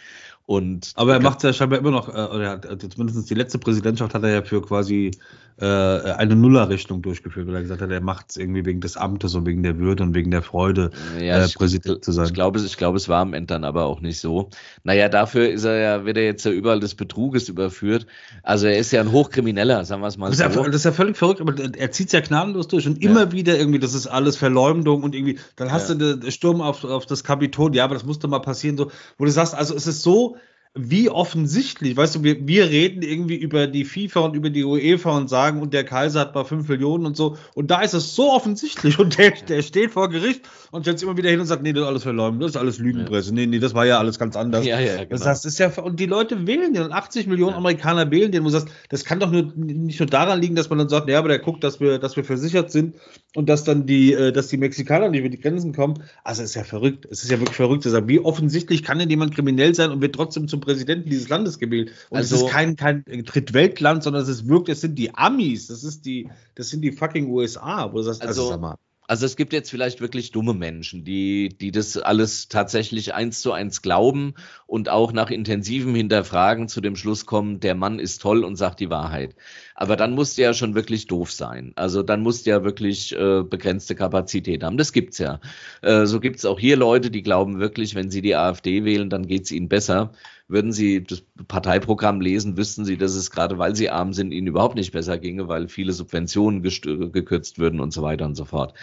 Und 0.47 0.91
Aber 0.95 1.13
er 1.13 1.19
macht 1.21 1.37
es 1.37 1.43
ja 1.43 1.53
scheinbar 1.53 1.77
immer 1.77 1.91
noch, 1.91 2.09
äh, 2.09 2.13
oder 2.13 2.59
zumindest 2.79 3.29
die 3.29 3.35
letzte 3.35 3.59
Präsidentschaft 3.59 4.15
hat 4.15 4.23
er 4.23 4.31
ja 4.31 4.41
für 4.41 4.63
quasi 4.63 5.11
äh, 5.59 5.65
eine 5.65 6.35
Nullerrechnung 6.35 7.01
durchgeführt, 7.01 7.47
weil 7.47 7.55
er 7.55 7.61
gesagt 7.61 7.81
hat, 7.81 7.89
er 7.89 8.01
macht 8.01 8.27
es 8.29 8.37
irgendwie 8.37 8.65
wegen 8.65 8.79
des 8.79 8.95
Amtes 8.95 9.33
und 9.33 9.45
wegen 9.47 9.63
der 9.63 9.79
Würde 9.79 10.03
und 10.03 10.13
wegen 10.13 10.29
der 10.29 10.43
Freude, 10.43 10.91
ja, 11.19 11.43
äh, 11.43 11.47
Präsident 11.47 11.97
ich, 11.97 12.03
zu 12.03 12.11
sein. 12.11 12.25
Ich 12.27 12.33
glaube, 12.33 12.59
ich 12.59 12.77
glaube, 12.77 12.97
es 12.97 13.09
war 13.09 13.21
am 13.21 13.33
Ende 13.33 13.47
dann 13.47 13.63
aber 13.63 13.85
auch 13.85 13.99
nicht 13.99 14.19
so. 14.19 14.49
Naja, 14.83 15.09
dafür 15.09 15.49
ist 15.49 15.63
er 15.63 15.77
ja, 15.77 16.05
wird 16.05 16.17
er 16.17 16.25
jetzt 16.25 16.45
ja 16.45 16.51
überall 16.51 16.79
des 16.79 16.95
Betruges 16.95 17.49
überführt. 17.49 18.05
Also 18.43 18.67
er 18.67 18.77
ist 18.77 18.91
ja 18.91 19.01
ein 19.01 19.11
Hochkrimineller, 19.11 19.83
sagen 19.85 20.01
wir 20.01 20.07
es 20.07 20.17
mal 20.17 20.29
das 20.29 20.37
so. 20.37 20.43
Ja, 20.43 20.49
das 20.49 20.75
ist 20.75 20.85
ja 20.85 20.91
völlig 20.91 21.17
verrückt, 21.17 21.41
aber 21.41 21.55
er 21.57 21.91
zieht 21.91 22.07
es 22.07 22.13
ja 22.13 22.19
gnadenlos 22.19 22.67
durch 22.67 22.85
und 22.85 23.01
immer 23.01 23.31
wieder 23.31 23.57
irgendwie, 23.57 23.79
das 23.79 23.93
ist 23.93 24.07
alles 24.07 24.37
Verleumdung 24.37 25.01
und 25.03 25.15
irgendwie, 25.15 25.39
dann 25.55 25.71
hast 25.71 25.89
du 25.89 25.95
den 25.95 26.31
Sturm 26.31 26.61
auf, 26.61 26.83
auf 26.83 27.05
das 27.07 27.23
Kapitol, 27.23 27.75
ja, 27.75 27.83
aber 27.83 27.95
das 27.95 28.05
musste 28.05 28.27
mal 28.27 28.39
passieren, 28.39 28.77
so, 28.77 28.91
wo 29.17 29.25
du 29.25 29.31
sagst, 29.31 29.55
also 29.55 29.75
es 29.75 29.87
ist 29.87 30.03
so, 30.03 30.37
wie 30.77 31.09
offensichtlich, 31.09 31.97
weißt 31.97 32.15
du, 32.15 32.23
wir, 32.23 32.47
wir 32.47 32.69
reden 32.69 33.01
irgendwie 33.01 33.35
über 33.35 33.67
die 33.67 33.85
FIFA 33.85 34.21
und 34.21 34.35
über 34.35 34.49
die 34.49 34.63
UEFA 34.63 35.17
und 35.17 35.29
sagen, 35.29 35.61
und 35.61 35.73
der 35.73 35.83
Kaiser 35.83 36.21
hat 36.21 36.35
mal 36.35 36.45
5 36.45 36.67
Millionen 36.67 37.05
und 37.05 37.17
so. 37.17 37.37
Und 37.55 37.71
da 37.71 37.81
ist 37.81 37.93
es 37.93 38.15
so 38.15 38.31
offensichtlich 38.31 38.99
und 38.99 39.17
der, 39.17 39.31
der 39.31 39.61
steht 39.61 39.91
vor 39.91 40.09
Gericht 40.09 40.41
und 40.71 40.85
setzt 40.85 41.03
immer 41.03 41.17
wieder 41.17 41.29
hin 41.29 41.39
und 41.39 41.45
sagt, 41.45 41.63
nee, 41.63 41.73
das 41.73 41.83
ist 41.83 41.87
alles 41.87 42.03
verleumdet, 42.03 42.43
das 42.43 42.51
ist 42.51 42.57
alles 42.57 42.77
Lügenpresse. 42.79 43.29
Ja. 43.29 43.35
Nee, 43.35 43.45
nee, 43.47 43.59
das 43.59 43.73
war 43.73 43.85
ja 43.85 43.99
alles 43.99 44.19
ganz 44.19 44.35
anders. 44.35 44.65
Ja, 44.65 44.79
ja, 44.79 44.95
genau. 44.95 45.09
Das 45.09 45.25
heißt, 45.25 45.45
das 45.45 45.53
ist 45.53 45.59
ja, 45.59 45.71
und 45.81 45.99
die 45.99 46.05
Leute 46.05 46.47
wählen 46.47 46.73
den 46.73 46.83
und 46.83 46.91
80 46.91 47.27
Millionen 47.27 47.51
ja. 47.51 47.57
Amerikaner 47.57 48.09
wählen 48.11 48.31
den, 48.31 48.43
wo 48.43 48.47
du 48.47 48.51
sagst, 48.51 48.69
das 48.89 49.05
kann 49.05 49.19
doch 49.19 49.31
nur, 49.31 49.53
nicht 49.55 49.99
nur 49.99 50.07
daran 50.07 50.41
liegen, 50.41 50.55
dass 50.55 50.69
man 50.69 50.79
dann 50.79 50.89
sagt, 50.89 51.09
ja, 51.09 51.19
aber 51.19 51.29
der 51.29 51.39
guckt, 51.39 51.63
dass 51.63 51.79
wir, 51.79 51.99
dass 51.99 52.15
wir 52.15 52.23
versichert 52.23 52.71
sind 52.71 52.95
und 53.35 53.49
dass 53.49 53.63
dann 53.63 53.85
die, 53.85 54.13
äh, 54.13 54.31
dass 54.31 54.47
die 54.47 54.57
Mexikaner 54.57 55.09
nicht 55.09 55.21
über 55.21 55.29
die 55.29 55.39
Grenzen 55.39 55.73
kommen. 55.73 56.03
Also, 56.23 56.43
es 56.43 56.49
ist 56.49 56.55
ja 56.55 56.63
verrückt. 56.63 57.07
Es 57.09 57.23
ist 57.23 57.31
ja 57.31 57.39
wirklich 57.39 57.55
verrückt 57.55 57.83
zu 57.83 57.89
sagen, 57.89 58.07
wie 58.07 58.19
offensichtlich 58.19 58.83
kann 58.83 58.99
denn 58.99 59.09
jemand 59.09 59.33
kriminell 59.33 59.73
sein 59.75 59.91
und 59.91 60.01
wird 60.01 60.15
trotzdem 60.15 60.47
zum 60.47 60.59
Präsidenten 60.67 61.09
dieses 61.09 61.29
Landes 61.29 61.57
gewählt. 61.59 61.91
Und 62.09 62.17
also, 62.17 62.35
es 62.35 62.41
ist 62.41 62.49
kein, 62.49 62.75
kein 62.75 63.03
Drittweltland, 63.05 64.03
sondern 64.03 64.21
es 64.21 64.27
ist 64.27 64.47
wirklich, 64.47 64.75
es 64.75 64.81
sind 64.81 64.95
die 64.95 65.15
Amis, 65.15 65.67
das 65.67 65.83
ist 65.83 66.05
die, 66.05 66.29
das 66.55 66.69
sind 66.69 66.81
die 66.81 66.91
fucking 66.91 67.29
USA, 67.29 67.93
wo 67.93 68.01
das, 68.01 68.19
also, 68.19 68.51
also 68.51 68.75
also 69.09 69.25
es 69.25 69.37
gibt 69.37 69.53
jetzt 69.53 69.71
vielleicht 69.71 70.01
wirklich 70.01 70.31
dumme 70.31 70.53
Menschen, 70.53 71.05
die, 71.05 71.47
die 71.47 71.71
das 71.71 71.95
alles 71.97 72.49
tatsächlich 72.49 73.13
eins 73.13 73.39
zu 73.39 73.53
eins 73.53 73.81
glauben 73.81 74.33
und 74.65 74.89
auch 74.89 75.13
nach 75.13 75.29
intensivem 75.29 75.95
Hinterfragen 75.95 76.67
zu 76.67 76.81
dem 76.81 76.97
Schluss 76.97 77.25
kommen, 77.25 77.61
der 77.61 77.73
Mann 77.73 77.99
ist 77.99 78.21
toll 78.21 78.43
und 78.43 78.57
sagt 78.57 78.81
die 78.81 78.89
Wahrheit. 78.89 79.35
Aber 79.79 79.95
dann 79.95 80.13
muss 80.13 80.33
der 80.33 80.47
ja 80.47 80.53
schon 80.55 80.73
wirklich 80.73 81.05
doof 81.05 81.31
sein. 81.31 81.71
Also 81.75 82.01
dann 82.01 82.21
muss 82.21 82.41
der 82.41 82.63
wirklich 82.63 83.15
äh, 83.15 83.43
begrenzte 83.43 83.93
Kapazität 83.93 84.63
haben. 84.63 84.75
Das 84.75 84.91
gibt's 84.91 85.19
ja. 85.19 85.39
Äh, 85.83 86.07
so 86.07 86.19
gibt's 86.19 86.45
auch 86.45 86.59
hier 86.59 86.77
Leute, 86.77 87.11
die 87.11 87.21
glauben 87.21 87.59
wirklich, 87.59 87.93
wenn 87.93 88.09
sie 88.09 88.23
die 88.23 88.35
AfD 88.35 88.83
wählen, 88.85 89.11
dann 89.11 89.27
geht's 89.27 89.51
ihnen 89.51 89.69
besser. 89.69 90.11
Würden 90.47 90.71
Sie 90.71 91.03
das 91.03 91.23
Parteiprogramm 91.49 92.21
lesen, 92.21 92.55
wüssten 92.55 92.85
Sie, 92.85 92.97
dass 92.97 93.15
es 93.15 93.31
gerade, 93.31 93.57
weil 93.57 93.75
Sie 93.75 93.89
arm 93.89 94.13
sind, 94.13 94.31
Ihnen 94.31 94.47
überhaupt 94.47 94.75
nicht 94.75 94.93
besser 94.93 95.17
ginge, 95.17 95.49
weil 95.49 95.67
viele 95.67 95.91
Subventionen 95.91 96.63
gekürzt 96.63 97.59
würden 97.59 97.81
und 97.81 97.91
so 97.91 98.01
weiter 98.01 98.25
und 98.25 98.35
so 98.35 98.45
fort. 98.45 98.73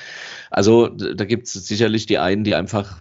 Also 0.51 0.89
da 0.89 1.25
gibt 1.25 1.47
es 1.47 1.55
sicherlich 1.55 2.05
die 2.05 2.19
einen, 2.19 2.45
die 2.45 2.55
einfach 2.55 3.01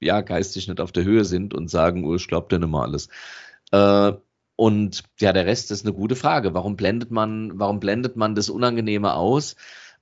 ja 0.00 0.22
geistig 0.22 0.66
nicht 0.66 0.80
auf 0.80 0.92
der 0.92 1.04
Höhe 1.04 1.26
sind 1.26 1.52
und 1.52 1.68
sagen, 1.68 2.04
oh, 2.04 2.14
ich 2.14 2.26
glaube 2.26 2.48
dir 2.48 2.58
nicht 2.58 2.70
mal 2.70 2.84
alles. 2.84 3.08
Äh, 3.70 4.12
und 4.60 5.04
ja, 5.18 5.32
der 5.32 5.46
Rest 5.46 5.70
ist 5.70 5.86
eine 5.86 5.94
gute 5.94 6.16
Frage. 6.16 6.54
Warum 6.54 6.76
blendet 6.76 7.10
man, 7.10 7.58
warum 7.58 7.80
blendet 7.80 8.16
man 8.16 8.34
das 8.34 8.50
Unangenehme 8.50 9.14
aus? 9.14 9.54
Äh, 9.54 9.56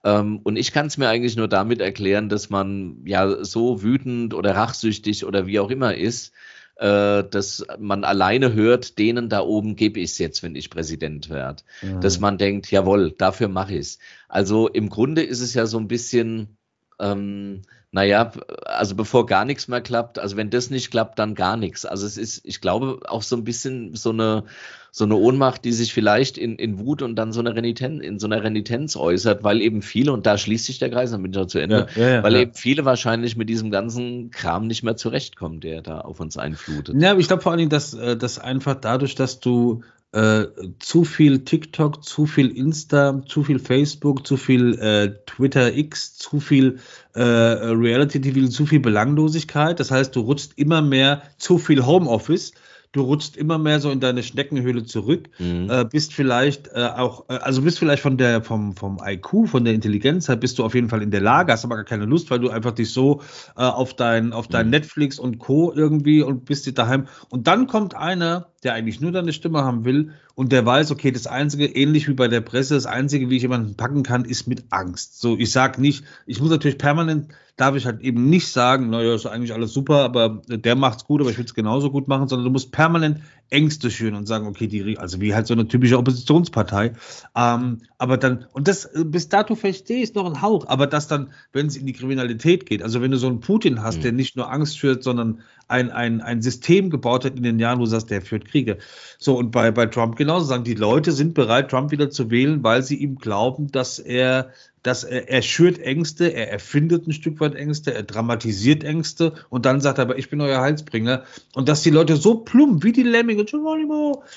Ähm, 0.04 0.40
und 0.44 0.56
ich 0.56 0.72
kann 0.72 0.86
es 0.86 0.96
mir 0.96 1.08
eigentlich 1.08 1.36
nur 1.36 1.48
damit 1.48 1.80
erklären, 1.80 2.28
dass 2.28 2.50
man 2.50 3.02
ja 3.04 3.44
so 3.44 3.82
wütend 3.82 4.34
oder 4.34 4.54
rachsüchtig 4.54 5.24
oder 5.24 5.46
wie 5.46 5.58
auch 5.60 5.70
immer 5.70 5.94
ist, 5.96 6.32
äh, 6.76 7.24
dass 7.24 7.66
man 7.78 8.04
alleine 8.04 8.54
hört, 8.54 8.98
denen 8.98 9.28
da 9.28 9.40
oben 9.40 9.74
gebe 9.76 9.98
ich 10.00 10.12
es 10.12 10.18
jetzt, 10.18 10.42
wenn 10.42 10.54
ich 10.54 10.70
Präsident 10.70 11.30
werde. 11.30 11.62
Mhm. 11.82 12.00
Dass 12.00 12.20
man 12.20 12.38
denkt, 12.38 12.70
jawohl, 12.70 13.12
dafür 13.12 13.48
mache 13.48 13.74
ich 13.74 13.80
es. 13.80 13.98
Also 14.28 14.68
im 14.68 14.88
Grunde 14.88 15.22
ist 15.22 15.40
es 15.40 15.54
ja 15.54 15.66
so 15.66 15.78
ein 15.78 15.88
bisschen, 15.88 16.56
ähm, 17.00 17.62
naja, 17.90 18.32
also 18.66 18.94
bevor 18.94 19.24
gar 19.26 19.44
nichts 19.44 19.66
mehr 19.66 19.80
klappt, 19.80 20.18
also 20.18 20.36
wenn 20.36 20.50
das 20.50 20.68
nicht 20.68 20.90
klappt, 20.90 21.18
dann 21.18 21.34
gar 21.34 21.56
nichts. 21.56 21.86
Also 21.86 22.06
es 22.06 22.18
ist, 22.18 22.42
ich 22.44 22.60
glaube, 22.60 23.00
auch 23.06 23.22
so 23.22 23.34
ein 23.34 23.44
bisschen 23.44 23.94
so 23.94 24.10
eine, 24.10 24.44
so 24.90 25.04
eine 25.04 25.16
Ohnmacht, 25.16 25.64
die 25.64 25.72
sich 25.72 25.94
vielleicht 25.94 26.36
in, 26.36 26.56
in 26.56 26.78
Wut 26.78 27.00
und 27.00 27.16
dann 27.16 27.32
so 27.32 27.40
eine 27.40 27.54
Renitenz, 27.54 28.04
in 28.04 28.18
so 28.18 28.26
einer 28.26 28.42
Renitenz 28.42 28.94
äußert, 28.94 29.42
weil 29.42 29.62
eben 29.62 29.80
viele, 29.80 30.12
und 30.12 30.26
da 30.26 30.36
schließt 30.36 30.66
sich 30.66 30.78
der 30.78 30.90
Kreis, 30.90 31.12
dann 31.12 31.22
bin 31.22 31.32
ich 31.32 31.38
auch 31.38 31.46
zu 31.46 31.60
Ende, 31.60 31.86
ja, 31.94 32.02
ja, 32.02 32.10
ja, 32.16 32.22
weil 32.22 32.36
eben 32.36 32.52
viele 32.52 32.84
wahrscheinlich 32.84 33.36
mit 33.36 33.48
diesem 33.48 33.70
ganzen 33.70 34.30
Kram 34.30 34.66
nicht 34.66 34.82
mehr 34.82 34.96
zurechtkommen, 34.96 35.60
der 35.60 35.80
da 35.80 36.02
auf 36.02 36.20
uns 36.20 36.36
einflutet. 36.36 37.00
Ja, 37.00 37.16
ich 37.16 37.26
glaube 37.26 37.42
vor 37.42 37.52
allen 37.52 37.58
Dingen, 37.58 37.70
dass, 37.70 37.94
äh, 37.94 38.18
dass 38.18 38.38
einfach 38.38 38.74
dadurch, 38.74 39.14
dass 39.14 39.40
du 39.40 39.82
äh, 40.12 40.44
zu 40.78 41.04
viel 41.04 41.44
TikTok, 41.44 42.04
zu 42.04 42.26
viel 42.26 42.48
Insta, 42.56 43.22
zu 43.26 43.42
viel 43.42 43.58
Facebook, 43.58 44.26
zu 44.26 44.36
viel 44.36 44.78
äh, 44.78 45.14
Twitter 45.26 45.76
X, 45.76 46.16
zu 46.16 46.40
viel 46.40 46.78
äh, 47.14 47.22
Reality 47.22 48.20
TV, 48.20 48.48
zu 48.48 48.66
viel 48.66 48.80
Belanglosigkeit. 48.80 49.78
Das 49.80 49.90
heißt, 49.90 50.16
du 50.16 50.20
rutschst 50.20 50.52
immer 50.56 50.80
mehr 50.80 51.22
zu 51.36 51.58
viel 51.58 51.84
Homeoffice 51.84 52.52
du 52.92 53.02
rutschst 53.02 53.36
immer 53.36 53.58
mehr 53.58 53.80
so 53.80 53.90
in 53.90 54.00
deine 54.00 54.22
Schneckenhöhle 54.22 54.84
zurück, 54.84 55.28
mhm. 55.38 55.68
äh, 55.70 55.84
bist 55.84 56.14
vielleicht 56.14 56.68
äh, 56.68 56.88
auch, 56.96 57.28
äh, 57.28 57.34
also 57.34 57.62
bist 57.62 57.78
vielleicht 57.78 58.02
von 58.02 58.16
der, 58.16 58.42
vom, 58.42 58.74
vom 58.74 58.98
IQ, 59.04 59.48
von 59.48 59.64
der 59.64 59.74
Intelligenz 59.74 60.28
her, 60.28 60.36
bist 60.36 60.58
du 60.58 60.64
auf 60.64 60.74
jeden 60.74 60.88
Fall 60.88 61.02
in 61.02 61.10
der 61.10 61.20
Lage, 61.20 61.52
hast 61.52 61.64
aber 61.64 61.76
gar 61.76 61.84
keine 61.84 62.06
Lust, 62.06 62.30
weil 62.30 62.40
du 62.40 62.48
einfach 62.50 62.72
dich 62.72 62.90
so 62.90 63.20
äh, 63.56 63.62
auf 63.62 63.94
dein, 63.94 64.32
auf 64.32 64.48
dein 64.48 64.66
mhm. 64.66 64.70
Netflix 64.70 65.18
und 65.18 65.38
Co. 65.38 65.72
irgendwie 65.74 66.22
und 66.22 66.44
bist 66.44 66.66
dir 66.66 66.72
daheim. 66.72 67.06
Und 67.28 67.46
dann 67.46 67.66
kommt 67.66 67.94
einer, 67.94 68.48
der 68.64 68.74
eigentlich 68.74 69.00
nur 69.00 69.12
deine 69.12 69.32
Stimme 69.32 69.64
haben 69.64 69.84
will 69.84 70.12
und 70.38 70.52
der 70.52 70.64
weiß, 70.64 70.92
okay, 70.92 71.10
das 71.10 71.26
Einzige, 71.26 71.66
ähnlich 71.66 72.06
wie 72.06 72.12
bei 72.12 72.28
der 72.28 72.40
Presse, 72.40 72.74
das 72.74 72.86
Einzige, 72.86 73.28
wie 73.28 73.34
ich 73.34 73.42
jemanden 73.42 73.74
packen 73.74 74.04
kann, 74.04 74.24
ist 74.24 74.46
mit 74.46 74.66
Angst. 74.70 75.20
So, 75.20 75.36
ich 75.36 75.50
sag 75.50 75.80
nicht, 75.80 76.04
ich 76.26 76.40
muss 76.40 76.50
natürlich 76.50 76.78
permanent 76.78 77.26
darf 77.58 77.74
ich 77.74 77.86
halt 77.86 78.00
eben 78.00 78.30
nicht 78.30 78.48
sagen, 78.48 78.88
naja, 78.88 79.14
ist 79.14 79.26
eigentlich 79.26 79.52
alles 79.52 79.74
super, 79.74 80.04
aber 80.04 80.40
der 80.46 80.76
macht's 80.76 81.04
gut, 81.04 81.20
aber 81.20 81.30
ich 81.30 81.38
will 81.38 81.44
es 81.44 81.54
genauso 81.54 81.90
gut 81.90 82.06
machen, 82.06 82.28
sondern 82.28 82.44
du 82.44 82.52
musst 82.52 82.70
permanent 82.70 83.20
Ängste 83.50 83.90
schüren 83.90 84.14
und 84.14 84.26
sagen, 84.26 84.46
okay, 84.46 84.66
die, 84.66 84.98
also 84.98 85.20
wie 85.20 85.34
halt 85.34 85.46
so 85.46 85.54
eine 85.54 85.66
typische 85.66 85.98
Oppositionspartei. 85.98 86.92
Ähm, 87.34 87.78
aber 87.96 88.18
dann, 88.18 88.46
und 88.52 88.68
das, 88.68 88.90
bis 88.94 89.28
dato 89.28 89.54
verstehe 89.54 90.02
ich 90.02 90.14
noch 90.14 90.26
ein 90.26 90.42
Hauch, 90.42 90.66
aber 90.68 90.86
das 90.86 91.08
dann, 91.08 91.30
wenn 91.52 91.66
es 91.66 91.76
in 91.76 91.86
die 91.86 91.94
Kriminalität 91.94 92.66
geht, 92.66 92.82
also 92.82 93.00
wenn 93.00 93.10
du 93.10 93.16
so 93.16 93.26
einen 93.26 93.40
Putin 93.40 93.82
hast, 93.82 93.98
mhm. 93.98 94.02
der 94.02 94.12
nicht 94.12 94.36
nur 94.36 94.52
Angst 94.52 94.78
führt, 94.78 95.02
sondern 95.02 95.40
ein, 95.66 95.90
ein, 95.90 96.20
ein 96.20 96.42
System 96.42 96.90
gebaut 96.90 97.24
hat 97.24 97.36
in 97.36 97.42
den 97.42 97.58
Jahren, 97.58 97.78
wo 97.78 97.84
du 97.84 97.90
sagst, 97.90 98.10
der 98.10 98.22
führt 98.22 98.46
Kriege. 98.46 98.78
So, 99.18 99.36
und 99.38 99.50
bei, 99.50 99.70
bei 99.70 99.86
Trump 99.86 100.16
genauso 100.16 100.46
sagen, 100.46 100.64
die 100.64 100.74
Leute 100.74 101.12
sind 101.12 101.34
bereit, 101.34 101.70
Trump 101.70 101.90
wieder 101.90 102.10
zu 102.10 102.30
wählen, 102.30 102.62
weil 102.62 102.82
sie 102.82 102.96
ihm 102.96 103.16
glauben, 103.16 103.70
dass 103.70 103.98
er 103.98 104.50
dass 104.88 105.04
er, 105.04 105.28
er 105.28 105.42
schürt 105.42 105.78
Ängste, 105.80 106.32
er 106.32 106.50
erfindet 106.50 107.06
ein 107.06 107.12
Stück 107.12 107.40
weit 107.40 107.54
Ängste, 107.54 107.92
er 107.92 108.04
dramatisiert 108.04 108.84
Ängste 108.84 109.34
und 109.50 109.66
dann 109.66 109.82
sagt 109.82 109.98
er, 109.98 110.02
aber 110.02 110.16
ich 110.16 110.30
bin 110.30 110.40
euer 110.40 110.62
Heilsbringer. 110.62 111.24
Und 111.54 111.68
dass 111.68 111.82
die 111.82 111.90
Leute 111.90 112.16
so 112.16 112.36
plump 112.36 112.82
wie 112.84 112.92
die 112.92 113.02
Lemminge 113.02 113.44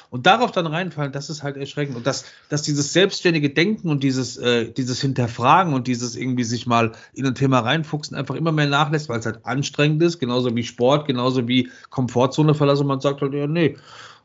und 0.10 0.26
darauf 0.26 0.52
dann 0.52 0.68
reinfallen, 0.68 1.14
das 1.14 1.30
ist 1.30 1.42
halt 1.42 1.56
erschreckend. 1.56 1.96
Und 1.96 2.06
dass, 2.06 2.26
dass 2.50 2.64
dieses 2.64 2.92
selbstständige 2.92 3.50
Denken 3.50 3.90
und 3.90 4.04
dieses, 4.04 4.36
äh, 4.36 4.70
dieses 4.70 5.00
Hinterfragen 5.00 5.74
und 5.74 5.88
dieses 5.88 6.18
irgendwie 6.18 6.44
sich 6.44 6.68
mal 6.68 6.92
in 7.14 7.26
ein 7.26 7.36
Thema 7.36 7.60
reinfuchsen 7.60 8.18
einfach 8.18 8.36
immer 8.36 8.52
mehr 8.52 8.68
nachlässt, 8.68 9.08
weil 9.08 9.20
es 9.20 9.26
halt 9.26 9.46
anstrengend 9.46 10.04
ist, 10.04 10.20
genauso 10.20 10.54
wie 10.54 10.64
Sport, 10.64 11.08
genauso 11.08 11.48
wie 11.48 11.70
Komfortzone 11.90 12.56
verlassen. 12.56 12.88
Man 12.88 13.00
sagt 13.00 13.22
halt, 13.22 13.34
ja, 13.34 13.48
nee, 13.48 13.78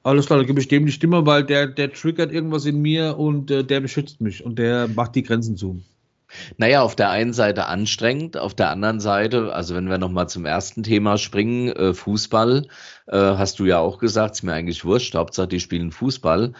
alles 0.02 0.26
klar, 0.26 0.40
dann 0.40 0.46
gebe 0.46 0.60
ich 0.60 0.66
dem 0.66 0.86
die 0.86 0.92
Stimme, 0.92 1.24
weil 1.24 1.44
der, 1.44 1.68
der 1.68 1.92
triggert 1.92 2.32
irgendwas 2.32 2.64
in 2.66 2.82
mir 2.82 3.16
und 3.16 3.52
äh, 3.52 3.62
der 3.62 3.80
beschützt 3.80 4.20
mich 4.20 4.44
und 4.44 4.58
der 4.58 4.88
macht 4.88 5.14
die 5.14 5.22
Grenzen 5.22 5.56
zu. 5.56 5.82
Naja, 6.56 6.82
auf 6.82 6.96
der 6.96 7.10
einen 7.10 7.32
Seite 7.32 7.66
anstrengend, 7.66 8.36
auf 8.36 8.54
der 8.54 8.70
anderen 8.70 9.00
Seite, 9.00 9.52
also 9.52 9.74
wenn 9.74 9.88
wir 9.88 9.98
nochmal 9.98 10.28
zum 10.28 10.44
ersten 10.44 10.82
Thema 10.82 11.18
springen, 11.18 11.68
äh, 11.68 11.94
Fußball, 11.94 12.66
äh, 13.06 13.16
hast 13.16 13.58
du 13.58 13.64
ja 13.64 13.78
auch 13.78 13.98
gesagt, 13.98 14.36
ist 14.36 14.42
mir 14.42 14.54
eigentlich 14.54 14.84
wurscht, 14.84 15.14
Hauptsache 15.14 15.48
die 15.48 15.60
spielen 15.60 15.92
Fußball. 15.92 16.52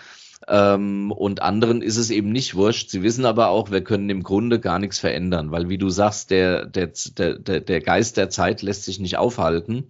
Ähm, 0.49 1.11
und 1.11 1.43
anderen 1.43 1.83
ist 1.83 1.97
es 1.97 2.11
eben 2.11 2.31
nicht 2.31 2.55
wurscht. 2.55 2.91
Sie 2.91 3.03
wissen 3.03 3.25
aber 3.25 3.49
auch, 3.49 3.71
wir 3.71 3.83
können 3.83 4.11
im 4.11 4.23
Grunde 4.23 4.61
gar 4.61 4.79
nichts 4.79 4.99
verändern, 4.99 5.51
weil 5.51 5.69
wie 5.69 5.79
du 5.79 5.89
sagst, 5.89 6.31
der, 6.31 6.67
der, 6.67 6.93
der, 7.19 7.61
der 7.61 7.81
Geist 7.81 8.17
der 8.17 8.31
Zeit 8.31 8.63
lässt 8.63 8.85
sich 8.85 9.01
nicht 9.01 9.17
aufhalten. 9.17 9.89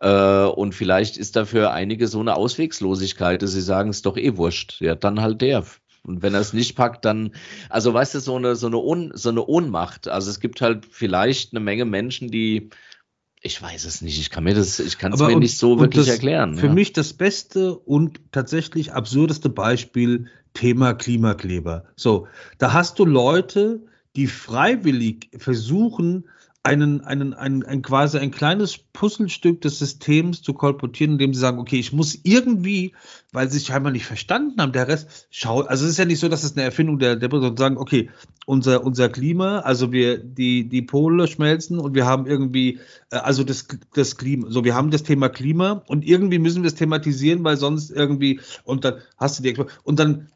Äh, 0.00 0.44
und 0.44 0.74
vielleicht 0.74 1.18
ist 1.18 1.36
dafür 1.36 1.72
einige 1.72 2.08
so 2.08 2.20
eine 2.20 2.36
Auswegslosigkeit, 2.36 3.42
dass 3.42 3.52
sie 3.52 3.60
sagen, 3.60 3.90
es 3.90 3.96
ist 3.96 4.06
doch 4.06 4.16
eh 4.16 4.36
wurscht. 4.36 4.80
Ja, 4.80 4.94
dann 4.94 5.20
halt 5.20 5.42
der. 5.42 5.64
Und 6.02 6.22
wenn 6.22 6.34
er 6.34 6.40
es 6.40 6.52
nicht 6.52 6.76
packt, 6.76 7.04
dann, 7.04 7.32
also 7.68 7.92
weißt 7.92 8.14
du, 8.14 8.20
so 8.20 8.36
eine, 8.36 8.56
so 8.56 8.66
eine, 8.66 8.78
Ohn, 8.78 9.12
so 9.14 9.28
eine 9.28 9.44
Ohnmacht. 9.44 10.08
Also 10.08 10.30
es 10.30 10.40
gibt 10.40 10.60
halt 10.60 10.86
vielleicht 10.90 11.52
eine 11.52 11.60
Menge 11.60 11.84
Menschen, 11.84 12.30
die, 12.30 12.70
ich 13.42 13.60
weiß 13.60 13.84
es 13.84 14.02
nicht, 14.02 14.18
ich 14.18 14.30
kann 14.30 14.44
mir 14.44 14.54
das, 14.54 14.78
ich 14.78 14.98
kann 14.98 15.12
es 15.12 15.20
mir 15.20 15.34
und, 15.34 15.40
nicht 15.40 15.58
so 15.58 15.78
wirklich 15.78 16.06
das, 16.06 16.14
erklären. 16.14 16.56
Für 16.56 16.66
ja. 16.66 16.72
mich 16.72 16.92
das 16.92 17.12
beste 17.12 17.74
und 17.74 18.20
tatsächlich 18.32 18.92
absurdeste 18.92 19.48
Beispiel 19.50 20.26
Thema 20.54 20.94
Klimakleber. 20.94 21.84
So, 21.96 22.26
da 22.58 22.72
hast 22.72 22.98
du 22.98 23.04
Leute, 23.04 23.80
die 24.16 24.26
freiwillig 24.26 25.30
versuchen, 25.38 26.24
einen, 26.62 27.00
einen, 27.00 27.32
ein, 27.32 27.64
ein 27.64 27.80
quasi 27.80 28.18
ein 28.18 28.30
kleines 28.30 28.76
Puzzlestück 28.92 29.62
des 29.62 29.78
Systems 29.78 30.42
zu 30.42 30.52
kolportieren, 30.52 31.12
indem 31.12 31.32
sie 31.32 31.40
sagen, 31.40 31.58
okay, 31.58 31.78
ich 31.78 31.94
muss 31.94 32.18
irgendwie, 32.22 32.92
weil 33.32 33.48
sie 33.48 33.58
sich 33.58 33.68
scheinbar 33.68 33.92
nicht 33.92 34.04
verstanden 34.04 34.60
haben, 34.60 34.72
der 34.72 34.86
Rest 34.86 35.26
schaut, 35.30 35.68
also 35.68 35.86
es 35.86 35.92
ist 35.92 35.98
ja 35.98 36.04
nicht 36.04 36.20
so, 36.20 36.28
dass 36.28 36.44
es 36.44 36.56
eine 36.56 36.64
Erfindung 36.64 36.98
der, 36.98 37.16
der 37.16 37.30
sondern 37.30 37.56
sagen, 37.56 37.78
okay, 37.78 38.10
unser, 38.44 38.84
unser 38.84 39.08
Klima, 39.08 39.60
also 39.60 39.90
wir, 39.90 40.18
die, 40.18 40.68
die 40.68 40.82
Pole 40.82 41.28
schmelzen 41.28 41.78
und 41.78 41.94
wir 41.94 42.04
haben 42.04 42.26
irgendwie, 42.26 42.78
äh, 43.10 43.16
also 43.16 43.42
das, 43.42 43.66
das 43.94 44.18
Klima, 44.18 44.50
so 44.50 44.62
wir 44.62 44.74
haben 44.74 44.90
das 44.90 45.02
Thema 45.02 45.30
Klima 45.30 45.82
und 45.86 46.04
irgendwie 46.04 46.38
müssen 46.38 46.62
wir 46.62 46.68
es 46.68 46.74
thematisieren, 46.74 47.42
weil 47.42 47.56
sonst 47.56 47.90
irgendwie, 47.90 48.40
und 48.64 48.84
dann 48.84 48.96
hast 49.16 49.38
du 49.38 49.42
die, 49.42 49.56
und 49.84 49.98
dann 49.98 50.28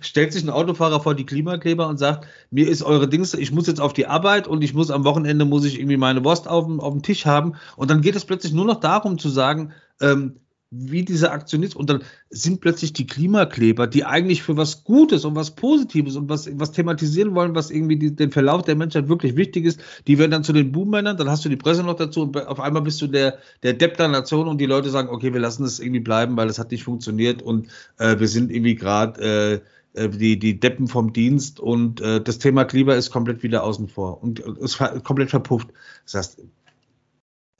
stellt 0.00 0.32
sich 0.32 0.42
ein 0.42 0.50
Autofahrer 0.50 1.00
vor 1.00 1.14
die 1.14 1.26
Klimakleber 1.26 1.88
und 1.88 1.98
sagt, 1.98 2.26
mir 2.50 2.68
ist 2.68 2.82
eure 2.82 3.08
Dings, 3.08 3.34
ich 3.34 3.52
muss 3.52 3.66
jetzt 3.66 3.80
auf 3.80 3.92
die 3.92 4.06
Arbeit 4.06 4.46
und 4.46 4.62
ich 4.62 4.74
muss 4.74 4.90
am 4.90 5.04
Wochenende 5.04 5.44
muss 5.44 5.64
ich 5.64 5.78
irgendwie 5.78 5.96
meine 5.96 6.24
Wurst 6.24 6.48
auf 6.48 6.66
dem, 6.66 6.80
auf 6.80 6.92
dem 6.92 7.02
Tisch 7.02 7.26
haben. 7.26 7.54
Und 7.76 7.90
dann 7.90 8.02
geht 8.02 8.16
es 8.16 8.24
plötzlich 8.24 8.52
nur 8.52 8.66
noch 8.66 8.80
darum 8.80 9.18
zu 9.18 9.28
sagen, 9.28 9.72
ähm, 10.00 10.40
wie 10.76 11.04
dieser 11.04 11.32
Aktionist 11.32 11.76
und 11.76 11.88
dann 11.88 12.02
sind 12.30 12.60
plötzlich 12.60 12.92
die 12.92 13.06
Klimakleber, 13.06 13.86
die 13.86 14.04
eigentlich 14.04 14.42
für 14.42 14.56
was 14.56 14.84
Gutes 14.84 15.24
und 15.24 15.36
was 15.36 15.54
Positives 15.54 16.16
und 16.16 16.28
was, 16.28 16.48
was 16.58 16.72
thematisieren 16.72 17.34
wollen, 17.34 17.54
was 17.54 17.70
irgendwie 17.70 17.96
die, 17.96 18.14
den 18.14 18.32
Verlauf 18.32 18.62
der 18.62 18.74
Menschheit 18.74 19.08
wirklich 19.08 19.36
wichtig 19.36 19.64
ist, 19.64 19.80
die 20.06 20.18
werden 20.18 20.32
dann 20.32 20.44
zu 20.44 20.52
den 20.52 20.72
Boommännern, 20.72 21.16
dann 21.16 21.30
hast 21.30 21.44
du 21.44 21.48
die 21.48 21.56
Presse 21.56 21.84
noch 21.84 21.94
dazu 21.94 22.22
und 22.22 22.36
auf 22.46 22.60
einmal 22.60 22.82
bist 22.82 23.00
du 23.00 23.06
der, 23.06 23.38
der 23.62 23.74
Depp 23.74 23.96
der 23.96 24.08
Nation 24.08 24.48
und 24.48 24.60
die 24.60 24.66
Leute 24.66 24.90
sagen, 24.90 25.08
okay, 25.08 25.32
wir 25.32 25.40
lassen 25.40 25.64
es 25.64 25.78
irgendwie 25.78 26.00
bleiben, 26.00 26.36
weil 26.36 26.48
es 26.48 26.58
hat 26.58 26.70
nicht 26.70 26.84
funktioniert 26.84 27.42
und 27.42 27.68
äh, 27.98 28.18
wir 28.18 28.28
sind 28.28 28.50
irgendwie 28.50 28.74
gerade 28.74 29.20
äh, 29.20 29.60
äh, 29.94 30.08
die, 30.08 30.38
die 30.38 30.58
Deppen 30.58 30.88
vom 30.88 31.12
Dienst 31.12 31.60
und 31.60 32.00
äh, 32.00 32.20
das 32.20 32.38
Thema 32.38 32.64
Klima 32.64 32.94
ist 32.94 33.10
komplett 33.10 33.42
wieder 33.42 33.62
außen 33.62 33.88
vor 33.88 34.22
und 34.22 34.40
ist 34.40 34.78
komplett 35.04 35.30
verpufft. 35.30 35.68
Das 36.04 36.14
heißt, 36.14 36.42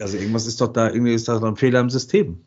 also 0.00 0.16
irgendwas 0.16 0.46
ist 0.46 0.60
doch 0.60 0.72
da, 0.72 0.90
irgendwie 0.90 1.14
ist 1.14 1.28
da 1.28 1.40
ein 1.40 1.56
Fehler 1.56 1.80
im 1.80 1.90
System. 1.90 2.40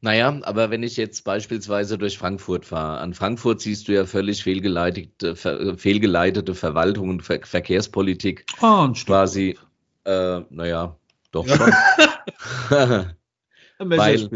Naja, 0.00 0.40
aber 0.42 0.70
wenn 0.70 0.82
ich 0.82 0.96
jetzt 0.96 1.24
beispielsweise 1.24 1.98
durch 1.98 2.18
Frankfurt 2.18 2.64
fahre, 2.64 2.98
an 3.00 3.14
Frankfurt 3.14 3.60
siehst 3.60 3.88
du 3.88 3.92
ja 3.92 4.06
völlig 4.06 4.42
fehlgeleitete, 4.42 5.36
ver, 5.36 5.76
fehlgeleitete 5.76 6.54
Verwaltung 6.54 7.08
und 7.10 7.22
Ver 7.22 7.40
Verkehrspolitik. 7.42 8.46
Oh, 8.60 8.86
ein 8.86 8.94
quasi, 8.94 9.58
äh, 10.04 10.40
naja, 10.50 10.96
doch 11.30 11.46
schon. 11.46 11.72
Weil 13.78 14.30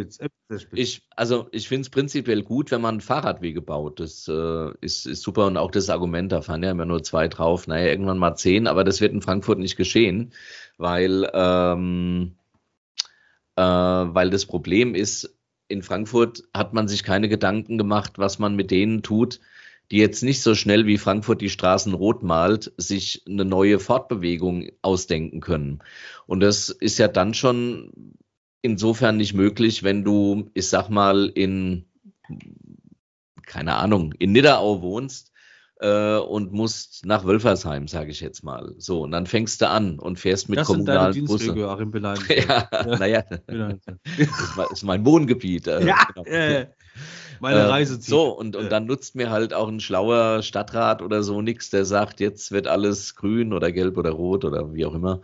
ich, 0.73 1.03
also 1.15 1.49
ich 1.53 1.69
finde 1.69 1.83
es 1.83 1.91
prinzipiell 1.91 2.43
gut, 2.43 2.71
wenn 2.73 2.81
man 2.81 3.01
Fahrradwege 3.01 3.63
baut. 3.63 4.01
Das 4.01 4.27
äh, 4.27 4.71
ist, 4.81 5.07
ist 5.07 5.23
super 5.23 5.47
und 5.47 5.57
auch 5.57 5.71
das 5.71 5.91
Argument, 5.91 6.33
da 6.33 6.43
fahren 6.43 6.63
ja 6.65 6.73
immer 6.73 6.87
nur 6.87 7.03
zwei 7.05 7.29
drauf, 7.29 7.69
naja, 7.69 7.87
irgendwann 7.87 8.19
mal 8.19 8.35
zehn, 8.35 8.67
aber 8.67 8.83
das 8.83 9.01
wird 9.01 9.13
in 9.13 9.23
Frankfurt 9.23 9.59
nicht 9.59 9.77
geschehen, 9.77 10.33
weil 10.77 11.31
ähm, 11.33 12.35
äh, 13.59 13.61
weil 13.61 14.31
das 14.31 14.47
Problem 14.47 14.95
ist, 14.95 15.37
in 15.67 15.83
Frankfurt 15.83 16.45
hat 16.55 16.75
man 16.75 16.87
sich 16.87 17.03
keine 17.03 17.29
Gedanken 17.29 17.77
gemacht, 17.77 18.13
was 18.17 18.39
man 18.39 18.55
mit 18.55 18.71
denen 18.71 19.03
tut, 19.03 19.41
die 19.91 19.97
jetzt 19.97 20.23
nicht 20.23 20.43
so 20.43 20.55
schnell 20.55 20.87
wie 20.87 20.97
Frankfurt 20.97 21.41
die 21.41 21.51
Straßen 21.51 21.93
rot 21.93 22.23
malt, 22.23 22.73
sich 22.77 23.25
eine 23.27 23.45
neue 23.45 23.81
Fortbewegung 23.81 24.71
ausdenken 24.83 25.41
können. 25.41 25.81
Und 26.27 26.39
das 26.39 26.69
ist 26.69 26.99
ja 26.99 27.09
dann 27.09 27.35
schon 27.35 28.15
insofern 28.63 29.17
nicht 29.17 29.35
möglich, 29.35 29.83
wenn 29.83 30.05
du, 30.05 30.51
ich 30.55 30.69
sag 30.69 30.89
mal, 30.89 31.27
in, 31.27 31.85
keine 33.45 33.75
Ahnung, 33.75 34.15
in 34.19 34.31
Nidderau 34.33 34.83
wohnst 34.83 35.33
äh, 35.81 36.17
und 36.19 36.53
musst 36.53 37.05
nach 37.07 37.25
Wölfersheim, 37.25 37.89
sage 37.89 38.11
ich 38.11 38.21
jetzt 38.21 38.43
mal. 38.43 38.75
So, 38.79 39.03
und 39.03 39.11
dann 39.13 39.27
fängst 39.27 39.61
du 39.61 39.69
an 39.69 39.99
und 39.99 40.19
fährst 40.19 40.49
mit 40.49 40.59
Das 40.59 40.69
sind 40.69 40.87
deine 40.87 41.13
Dienstwege, 41.13 41.69
Achim 41.69 41.91
Belein. 41.91 42.19
Ja, 42.29 42.69
naja, 42.85 43.23
Genau. 43.47 43.75
ist, 44.17 44.57
mein- 44.57 44.67
ist 44.71 44.83
mein 44.83 45.05
Wohngebiet. 45.07 45.67
äh, 45.67 45.81
Ja, 45.87 45.97
genau. 46.15 46.27
äh, 46.27 46.67
meine 47.41 47.61
Äh, 47.61 47.65
Reiseziele. 47.65 48.17
So, 48.17 48.37
und, 48.37 48.57
und 48.57 48.71
dann 48.73 48.87
nutzt 48.87 49.15
mir 49.15 49.31
halt 49.31 49.55
auch 49.55 49.69
ein 49.69 49.79
schlauer 49.81 50.43
Stadtrat 50.43 51.03
oder 51.03 51.23
so 51.23 51.41
nichts, 51.43 51.71
der 51.71 51.85
sagt, 51.85 52.19
jetzt 52.21 52.51
wird 52.51 52.67
alles 52.67 53.15
grün 53.15 53.53
oder 53.53 53.71
gelb 53.71 53.97
oder 53.97 54.11
rot 54.11 54.45
oder 54.45 54.75
wie 54.75 54.85
auch 54.85 54.95
immer. 54.95 55.21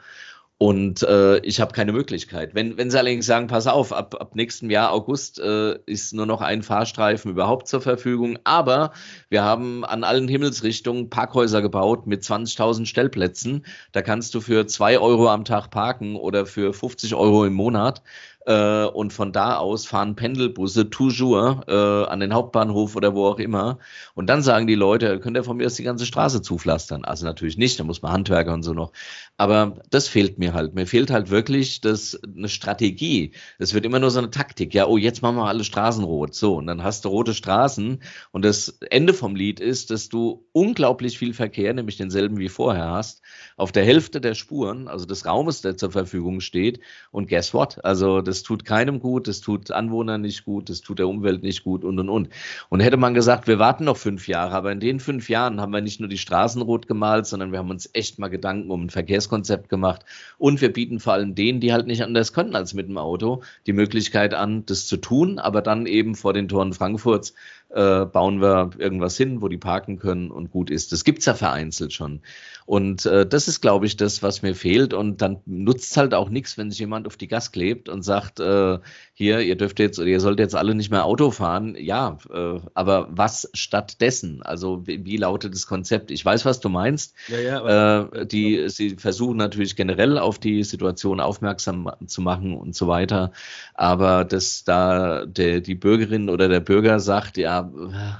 Und 0.58 1.02
äh, 1.02 1.38
ich 1.38 1.60
habe 1.60 1.72
keine 1.72 1.92
Möglichkeit. 1.92 2.54
Wenn, 2.54 2.76
wenn 2.76 2.88
sie 2.88 2.98
allerdings 2.98 3.26
sagen, 3.26 3.48
pass 3.48 3.66
auf, 3.66 3.92
ab, 3.92 4.14
ab 4.20 4.36
nächstem 4.36 4.70
Jahr 4.70 4.92
August 4.92 5.40
äh, 5.40 5.78
ist 5.86 6.14
nur 6.14 6.26
noch 6.26 6.40
ein 6.42 6.62
Fahrstreifen 6.62 7.32
überhaupt 7.32 7.66
zur 7.66 7.80
Verfügung, 7.80 8.38
aber 8.44 8.92
wir 9.28 9.42
haben 9.42 9.84
an 9.84 10.04
allen 10.04 10.28
Himmelsrichtungen 10.28 11.10
Parkhäuser 11.10 11.60
gebaut 11.60 12.06
mit 12.06 12.22
20.000 12.22 12.86
Stellplätzen. 12.86 13.66
Da 13.90 14.00
kannst 14.00 14.32
du 14.34 14.40
für 14.40 14.66
zwei 14.68 14.98
Euro 14.98 15.28
am 15.28 15.44
Tag 15.44 15.70
parken 15.70 16.14
oder 16.14 16.46
für 16.46 16.72
50 16.72 17.16
Euro 17.16 17.44
im 17.44 17.54
Monat. 17.54 18.02
Äh, 18.46 18.84
und 18.84 19.12
von 19.12 19.32
da 19.32 19.56
aus 19.56 19.86
fahren 19.86 20.16
Pendelbusse 20.16 20.90
toujours 20.90 21.62
äh, 21.66 21.72
an 21.72 22.20
den 22.20 22.34
Hauptbahnhof 22.34 22.94
oder 22.94 23.14
wo 23.14 23.26
auch 23.26 23.38
immer. 23.38 23.78
Und 24.14 24.28
dann 24.28 24.42
sagen 24.42 24.66
die 24.66 24.74
Leute, 24.74 25.18
könnt 25.20 25.36
ihr 25.36 25.44
von 25.44 25.56
mir 25.56 25.66
aus 25.66 25.74
die 25.74 25.82
ganze 25.82 26.04
Straße 26.04 26.42
zupflastern? 26.42 27.04
Also 27.04 27.24
natürlich 27.24 27.56
nicht, 27.56 27.80
da 27.80 27.84
muss 27.84 28.02
man 28.02 28.12
Handwerker 28.12 28.52
und 28.52 28.62
so 28.62 28.74
noch. 28.74 28.92
Aber 29.38 29.78
das 29.90 30.08
fehlt 30.08 30.38
mir 30.38 30.52
halt. 30.52 30.74
Mir 30.74 30.86
fehlt 30.86 31.10
halt 31.10 31.30
wirklich 31.30 31.80
das, 31.80 32.20
eine 32.22 32.48
Strategie. 32.48 33.32
Es 33.58 33.72
wird 33.72 33.86
immer 33.86 33.98
nur 33.98 34.10
so 34.10 34.18
eine 34.18 34.30
Taktik. 34.30 34.74
Ja, 34.74 34.86
oh, 34.86 34.98
jetzt 34.98 35.22
machen 35.22 35.36
wir 35.36 35.46
alle 35.46 35.64
Straßen 35.64 36.04
rot. 36.04 36.34
So, 36.34 36.56
und 36.56 36.66
dann 36.66 36.82
hast 36.82 37.04
du 37.04 37.08
rote 37.08 37.32
Straßen. 37.32 38.02
Und 38.30 38.44
das 38.44 38.78
Ende 38.90 39.14
vom 39.14 39.36
Lied 39.36 39.58
ist, 39.58 39.90
dass 39.90 40.10
du 40.10 40.46
unglaublich 40.52 41.18
viel 41.18 41.32
Verkehr, 41.32 41.72
nämlich 41.72 41.96
denselben 41.96 42.38
wie 42.38 42.48
vorher 42.50 42.90
hast, 42.90 43.22
auf 43.56 43.72
der 43.72 43.84
Hälfte 43.84 44.20
der 44.20 44.34
Spuren, 44.34 44.86
also 44.86 45.06
des 45.06 45.24
Raumes, 45.24 45.62
der 45.62 45.76
zur 45.76 45.92
Verfügung 45.92 46.40
steht. 46.40 46.80
Und 47.10 47.28
guess 47.28 47.54
what? 47.54 47.82
Also 47.84 48.20
das 48.20 48.33
tut 48.42 48.64
keinem 48.64 49.00
gut, 49.00 49.28
das 49.28 49.40
tut 49.40 49.70
Anwohnern 49.70 50.22
nicht 50.22 50.44
gut, 50.44 50.68
das 50.68 50.80
tut 50.80 50.98
der 50.98 51.08
Umwelt 51.08 51.42
nicht 51.42 51.64
gut 51.64 51.84
und 51.84 51.98
und 51.98 52.08
und. 52.08 52.28
Und 52.68 52.80
hätte 52.80 52.96
man 52.96 53.14
gesagt, 53.14 53.46
wir 53.46 53.58
warten 53.58 53.84
noch 53.84 53.96
fünf 53.96 54.28
Jahre, 54.28 54.54
aber 54.54 54.72
in 54.72 54.80
den 54.80 55.00
fünf 55.00 55.28
Jahren 55.28 55.60
haben 55.60 55.72
wir 55.72 55.80
nicht 55.80 56.00
nur 56.00 56.08
die 56.08 56.18
Straßen 56.18 56.62
rot 56.62 56.86
gemalt, 56.86 57.26
sondern 57.26 57.52
wir 57.52 57.58
haben 57.58 57.70
uns 57.70 57.88
echt 57.92 58.18
mal 58.18 58.28
Gedanken 58.28 58.70
um 58.70 58.86
ein 58.86 58.90
Verkehrskonzept 58.90 59.68
gemacht. 59.68 60.04
Und 60.38 60.60
wir 60.60 60.72
bieten 60.72 61.00
vor 61.00 61.12
allem 61.12 61.34
denen, 61.34 61.60
die 61.60 61.72
halt 61.72 61.86
nicht 61.86 62.02
anders 62.02 62.32
können 62.32 62.54
als 62.56 62.74
mit 62.74 62.88
dem 62.88 62.98
Auto, 62.98 63.42
die 63.66 63.72
Möglichkeit 63.72 64.34
an, 64.34 64.66
das 64.66 64.86
zu 64.86 64.96
tun, 64.96 65.38
aber 65.38 65.62
dann 65.62 65.86
eben 65.86 66.14
vor 66.14 66.32
den 66.32 66.48
Toren 66.48 66.72
Frankfurts 66.72 67.34
äh, 67.70 68.04
bauen 68.04 68.40
wir 68.40 68.70
irgendwas 68.78 69.16
hin, 69.16 69.42
wo 69.42 69.48
die 69.48 69.58
parken 69.58 69.98
können 69.98 70.30
und 70.30 70.50
gut 70.50 70.70
ist. 70.70 70.92
Das 70.92 71.04
gibt's 71.04 71.26
ja 71.26 71.34
vereinzelt 71.34 71.92
schon. 71.92 72.20
Und 72.66 73.04
äh, 73.06 73.26
das 73.26 73.48
ist, 73.48 73.60
glaube 73.60 73.86
ich, 73.86 73.96
das, 73.96 74.22
was 74.22 74.42
mir 74.42 74.54
fehlt. 74.54 74.94
Und 74.94 75.22
dann 75.22 75.40
nutzt 75.44 75.96
halt 75.96 76.14
auch 76.14 76.30
nichts, 76.30 76.56
wenn 76.56 76.70
sich 76.70 76.78
jemand 76.78 77.06
auf 77.06 77.16
die 77.16 77.28
Gas 77.28 77.52
klebt 77.52 77.88
und 77.88 78.02
sagt, 78.02 78.40
äh, 78.40 78.78
hier, 79.16 79.40
ihr 79.40 79.56
dürft 79.56 79.78
jetzt 79.78 80.00
oder 80.00 80.08
ihr 80.08 80.18
sollt 80.18 80.40
jetzt 80.40 80.56
alle 80.56 80.74
nicht 80.74 80.90
mehr 80.90 81.04
Auto 81.04 81.30
fahren. 81.30 81.76
Ja, 81.78 82.18
äh, 82.32 82.58
aber 82.74 83.06
was 83.10 83.48
stattdessen? 83.54 84.42
Also 84.42 84.86
wie, 84.88 85.04
wie 85.04 85.16
lautet 85.16 85.54
das 85.54 85.68
Konzept? 85.68 86.10
Ich 86.10 86.24
weiß, 86.24 86.44
was 86.44 86.58
du 86.58 86.68
meinst. 86.68 87.14
ja, 87.28 87.38
ja, 87.38 88.00
Äh, 88.10 88.26
die, 88.26 88.68
sie 88.68 88.96
versuchen 88.96 89.36
natürlich 89.36 89.76
generell 89.76 90.18
auf 90.18 90.40
die 90.40 90.64
Situation 90.64 91.20
aufmerksam 91.20 91.90
zu 92.06 92.22
machen 92.22 92.56
und 92.56 92.74
so 92.74 92.88
weiter. 92.88 93.30
Aber 93.74 94.24
dass 94.24 94.64
da 94.64 95.26
der, 95.26 95.60
die 95.60 95.76
Bürgerin 95.76 96.28
oder 96.28 96.48
der 96.48 96.60
Bürger 96.60 96.98
sagt, 96.98 97.36
ja, 97.36 97.70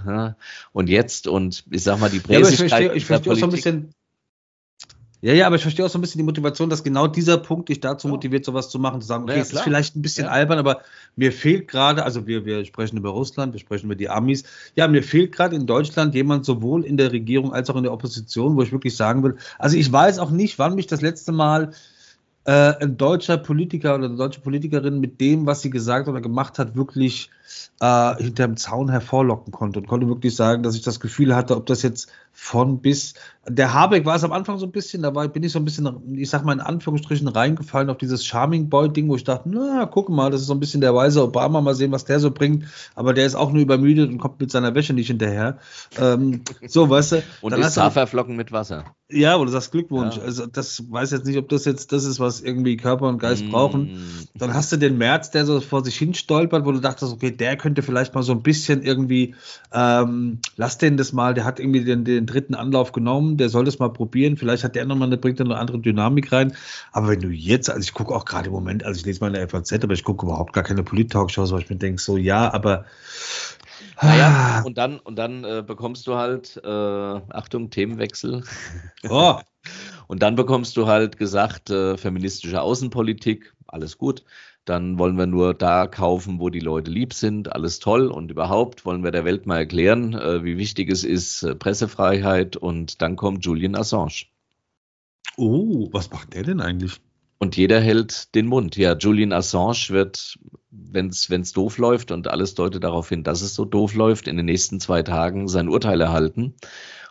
äh, 0.07 0.33
und 0.72 0.88
jetzt 0.88 1.26
und 1.26 1.64
ich 1.70 1.83
sag 1.83 1.98
mal, 1.98 2.09
die 2.09 2.22
Ja, 2.28 2.38
aber 2.38 2.48
ich 2.50 2.57
Präsigkeit 2.57 2.68
verstehe, 2.68 2.92
ich 2.94 3.07
der 3.07 3.16
verstehe 3.18 3.33
auch 3.33 3.37
so 3.37 3.46
ein 3.46 3.50
bisschen. 3.50 3.94
Ja, 5.24 5.32
ja, 5.32 5.46
aber 5.46 5.56
ich 5.56 5.62
verstehe 5.62 5.87
auch 5.87 5.88
so 5.88 5.96
ein 5.96 6.02
bisschen 6.02 6.18
die 6.18 6.24
Motivation, 6.24 6.68
dass 6.68 6.84
genau 6.84 7.06
dieser 7.06 7.38
Punkt 7.38 7.70
dich 7.70 7.80
dazu 7.80 8.08
motiviert, 8.08 8.44
sowas 8.44 8.68
zu 8.68 8.78
machen, 8.78 9.00
zu 9.00 9.06
sagen, 9.06 9.24
okay, 9.24 9.37
Ja, 9.37 9.40
es 9.40 9.54
ist 9.54 9.62
vielleicht 9.62 9.96
ein 9.96 10.02
bisschen 10.02 10.26
Ja. 10.26 10.30
albern, 10.32 10.58
aber 10.58 10.82
mir 11.16 11.32
fehlt 11.32 11.66
gerade, 11.66 12.04
also 12.04 12.26
wir, 12.26 12.44
wir 12.44 12.62
sprechen 12.66 12.98
über 12.98 13.08
Russland, 13.08 13.54
wir 13.54 13.58
sprechen 13.60 13.87
über 13.87 13.94
die 13.94 14.10
Amis, 14.10 14.44
ja, 14.76 14.87
mir 14.87 15.02
fehlt 15.02 15.32
gerade 15.32 15.56
in 15.56 15.66
Deutschland 15.66 16.14
jemand 16.14 16.44
sowohl 16.44 16.84
in 16.84 16.98
der 16.98 17.10
Regierung 17.10 17.54
als 17.54 17.70
auch 17.70 17.76
in 17.76 17.84
der 17.84 17.94
Opposition, 17.94 18.54
wo 18.54 18.60
ich 18.60 18.70
wirklich 18.70 18.96
sagen 18.98 19.22
will, 19.22 19.37
also 19.58 19.78
ich 19.78 19.90
weiß 19.90 20.18
auch 20.18 20.30
nicht, 20.30 20.58
wann 20.58 20.74
mich 20.74 20.88
das 20.88 21.00
letzte 21.00 21.32
Mal 21.32 21.72
äh, 22.44 22.74
ein 22.82 22.98
deutscher 22.98 23.38
Politiker 23.38 23.94
oder 23.94 24.04
eine 24.04 24.16
deutsche 24.16 24.40
Politikerin 24.42 25.00
mit 25.00 25.22
dem, 25.22 25.46
was 25.46 25.62
sie 25.62 25.70
gesagt 25.70 26.06
oder 26.06 26.20
gemacht 26.20 26.58
hat, 26.58 26.76
wirklich 26.76 27.30
äh, 27.80 28.14
hinterm 28.16 28.58
Zaun 28.58 28.90
hervorlocken 28.90 29.52
konnte 29.52 29.78
und 29.78 29.87
konnte 29.87 30.06
wirklich 30.08 30.37
sagen, 30.37 30.62
dass 30.62 30.74
ich 30.74 30.82
das 30.82 31.00
Gefühl 31.00 31.34
hatte, 31.34 31.56
ob 31.56 31.64
das 31.64 31.80
jetzt 31.80 32.12
von 32.35 32.81
bis. 32.81 33.14
Der 33.47 33.73
Habeck 33.73 34.05
war 34.05 34.16
es 34.16 34.25
am 34.25 34.33
Anfang 34.33 34.59
so 34.59 34.66
ein 34.66 34.73
bisschen, 34.73 35.03
da 35.03 35.14
war, 35.14 35.29
bin 35.29 35.42
ich 35.42 35.53
so 35.53 35.59
ein 35.59 35.64
bisschen, 35.64 36.16
ich 36.16 36.31
sag 36.31 36.44
mal 36.44 36.55
in 36.55 36.61
Anführungsstrichen, 36.61 37.29
reingefallen 37.29 37.90
auf 37.90 37.99
dieses 37.99 38.25
Charming 38.25 38.68
Boy-Ding, 38.68 39.09
wo 39.09 39.16
ich 39.16 39.25
dachte, 39.25 39.49
na, 39.51 39.87
guck 39.87 40.09
mal, 40.09 40.31
das 40.31 40.40
ist 40.40 40.49
so 40.49 40.55
ein 40.55 40.61
bisschen 40.61 40.81
der 40.81 40.94
weise 40.94 41.23
Obama, 41.23 41.61
mal 41.61 41.75
sehen, 41.75 41.92
was 41.92 42.05
der 42.05 42.20
so 42.20 42.31
bringt. 42.31 42.64
Aber 42.94 43.14
der 43.14 43.27
ist 43.27 43.35
auch 43.35 43.53
nur 43.53 43.62
übermüdet 43.62 44.11
und 44.11 44.18
kommt 44.18 44.40
mit 44.40 44.51
seiner 44.51 44.75
Wäsche 44.75 44.94
nicht 44.94 45.07
hinterher. 45.07 45.59
Ähm, 45.99 46.42
so, 46.66 46.90
weißt 46.90 47.12
du. 47.12 47.23
und 47.42 47.53
dann 47.53 47.61
ist 47.61 47.77
Haferflocken 47.77 48.35
mit 48.35 48.51
Wasser. 48.51 48.85
ja, 49.11 49.38
wo 49.38 49.44
du 49.44 49.51
sagst 49.51 49.73
Glückwunsch. 49.73 50.16
Ja. 50.16 50.23
Also 50.23 50.47
das 50.47 50.90
weiß 50.90 51.12
jetzt 51.12 51.27
nicht, 51.27 51.38
ob 51.38 51.49
das 51.49 51.66
jetzt 51.66 51.92
das 51.92 52.05
ist, 52.05 52.18
was 52.18 52.40
irgendwie 52.40 52.77
Körper 52.77 53.09
und 53.09 53.18
Geist 53.18 53.49
brauchen. 53.51 53.92
Mm. 53.92 54.38
Dann 54.38 54.55
hast 54.55 54.73
du 54.73 54.77
den 54.77 54.99
März, 54.99 55.31
der 55.31 55.44
so 55.44 55.61
vor 55.61 55.85
sich 55.85 55.97
hin 55.97 56.14
stolpert, 56.14 56.64
wo 56.64 56.73
du 56.73 56.81
dachtest, 56.81 57.12
okay, 57.12 57.31
der 57.31 57.57
könnte 57.57 57.83
vielleicht 57.83 58.14
mal 58.14 58.23
so 58.23 58.33
ein 58.33 58.42
bisschen 58.42 58.83
irgendwie, 58.83 59.35
ähm, 59.73 60.40
lass 60.57 60.79
den 60.79 60.97
das 60.97 61.12
mal, 61.12 61.35
der 61.35 61.44
hat 61.44 61.61
irgendwie 61.61 61.85
den, 61.85 62.05
den 62.05 62.23
dritten 62.26 62.54
Anlauf 62.54 62.92
genommen, 62.92 63.37
der 63.37 63.48
soll 63.48 63.64
das 63.64 63.78
mal 63.78 63.88
probieren, 63.88 64.37
vielleicht 64.37 64.64
hat 64.64 64.74
der 64.74 64.84
nochmal 64.84 65.08
eine, 65.08 65.16
bringt 65.16 65.40
da 65.40 65.44
eine 65.44 65.56
andere 65.56 65.78
Dynamik 65.78 66.32
rein. 66.32 66.54
Aber 66.92 67.08
wenn 67.08 67.20
du 67.20 67.28
jetzt, 67.28 67.70
also 67.70 67.80
ich 67.80 67.94
gucke 67.94 68.14
auch 68.14 68.24
gerade 68.24 68.46
im 68.48 68.52
Moment, 68.52 68.84
also 68.84 68.98
ich 68.98 69.06
lese 69.06 69.20
mal 69.20 69.28
in 69.28 69.34
der 69.34 69.48
FAZ, 69.48 69.72
aber 69.72 69.94
ich 69.94 70.04
gucke 70.04 70.26
überhaupt 70.26 70.52
gar 70.52 70.64
keine 70.64 70.82
Polit-Talkshows, 70.82 71.52
weil 71.52 71.60
ich 71.60 71.70
mir 71.70 71.76
denke, 71.76 72.00
so 72.00 72.16
ja, 72.16 72.52
aber 72.52 72.84
Naja, 74.02 74.62
und 74.64 74.78
dann, 74.78 74.98
und 74.98 75.16
dann 75.16 75.44
äh, 75.44 75.62
bekommst 75.66 76.06
du 76.06 76.16
halt, 76.16 76.60
äh, 76.64 76.68
Achtung, 76.68 77.70
Themenwechsel. 77.70 78.42
oh, 79.08 79.38
Und 80.06 80.22
dann 80.22 80.34
bekommst 80.34 80.76
du 80.76 80.87
halt 80.87 81.16
gesagt, 81.16 81.70
äh, 81.70 81.96
feministische 81.96 82.60
Außenpolitik, 82.60 83.54
alles 83.66 83.98
gut. 83.98 84.24
Dann 84.64 84.98
wollen 84.98 85.18
wir 85.18 85.27
nur 85.27 85.53
da 85.53 85.87
kaufen, 85.87 86.40
wo 86.40 86.48
die 86.48 86.61
Leute 86.61 86.90
lieb 86.90 87.12
sind, 87.12 87.53
alles 87.53 87.81
toll. 87.81 88.07
Und 88.07 88.31
überhaupt 88.31 88.87
wollen 88.87 89.05
wir 89.05 89.11
der 89.11 89.24
Welt 89.24 89.46
mal 89.46 89.59
erklären, 89.59 90.14
äh, 90.14 90.42
wie 90.42 90.57
wichtig 90.57 90.90
es 90.90 91.05
ist, 91.05 91.42
äh, 91.42 91.55
Pressefreiheit. 91.55 92.57
Und 92.57 93.03
dann 93.03 93.16
kommt 93.16 93.44
Julian 93.44 93.74
Assange. 93.74 94.24
oh, 95.37 95.88
was 95.92 96.11
macht 96.11 96.35
der 96.35 96.44
denn 96.44 96.61
eigentlich? 96.61 97.00
Und 97.38 97.57
jeder 97.57 97.81
hält 97.81 98.35
den 98.35 98.46
Mund. 98.46 98.77
Ja, 98.77 98.96
Julian 98.96 99.33
Assange 99.33 99.88
wird, 99.90 100.38
wenn 100.70 101.09
es 101.09 101.53
doof 101.53 101.77
läuft, 101.77 102.11
und 102.11 102.29
alles 102.29 102.55
deutet 102.55 102.85
darauf 102.85 103.09
hin, 103.11 103.22
dass 103.22 103.42
es 103.42 103.55
so 103.55 103.66
doof 103.66 103.94
läuft, 103.94 104.29
in 104.29 104.37
den 104.37 104.46
nächsten 104.46 104.81
zwei 104.81 105.03
Tagen 105.03 105.48
sein 105.48 105.68
Urteil 105.68 106.00
erhalten. 106.00 106.55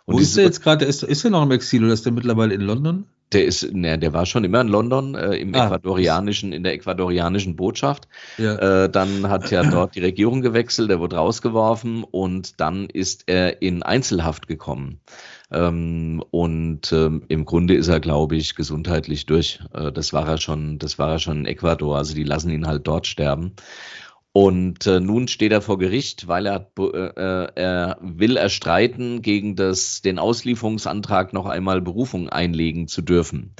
Und 0.06 0.14
Wo 0.14 0.18
ist 0.18 0.36
der 0.36 0.44
jetzt 0.44 0.62
gerade? 0.62 0.86
Ist, 0.86 1.02
ist 1.02 1.24
er 1.24 1.30
noch 1.30 1.44
im 1.44 1.50
Exil 1.52 1.84
oder 1.84 1.92
ist 1.92 2.04
der 2.04 2.12
mittlerweile 2.12 2.54
in 2.54 2.62
London? 2.62 3.06
Der 3.32 3.44
ist, 3.44 3.72
ne, 3.72 3.98
der 3.98 4.12
war 4.12 4.26
schon 4.26 4.44
immer 4.44 4.60
in 4.60 4.68
London, 4.68 5.14
äh, 5.14 5.34
im 5.36 5.54
Ah. 5.54 5.66
äquatorianischen, 5.66 6.52
in 6.52 6.62
der 6.62 6.74
äquatorianischen 6.74 7.56
Botschaft. 7.56 8.06
Ja. 8.38 8.84
Äh, 8.84 8.90
dann 8.90 9.28
hat 9.28 9.50
ja 9.50 9.64
dort 9.64 9.96
die 9.96 10.00
Regierung 10.00 10.40
gewechselt, 10.40 10.90
der 10.90 11.00
wurde 11.00 11.16
rausgeworfen 11.16 12.04
und 12.04 12.60
dann 12.60 12.86
ist 12.88 13.24
er 13.26 13.60
in 13.62 13.82
Einzelhaft 13.82 14.46
gekommen. 14.46 15.00
Ähm, 15.50 16.22
und 16.30 16.92
ähm, 16.92 17.22
im 17.28 17.44
Grunde 17.44 17.74
ist 17.74 17.88
er, 17.88 18.00
glaube 18.00 18.36
ich, 18.36 18.54
gesundheitlich 18.54 19.26
durch. 19.26 19.60
Äh, 19.72 19.90
das 19.92 20.12
war 20.12 20.26
er 20.28 20.38
schon, 20.38 20.78
das 20.78 20.98
war 20.98 21.12
er 21.12 21.18
schon 21.18 21.40
in 21.40 21.46
Ecuador. 21.46 21.96
Also 21.96 22.14
die 22.14 22.24
lassen 22.24 22.50
ihn 22.50 22.66
halt 22.66 22.86
dort 22.86 23.06
sterben. 23.06 23.52
Und 24.36 24.88
äh, 24.88 24.98
nun 24.98 25.28
steht 25.28 25.52
er 25.52 25.62
vor 25.62 25.78
Gericht, 25.78 26.26
weil 26.26 26.46
er, 26.46 26.68
äh, 26.76 26.82
äh, 26.82 27.52
er 27.54 27.98
will 28.00 28.36
erstreiten, 28.36 29.22
gegen 29.22 29.54
das, 29.54 30.02
den 30.02 30.18
Auslieferungsantrag 30.18 31.32
noch 31.32 31.46
einmal 31.46 31.80
Berufung 31.80 32.28
einlegen 32.28 32.88
zu 32.88 33.00
dürfen. 33.00 33.54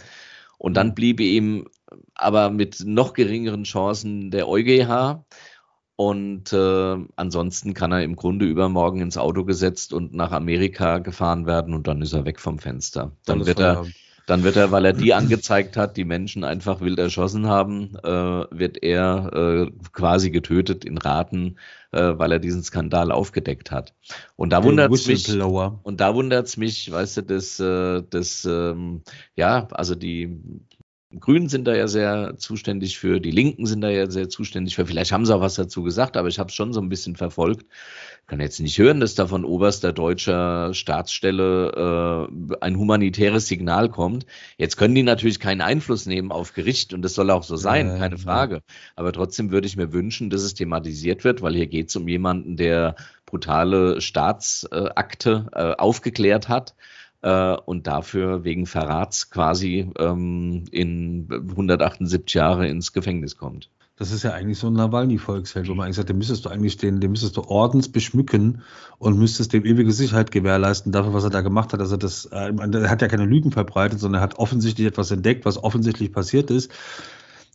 Und 0.59 0.77
dann 0.77 0.97
bliebe 0.97 1.23
ihm 1.23 1.69
aber 2.17 2.51
mit 2.51 2.83
noch 2.85 3.13
geringeren 3.13 3.63
Chancen 3.63 4.33
der 4.33 4.49
EuGH. 4.49 5.25
Und 5.95 6.53
äh, 6.53 6.97
ansonsten 7.15 7.73
kann 7.73 7.93
er 7.93 8.03
im 8.03 8.17
Grunde 8.17 8.45
übermorgen 8.45 9.01
ins 9.01 9.17
Auto 9.17 9.45
gesetzt 9.45 9.93
und 9.93 10.13
nach 10.13 10.33
Amerika 10.33 10.99
gefahren 10.99 11.47
werden 11.47 11.73
und 11.73 11.87
dann 11.87 12.03
ist 12.03 12.15
er 12.15 12.25
weg 12.25 12.41
vom 12.41 12.59
Fenster. 12.59 13.13
Dann 13.27 13.37
Alles 13.37 13.47
wird 13.47 13.61
er. 13.61 13.87
Dann 14.27 14.43
wird 14.43 14.57
er, 14.57 14.71
weil 14.71 14.85
er 14.85 14.93
die 14.93 15.13
angezeigt 15.15 15.77
hat, 15.77 15.97
die 15.97 16.05
Menschen 16.05 16.45
einfach 16.45 16.81
wild 16.81 16.99
erschossen 16.99 17.47
haben, 17.47 17.97
äh, 18.03 18.09
wird 18.09 18.83
er 18.83 19.31
äh, 19.33 19.71
quasi 19.93 20.31
getötet 20.31 20.85
in 20.85 20.99
Raten, 20.99 21.57
äh, 21.93 22.13
weil 22.17 22.33
er 22.33 22.39
diesen 22.39 22.63
Skandal 22.63 23.13
aufgedeckt 23.13 23.71
hat. 23.71 23.95
Und 24.37 24.51
da 24.51 24.61
Der 24.61 24.69
wundert 24.69 24.93
es 24.93 25.07
mich, 25.07 25.29
und 25.83 26.01
da 26.01 26.15
wundert 26.15 26.47
es 26.47 26.57
mich, 26.57 26.91
weißt 26.91 27.19
du, 27.19 27.23
dass, 27.23 27.61
äh, 27.61 28.03
dass 28.09 28.45
ähm, 28.45 29.03
ja, 29.37 29.69
also 29.73 29.95
die 29.95 30.41
Grünen 31.21 31.49
sind 31.49 31.67
da 31.67 31.75
ja 31.75 31.89
sehr 31.89 32.37
zuständig 32.39 32.99
für, 32.99 33.21
die 33.21 33.31
Linken 33.31 33.67
sind 33.67 33.81
da 33.81 33.91
ja 33.91 34.11
sehr 34.11 34.29
zuständig 34.29 34.77
für. 34.77 34.87
Vielleicht 34.87 35.13
haben 35.13 35.27
sie 35.27 35.35
auch 35.35 35.41
was 35.41 35.55
dazu 35.55 35.83
gesagt, 35.83 36.17
aber 36.17 36.29
ich 36.29 36.39
habe 36.39 36.49
es 36.49 36.55
schon 36.55 36.73
so 36.73 36.81
ein 36.81 36.89
bisschen 36.89 37.17
verfolgt. 37.17 37.67
Ich 38.23 38.27
kann 38.27 38.41
jetzt 38.41 38.61
nicht 38.61 38.79
hören, 38.79 39.01
dass 39.01 39.15
da 39.15 39.27
von 39.27 39.45
oberster 39.45 39.93
deutscher 39.93 40.73
Staatsstelle 40.73 42.29
äh, 42.41 42.57
ein 42.61 42.79
humanitäres 42.79 43.47
Signal 43.47 43.89
kommt. 43.91 44.27
Jetzt 44.57 44.77
können 44.77 44.95
die 44.95 45.03
natürlich 45.03 45.41
keinen 45.41 45.61
Einfluss 45.61 46.07
nehmen 46.07 46.33
auf 46.33 46.55
Gericht 46.55 46.95
und 46.95 47.03
das 47.03 47.15
soll 47.15 47.31
auch 47.31 47.43
so 47.43 47.57
sein, 47.57 47.99
keine 47.99 48.19
Frage. 48.19 48.63
Aber 48.97 49.13
trotzdem 49.13 49.51
würde 49.51 49.67
ich 49.67 49.77
mir 49.77 49.93
wünschen, 49.93 50.31
dass 50.31 50.43
es 50.43 50.55
thematisiert 50.55 51.25
wird, 51.25 51.43
weil 51.43 51.55
hier 51.55 51.67
geht 51.67 51.91
es 51.91 51.97
um 51.97 52.09
jemanden, 52.09 52.57
der 52.57 52.97
brutale 53.27 54.01
Staatsakte 54.01 55.47
äh, 55.53 55.75
aufgeklärt 55.81 56.49
hat 56.49 56.75
äh, 57.25 57.57
und 57.65 57.87
dafür 57.87 58.45
wegen 58.45 58.67
Verrats 58.67 59.31
quasi 59.31 59.91
ähm, 59.99 60.65
in 60.71 61.27
178 61.31 62.35
Jahre 62.35 62.69
ins 62.69 62.93
Gefängnis 62.93 63.39
kommt. 63.39 63.71
Das 63.97 64.11
ist 64.11 64.25
ja 64.25 64.33
eigentlich 64.33 64.59
so 64.59 64.67
ein 64.67 64.75
Nawalny-Volksheld, 64.75 65.69
wo 65.69 65.75
man 65.75 65.87
eigentlich 65.87 65.97
sagt, 65.97 66.09
dem 66.11 66.19
müsstest 66.19 66.45
du 66.45 66.51
eigentlich 66.51 66.77
den, 66.77 67.01
dem 67.01 67.13
müsstest 67.13 67.37
du 67.37 67.43
ordens 67.43 67.91
beschmücken 67.91 68.63
und 68.99 69.19
müsstest 69.19 69.53
dem 69.53 69.65
ewige 69.65 69.93
Sicherheit 69.93 70.33
gewährleisten 70.33 70.93
dafür, 70.93 71.15
was 71.15 71.25
er 71.25 71.31
da 71.31 71.41
gemacht 71.41 71.73
hat. 71.73 71.81
Also 71.81 71.97
das, 71.97 72.27
äh, 72.27 72.53
er 72.53 72.91
hat 72.91 73.03
ja 73.03 73.09
keine 73.09 73.25
Lügen 73.25 73.53
verbreitet, 73.53 74.01
sondern 74.01 74.21
er 74.21 74.25
hat 74.25 74.39
offensichtlich 74.39 74.87
etwas 74.87 75.11
entdeckt, 75.11 75.47
was 75.47 75.63
offensichtlich 75.63 76.13
passiert 76.13 76.51
ist. 76.51 76.73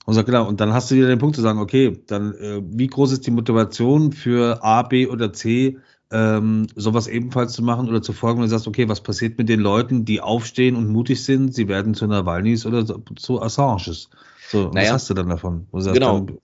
Und 0.05 0.15
sagt, 0.15 0.27
genau, 0.27 0.47
und 0.47 0.61
dann 0.61 0.73
hast 0.73 0.89
du 0.89 0.95
wieder 0.95 1.09
den 1.09 1.19
Punkt 1.19 1.35
zu 1.35 1.41
sagen, 1.43 1.59
okay, 1.59 2.01
dann 2.07 2.33
äh, 2.33 2.61
wie 2.65 2.87
groß 2.87 3.11
ist 3.11 3.27
die 3.27 3.31
Motivation 3.31 4.13
für 4.13 4.63
A, 4.63 4.81
B 4.81 5.05
oder 5.05 5.33
C, 5.33 5.77
ähm, 6.11 6.67
sowas 6.75 7.07
ebenfalls 7.07 7.53
zu 7.53 7.63
machen 7.63 7.87
oder 7.87 8.01
zu 8.01 8.13
folgen, 8.13 8.39
wenn 8.39 8.45
du 8.45 8.49
sagst, 8.49 8.67
okay, 8.67 8.89
was 8.89 9.01
passiert 9.01 9.37
mit 9.37 9.49
den 9.49 9.59
Leuten, 9.59 10.05
die 10.05 10.21
aufstehen 10.21 10.75
und 10.75 10.87
mutig 10.87 11.23
sind, 11.23 11.53
sie 11.53 11.67
werden 11.67 11.93
zu 11.93 12.07
Nawalnys 12.07 12.65
oder 12.65 12.85
zu 13.15 13.41
Assanges. 13.41 14.09
So, 14.49 14.69
naja, 14.69 14.87
was 14.87 14.93
hast 14.93 15.09
du 15.11 15.13
dann 15.13 15.29
davon? 15.29 15.67
Sagst, 15.73 15.93
genau. 15.93 16.21
Dann, 16.21 16.37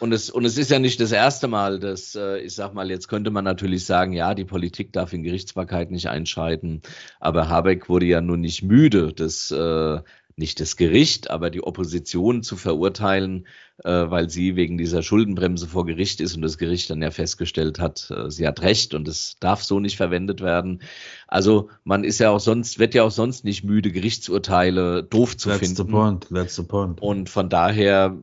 und 0.00 0.12
es, 0.12 0.28
und 0.28 0.44
es 0.44 0.58
ist 0.58 0.70
ja 0.70 0.78
nicht 0.78 1.00
das 1.00 1.12
erste 1.12 1.48
Mal, 1.48 1.78
dass, 1.78 2.14
äh, 2.14 2.38
ich 2.38 2.54
sag 2.54 2.74
mal, 2.74 2.90
jetzt 2.90 3.08
könnte 3.08 3.30
man 3.30 3.44
natürlich 3.44 3.86
sagen, 3.86 4.12
ja, 4.12 4.34
die 4.34 4.44
Politik 4.44 4.92
darf 4.92 5.12
in 5.12 5.22
Gerichtsbarkeit 5.22 5.90
nicht 5.90 6.08
einschreiten, 6.08 6.82
aber 7.20 7.48
Habeck 7.48 7.88
wurde 7.88 8.06
ja 8.06 8.20
nun 8.20 8.40
nicht 8.40 8.62
müde, 8.62 9.12
das 9.12 9.50
äh, 9.50 10.00
nicht 10.36 10.60
das 10.60 10.76
Gericht, 10.76 11.30
aber 11.30 11.50
die 11.50 11.62
Opposition 11.62 12.42
zu 12.42 12.56
verurteilen, 12.56 13.46
weil 13.82 14.30
sie 14.30 14.56
wegen 14.56 14.78
dieser 14.78 15.02
Schuldenbremse 15.02 15.66
vor 15.66 15.84
Gericht 15.84 16.20
ist 16.20 16.36
und 16.36 16.42
das 16.42 16.58
Gericht 16.58 16.90
dann 16.90 17.02
ja 17.02 17.10
festgestellt 17.10 17.80
hat, 17.80 18.10
äh, 18.10 18.30
sie 18.30 18.46
hat 18.46 18.62
recht 18.62 18.94
und 18.94 19.08
es 19.08 19.36
darf 19.40 19.64
so 19.64 19.80
nicht 19.80 19.96
verwendet 19.96 20.40
werden. 20.40 20.80
Also 21.26 21.70
man 21.82 22.04
ist 22.04 22.20
ja 22.20 22.30
auch 22.30 22.38
sonst, 22.38 22.78
wird 22.78 22.94
ja 22.94 23.02
auch 23.02 23.10
sonst 23.10 23.44
nicht 23.44 23.64
müde, 23.64 23.90
Gerichtsurteile 23.90 25.02
doof 25.02 25.36
zu 25.36 25.48
that's 25.48 25.58
finden. 25.58 25.76
The 25.76 25.84
point, 25.84 26.28
that's 26.32 26.54
the 26.54 26.62
point. 26.62 27.02
Und 27.02 27.28
von 27.28 27.48
daher 27.48 28.16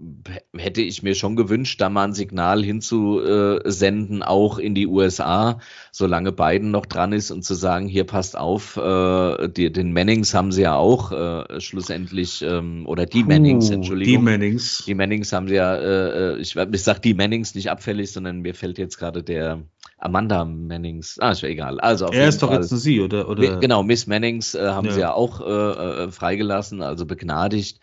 hätte 0.55 0.81
ich 0.81 1.03
mir 1.03 1.15
schon 1.15 1.35
gewünscht, 1.35 1.81
da 1.81 1.89
mal 1.89 2.05
ein 2.05 2.13
Signal 2.13 2.63
hinzusenden, 2.63 4.23
auch 4.23 4.57
in 4.57 4.75
die 4.75 4.87
USA, 4.87 5.59
solange 5.91 6.31
Biden 6.31 6.71
noch 6.71 6.85
dran 6.85 7.11
ist 7.11 7.31
und 7.31 7.43
zu 7.43 7.53
sagen, 7.53 7.87
hier 7.87 8.05
passt 8.05 8.37
auf, 8.37 8.77
äh, 8.77 9.49
die, 9.49 9.73
den 9.73 9.91
Mannings 9.91 10.33
haben 10.33 10.53
sie 10.53 10.61
ja 10.61 10.75
auch 10.75 11.11
äh, 11.11 11.59
schlussendlich, 11.59 12.41
ähm, 12.41 12.85
oder 12.85 13.05
die 13.05 13.25
Mannings, 13.25 13.69
Entschuldigung. 13.69 14.13
Die 14.13 14.31
Mannings. 14.31 14.83
Die 14.85 14.95
Mannings 14.95 15.33
haben 15.33 15.40
sie 15.47 15.55
ja, 15.55 15.75
äh, 15.75 16.33
äh 16.33 16.37
ich, 16.37 16.55
ich 16.55 16.83
sage 16.83 17.01
die 17.01 17.13
Mannings 17.13 17.55
nicht 17.55 17.69
abfällig, 17.69 18.11
sondern 18.11 18.39
mir 18.39 18.55
fällt 18.55 18.77
jetzt 18.77 18.97
gerade 18.97 19.23
der 19.23 19.63
Amanda 19.97 20.45
Mannings, 20.45 21.19
ah, 21.19 21.31
ist 21.31 21.41
ja 21.41 21.49
egal. 21.49 21.79
Also 21.79 22.07
er 22.07 22.27
ist 22.27 22.41
doch 22.41 22.49
Fall, 22.49 22.61
jetzt 22.61 22.69
sie, 22.69 23.01
oder? 23.01 23.29
oder? 23.29 23.59
Genau, 23.59 23.83
Miss 23.83 24.07
Mannings 24.07 24.55
äh, 24.55 24.67
haben 24.69 24.87
ja. 24.87 24.93
sie 24.93 24.99
ja 24.99 25.13
auch 25.13 25.41
äh, 25.41 26.03
äh, 26.05 26.11
freigelassen, 26.11 26.81
also 26.81 27.05
begnadigt. 27.05 27.79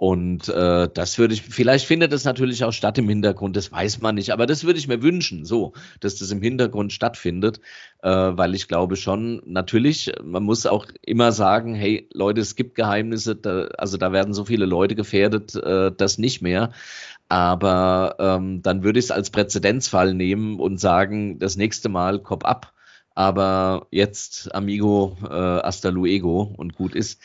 Und 0.00 0.48
äh, 0.48 0.88
das 0.94 1.18
würde 1.18 1.34
ich, 1.34 1.42
vielleicht 1.42 1.84
findet 1.84 2.10
es 2.14 2.24
natürlich 2.24 2.64
auch 2.64 2.72
statt 2.72 2.96
im 2.96 3.06
Hintergrund, 3.06 3.54
das 3.54 3.70
weiß 3.70 4.00
man 4.00 4.14
nicht, 4.14 4.30
aber 4.30 4.46
das 4.46 4.64
würde 4.64 4.78
ich 4.78 4.88
mir 4.88 5.02
wünschen, 5.02 5.44
so, 5.44 5.74
dass 6.00 6.16
das 6.16 6.30
im 6.30 6.40
Hintergrund 6.40 6.94
stattfindet, 6.94 7.60
äh, 8.02 8.08
weil 8.08 8.54
ich 8.54 8.66
glaube 8.66 8.96
schon, 8.96 9.42
natürlich, 9.44 10.10
man 10.24 10.42
muss 10.42 10.64
auch 10.64 10.86
immer 11.02 11.32
sagen, 11.32 11.74
hey 11.74 12.08
Leute, 12.14 12.40
es 12.40 12.56
gibt 12.56 12.76
Geheimnisse, 12.76 13.36
da, 13.36 13.64
also 13.76 13.98
da 13.98 14.10
werden 14.10 14.32
so 14.32 14.46
viele 14.46 14.64
Leute 14.64 14.94
gefährdet, 14.94 15.54
äh, 15.54 15.92
das 15.94 16.16
nicht 16.16 16.40
mehr. 16.40 16.70
Aber 17.28 18.16
ähm, 18.20 18.62
dann 18.62 18.82
würde 18.82 19.00
ich 19.00 19.04
es 19.04 19.10
als 19.10 19.28
Präzedenzfall 19.28 20.14
nehmen 20.14 20.60
und 20.60 20.80
sagen, 20.80 21.38
das 21.38 21.56
nächste 21.56 21.90
Mal 21.90 22.20
Kopf 22.20 22.46
ab. 22.46 22.72
Aber 23.14 23.86
jetzt 23.90 24.54
Amigo 24.54 25.18
äh, 25.24 25.28
hasta 25.28 25.90
luego 25.90 26.54
und 26.56 26.74
gut 26.74 26.94
ist. 26.94 27.20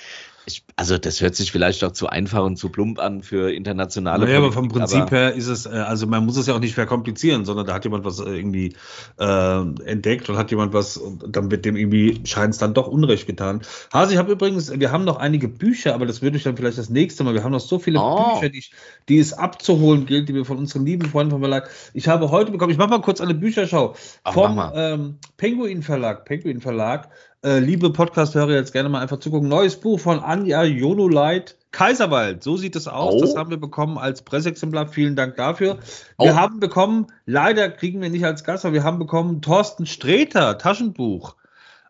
Ich, 0.48 0.64
also 0.76 0.98
das 0.98 1.22
hört 1.22 1.36
sich 1.36 1.52
vielleicht 1.52 1.84
auch 1.84 1.92
zu 1.92 2.08
einfach 2.08 2.44
und 2.44 2.58
zu 2.58 2.70
plump 2.70 3.00
an 3.00 3.24
für 3.24 3.52
internationale. 3.52 4.26
Naja, 4.26 4.38
aber 4.38 4.52
vom 4.52 4.68
Prinzip 4.68 5.10
her 5.10 5.34
ist 5.34 5.48
es, 5.48 5.66
äh, 5.66 5.70
also 5.70 6.06
man 6.06 6.24
muss 6.26 6.38
es 6.38 6.46
ja 6.46 6.54
auch 6.54 6.60
nicht 6.60 6.76
verkomplizieren, 6.76 7.46
sondern 7.46 7.66
da 7.66 7.74
hat 7.74 7.84
jemand 7.84 8.06
was 8.06 8.20
äh, 8.20 8.30
irgendwie 8.30 8.76
äh, 9.20 9.60
entdeckt 9.86 10.30
und 10.30 10.38
hat 10.38 10.52
jemand 10.52 10.74
was 10.74 10.98
und 10.98 11.36
dann 11.36 11.50
wird 11.50 11.66
dem 11.66 11.76
irgendwie 11.76 12.22
scheint 12.26 12.54
es 12.54 12.60
dann 12.60 12.76
doch 12.76 12.88
Unrecht 12.88 13.26
getan. 13.26 13.62
Hase, 13.92 14.14
ich 14.14 14.20
habe 14.20 14.32
übrigens, 14.32 14.72
wir 14.72 14.92
haben 14.92 15.04
noch 15.04 15.18
einige 15.18 15.48
Bücher, 15.48 15.96
aber 15.96 16.06
das 16.06 16.22
würde 16.22 16.38
ich 16.38 16.44
dann 16.44 16.56
vielleicht 16.56 16.78
das 16.78 16.90
nächste 16.90 17.24
Mal. 17.24 17.34
Wir 17.34 17.44
haben 17.44 17.52
noch 17.52 17.60
so 17.60 17.80
viele 17.80 18.00
oh. 18.00 18.36
Bücher, 18.36 18.50
die, 18.50 18.64
die 19.10 19.18
es 19.18 19.34
abzuholen 19.34 20.06
gilt, 20.06 20.30
die 20.30 20.36
wir 20.36 20.46
von 20.46 20.58
unseren 20.58 20.86
lieben 20.86 21.10
Freunden 21.10 21.32
vom 21.32 21.42
Verlag. 21.42 21.70
Ich 21.94 22.08
habe 22.08 22.30
heute 22.30 22.52
bekommen, 22.52 22.72
ich 22.72 22.78
mache 22.78 22.90
mal 22.90 23.02
kurz 23.02 23.20
eine 23.20 23.34
Bücherschau 23.34 23.96
Ach, 24.24 24.34
vom 24.34 24.62
ähm, 24.76 25.18
Penguin 25.38 25.82
Verlag. 25.82 26.26
Penguin 26.26 26.62
Verlag 26.62 27.10
äh, 27.46 27.60
liebe 27.60 27.92
Podcast-Hörer, 27.92 28.54
jetzt 28.54 28.74
gerne 28.74 28.90
mal 28.90 29.02
einfach 29.02 29.20
zugucken. 29.20 29.48
Neues 29.48 29.80
Buch 29.80 30.00
von 30.00 30.20
Anja 30.20 30.64
Jonoleit, 30.64 31.56
Kaiserwald. 31.72 32.44
So 32.44 32.58
sieht 32.58 32.76
es 32.76 32.88
aus. 32.88 33.14
Oh. 33.14 33.22
Das 33.22 33.36
haben 33.36 33.52
wir 33.52 33.60
bekommen 33.60 34.00
als 34.00 34.24
Presseexemplar. 34.24 34.88
Vielen 34.88 35.16
Dank 35.16 35.36
dafür. 35.36 35.78
Wir 36.18 36.34
oh. 36.34 36.36
haben 36.36 36.60
bekommen, 36.60 37.06
leider 37.28 37.70
kriegen 37.70 38.02
wir 38.02 38.10
nicht 38.10 38.26
als 38.26 38.44
Gast, 38.44 38.66
aber 38.66 38.74
wir 38.74 38.84
haben 38.84 38.98
bekommen 38.98 39.44
Thorsten 39.44 39.86
Streter, 39.86 40.58
Taschenbuch. 40.58 41.36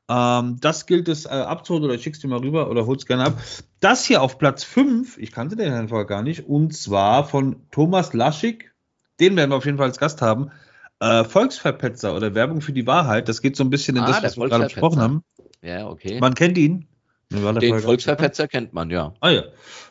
Ähm, 0.09 0.57
das 0.59 0.87
gilt 0.87 1.07
es 1.07 1.25
äh, 1.25 1.29
abzuholen 1.29 1.85
oder 1.85 1.93
ich 1.93 2.03
schick's 2.03 2.19
dir 2.19 2.27
mal 2.27 2.39
rüber 2.39 2.69
oder 2.69 2.85
hol's 2.85 3.05
gerne 3.05 3.23
ab. 3.23 3.33
Das 3.79 4.03
hier 4.03 4.21
auf 4.21 4.37
Platz 4.37 4.65
5, 4.65 5.17
ich 5.17 5.31
kannte 5.31 5.55
den 5.55 5.71
einfach 5.71 6.05
gar 6.05 6.21
nicht, 6.21 6.49
und 6.49 6.75
zwar 6.75 7.23
von 7.23 7.61
Thomas 7.71 8.11
Laschig. 8.11 8.73
Den 9.21 9.37
werden 9.37 9.51
wir 9.51 9.55
auf 9.55 9.65
jeden 9.65 9.77
Fall 9.77 9.87
als 9.87 9.99
Gast 9.99 10.21
haben. 10.21 10.51
Äh, 10.99 11.23
Volksverpetzer 11.23 12.13
oder 12.13 12.35
Werbung 12.35 12.59
für 12.59 12.73
die 12.73 12.87
Wahrheit. 12.87 13.29
Das 13.29 13.41
geht 13.41 13.55
so 13.55 13.63
ein 13.63 13.69
bisschen 13.69 13.95
in 13.95 14.03
ah, 14.03 14.07
das, 14.07 14.23
was 14.23 14.37
wir 14.37 14.49
gerade 14.49 14.65
besprochen 14.65 14.99
haben. 14.99 15.23
Ja, 15.65 15.87
okay. 15.87 16.19
Man 16.19 16.35
kennt 16.35 16.57
ihn. 16.57 16.87
Den 17.31 17.79
Volksverpetzer 17.79 18.47
kennt 18.47 18.73
man, 18.73 18.91
ja. 18.91 19.13
Ah 19.19 19.31
ja. 19.31 19.43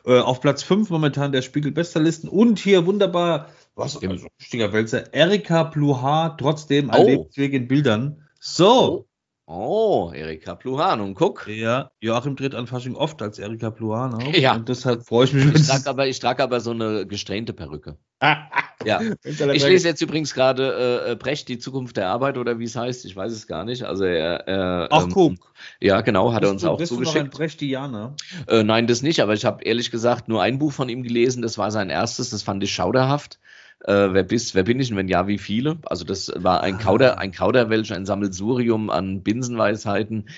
Äh, 0.07 0.21
auf 0.21 0.41
Platz 0.41 0.63
5 0.63 0.89
momentan 0.89 1.33
der 1.33 1.43
Spiegel 1.43 1.73
Besterlisten 1.73 2.29
und 2.29 2.61
hier 2.61 2.87
wunderbar, 2.87 3.49
was, 3.75 4.01
also, 4.01 4.29
richtiger 4.41 4.73
Wälzer, 4.73 5.13
Erika 5.13 5.65
Pluhar, 5.65 6.37
trotzdem 6.37 6.91
ein 6.91 7.03
oh. 7.03 7.07
Lebensweg 7.07 7.53
in 7.53 7.67
Bildern. 7.67 8.23
So. 8.39 9.07
Oh. 9.47 10.11
Erika 10.15 10.55
Pluhan, 10.55 11.01
und 11.01 11.15
guck. 11.15 11.47
Ja, 11.49 11.91
Joachim 12.01 12.35
dreht 12.35 12.55
an 12.55 12.67
Fasching 12.67 12.95
oft 12.95 13.21
als 13.21 13.39
Erika 13.39 13.71
Pluhan 13.71 14.15
auf. 14.15 14.37
Ja. 14.37 14.55
Und 14.55 14.69
deshalb 14.69 15.07
freue 15.07 15.27
ich 15.27 15.33
mich. 15.35 15.55
Ich 15.55 15.67
trage 15.67 15.91
aber, 15.91 16.07
ich 16.07 16.19
trage 16.19 16.43
aber 16.43 16.61
so 16.61 16.71
eine 16.71 17.07
gesträhnte 17.07 17.53
Perücke. 17.53 17.99
ja. 18.85 19.01
Ich 19.23 19.67
lese 19.67 19.89
jetzt 19.89 20.01
übrigens 20.01 20.33
gerade 20.33 21.05
äh, 21.07 21.13
äh, 21.13 21.17
Brecht, 21.17 21.49
die 21.49 21.59
Zukunft 21.59 21.97
der 21.99 22.09
Arbeit 22.09 22.39
oder 22.39 22.59
wie 22.59 22.65
es 22.65 22.75
heißt. 22.75 23.05
Ich 23.05 23.15
weiß 23.15 23.33
es 23.33 23.47
gar 23.47 23.65
nicht. 23.65 23.83
Also 23.83 24.05
er. 24.05 24.49
Äh, 24.49 24.89
Ach, 24.91 25.05
ähm, 25.05 25.11
guck. 25.13 25.53
Ja, 25.81 26.01
genau, 26.01 26.33
hat 26.33 26.41
bist 26.41 26.49
er 26.49 26.53
uns 26.53 26.63
du, 26.63 26.71
auch 26.71 26.79
bist 26.79 26.93
zugeschickt. 26.93 27.17
Du 27.17 27.19
noch 27.19 27.25
ein 27.27 27.31
Brechtianer? 27.31 28.17
Äh, 28.49 28.63
nein, 28.63 28.87
das 28.87 29.03
nicht, 29.03 29.21
aber 29.21 29.35
ich 29.35 29.45
habe 29.45 29.63
ehrlich 29.65 29.91
gesagt 29.91 30.29
nur 30.29 30.43
ein 30.43 30.59
Buch 30.59 30.73
von 30.73 30.89
ihm 30.89 31.03
gelesen. 31.03 31.43
Das 31.43 31.59
war 31.59 31.71
sein 31.71 31.91
erstes. 31.91 32.31
Das 32.31 32.43
fand 32.43 32.63
ich 32.63 32.73
schauderhaft 32.73 33.39
äh, 33.85 34.13
wer 34.13 34.23
bist, 34.23 34.55
wer 34.55 34.63
bin 34.63 34.81
ich 34.81 34.91
und 34.91 34.97
wenn 34.97 35.09
ja, 35.09 35.27
wie 35.27 35.39
viele? 35.39 35.77
Also 35.85 36.05
das 36.05 36.33
war 36.37 36.63
ein 36.63 36.79
Kauder, 36.79 37.19
ein 37.19 37.33
Kauderwelsch, 37.33 37.93
ein 37.93 38.07
Sammelsurium 38.07 38.89
an 38.89 39.23
Binsenweisheiten. 39.23 40.29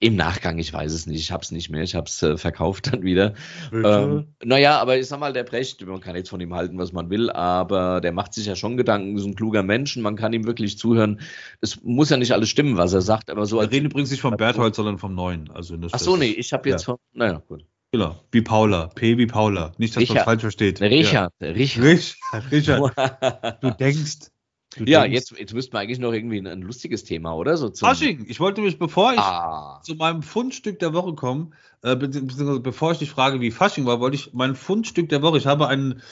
Im 0.00 0.16
Nachgang, 0.16 0.58
ich 0.58 0.72
weiß 0.72 0.92
es 0.92 1.06
nicht, 1.06 1.20
ich 1.20 1.30
habe 1.30 1.42
es 1.42 1.50
nicht 1.50 1.70
mehr, 1.70 1.82
ich 1.82 1.94
habe 1.94 2.06
es 2.06 2.22
äh, 2.22 2.38
verkauft 2.38 2.92
dann 2.92 3.02
wieder. 3.02 3.34
Ähm, 3.72 4.28
naja, 4.42 4.80
aber 4.80 4.98
ich 4.98 5.06
sag 5.06 5.20
mal, 5.20 5.32
der 5.32 5.44
Brecht, 5.44 5.86
man 5.86 6.00
kann 6.00 6.16
jetzt 6.16 6.30
von 6.30 6.40
ihm 6.40 6.54
halten, 6.54 6.78
was 6.78 6.92
man 6.92 7.10
will, 7.10 7.30
aber 7.30 8.00
der 8.00 8.12
macht 8.12 8.32
sich 8.32 8.46
ja 8.46 8.56
schon 8.56 8.76
Gedanken, 8.76 9.16
ist 9.16 9.26
ein 9.26 9.36
kluger 9.36 9.62
Mensch, 9.62 9.96
man 9.96 10.16
kann 10.16 10.32
ihm 10.32 10.46
wirklich 10.46 10.78
zuhören. 10.78 11.20
Es 11.60 11.82
muss 11.82 12.10
ja 12.10 12.16
nicht 12.16 12.32
alles 12.32 12.48
stimmen, 12.48 12.78
was 12.78 12.94
er 12.94 13.02
sagt, 13.02 13.30
aber 13.30 13.46
so. 13.46 13.60
Wir 13.60 13.70
reden 13.70 13.86
übrigens 13.86 14.10
nicht 14.10 14.22
vom 14.22 14.36
Berthold, 14.36 14.74
sondern 14.74 14.98
vom 14.98 15.14
Neuen. 15.14 15.50
Also 15.50 15.76
Ach 15.92 15.98
so, 15.98 16.16
nee, 16.16 16.30
ich 16.30 16.52
habe 16.52 16.68
jetzt 16.68 16.82
ja. 16.82 16.94
von, 16.94 16.96
naja, 17.12 17.42
gut. 17.46 17.64
Genau, 17.96 18.14
wie 18.30 18.42
Paula, 18.42 18.88
P 18.88 19.16
wie 19.16 19.26
Paula. 19.26 19.72
Nicht, 19.78 19.96
dass 19.96 20.06
man 20.10 20.18
falsch 20.18 20.42
versteht. 20.42 20.82
Richard, 20.82 21.32
ja. 21.40 21.48
Richard. 21.48 21.82
Richard, 21.82 22.52
Richard. 22.52 23.62
du 23.62 23.70
denkst. 23.70 24.30
Du 24.76 24.84
ja, 24.84 25.00
denkst. 25.00 25.14
jetzt, 25.14 25.38
jetzt 25.38 25.54
müssten 25.54 25.72
wir 25.72 25.80
eigentlich 25.80 25.98
noch 25.98 26.12
irgendwie 26.12 26.36
ein, 26.36 26.46
ein 26.46 26.60
lustiges 26.60 27.04
Thema, 27.04 27.34
oder? 27.34 27.56
So 27.56 27.72
Fasching. 27.72 28.26
Ich 28.28 28.38
wollte 28.38 28.60
mich, 28.60 28.78
bevor 28.78 29.14
ich 29.14 29.18
ah. 29.18 29.80
zu 29.82 29.94
meinem 29.94 30.22
Fundstück 30.22 30.78
der 30.78 30.92
Woche 30.92 31.14
komme, 31.14 31.52
äh, 31.82 31.96
beziehungsweise 31.96 32.60
bevor 32.60 32.92
ich 32.92 32.98
dich 32.98 33.10
frage, 33.10 33.40
wie 33.40 33.50
Fasching 33.50 33.86
war, 33.86 33.98
wollte 33.98 34.16
ich 34.16 34.34
mein 34.34 34.54
Fundstück 34.56 35.08
der 35.08 35.22
Woche, 35.22 35.38
ich 35.38 35.46
habe 35.46 35.66
einen, 35.66 36.02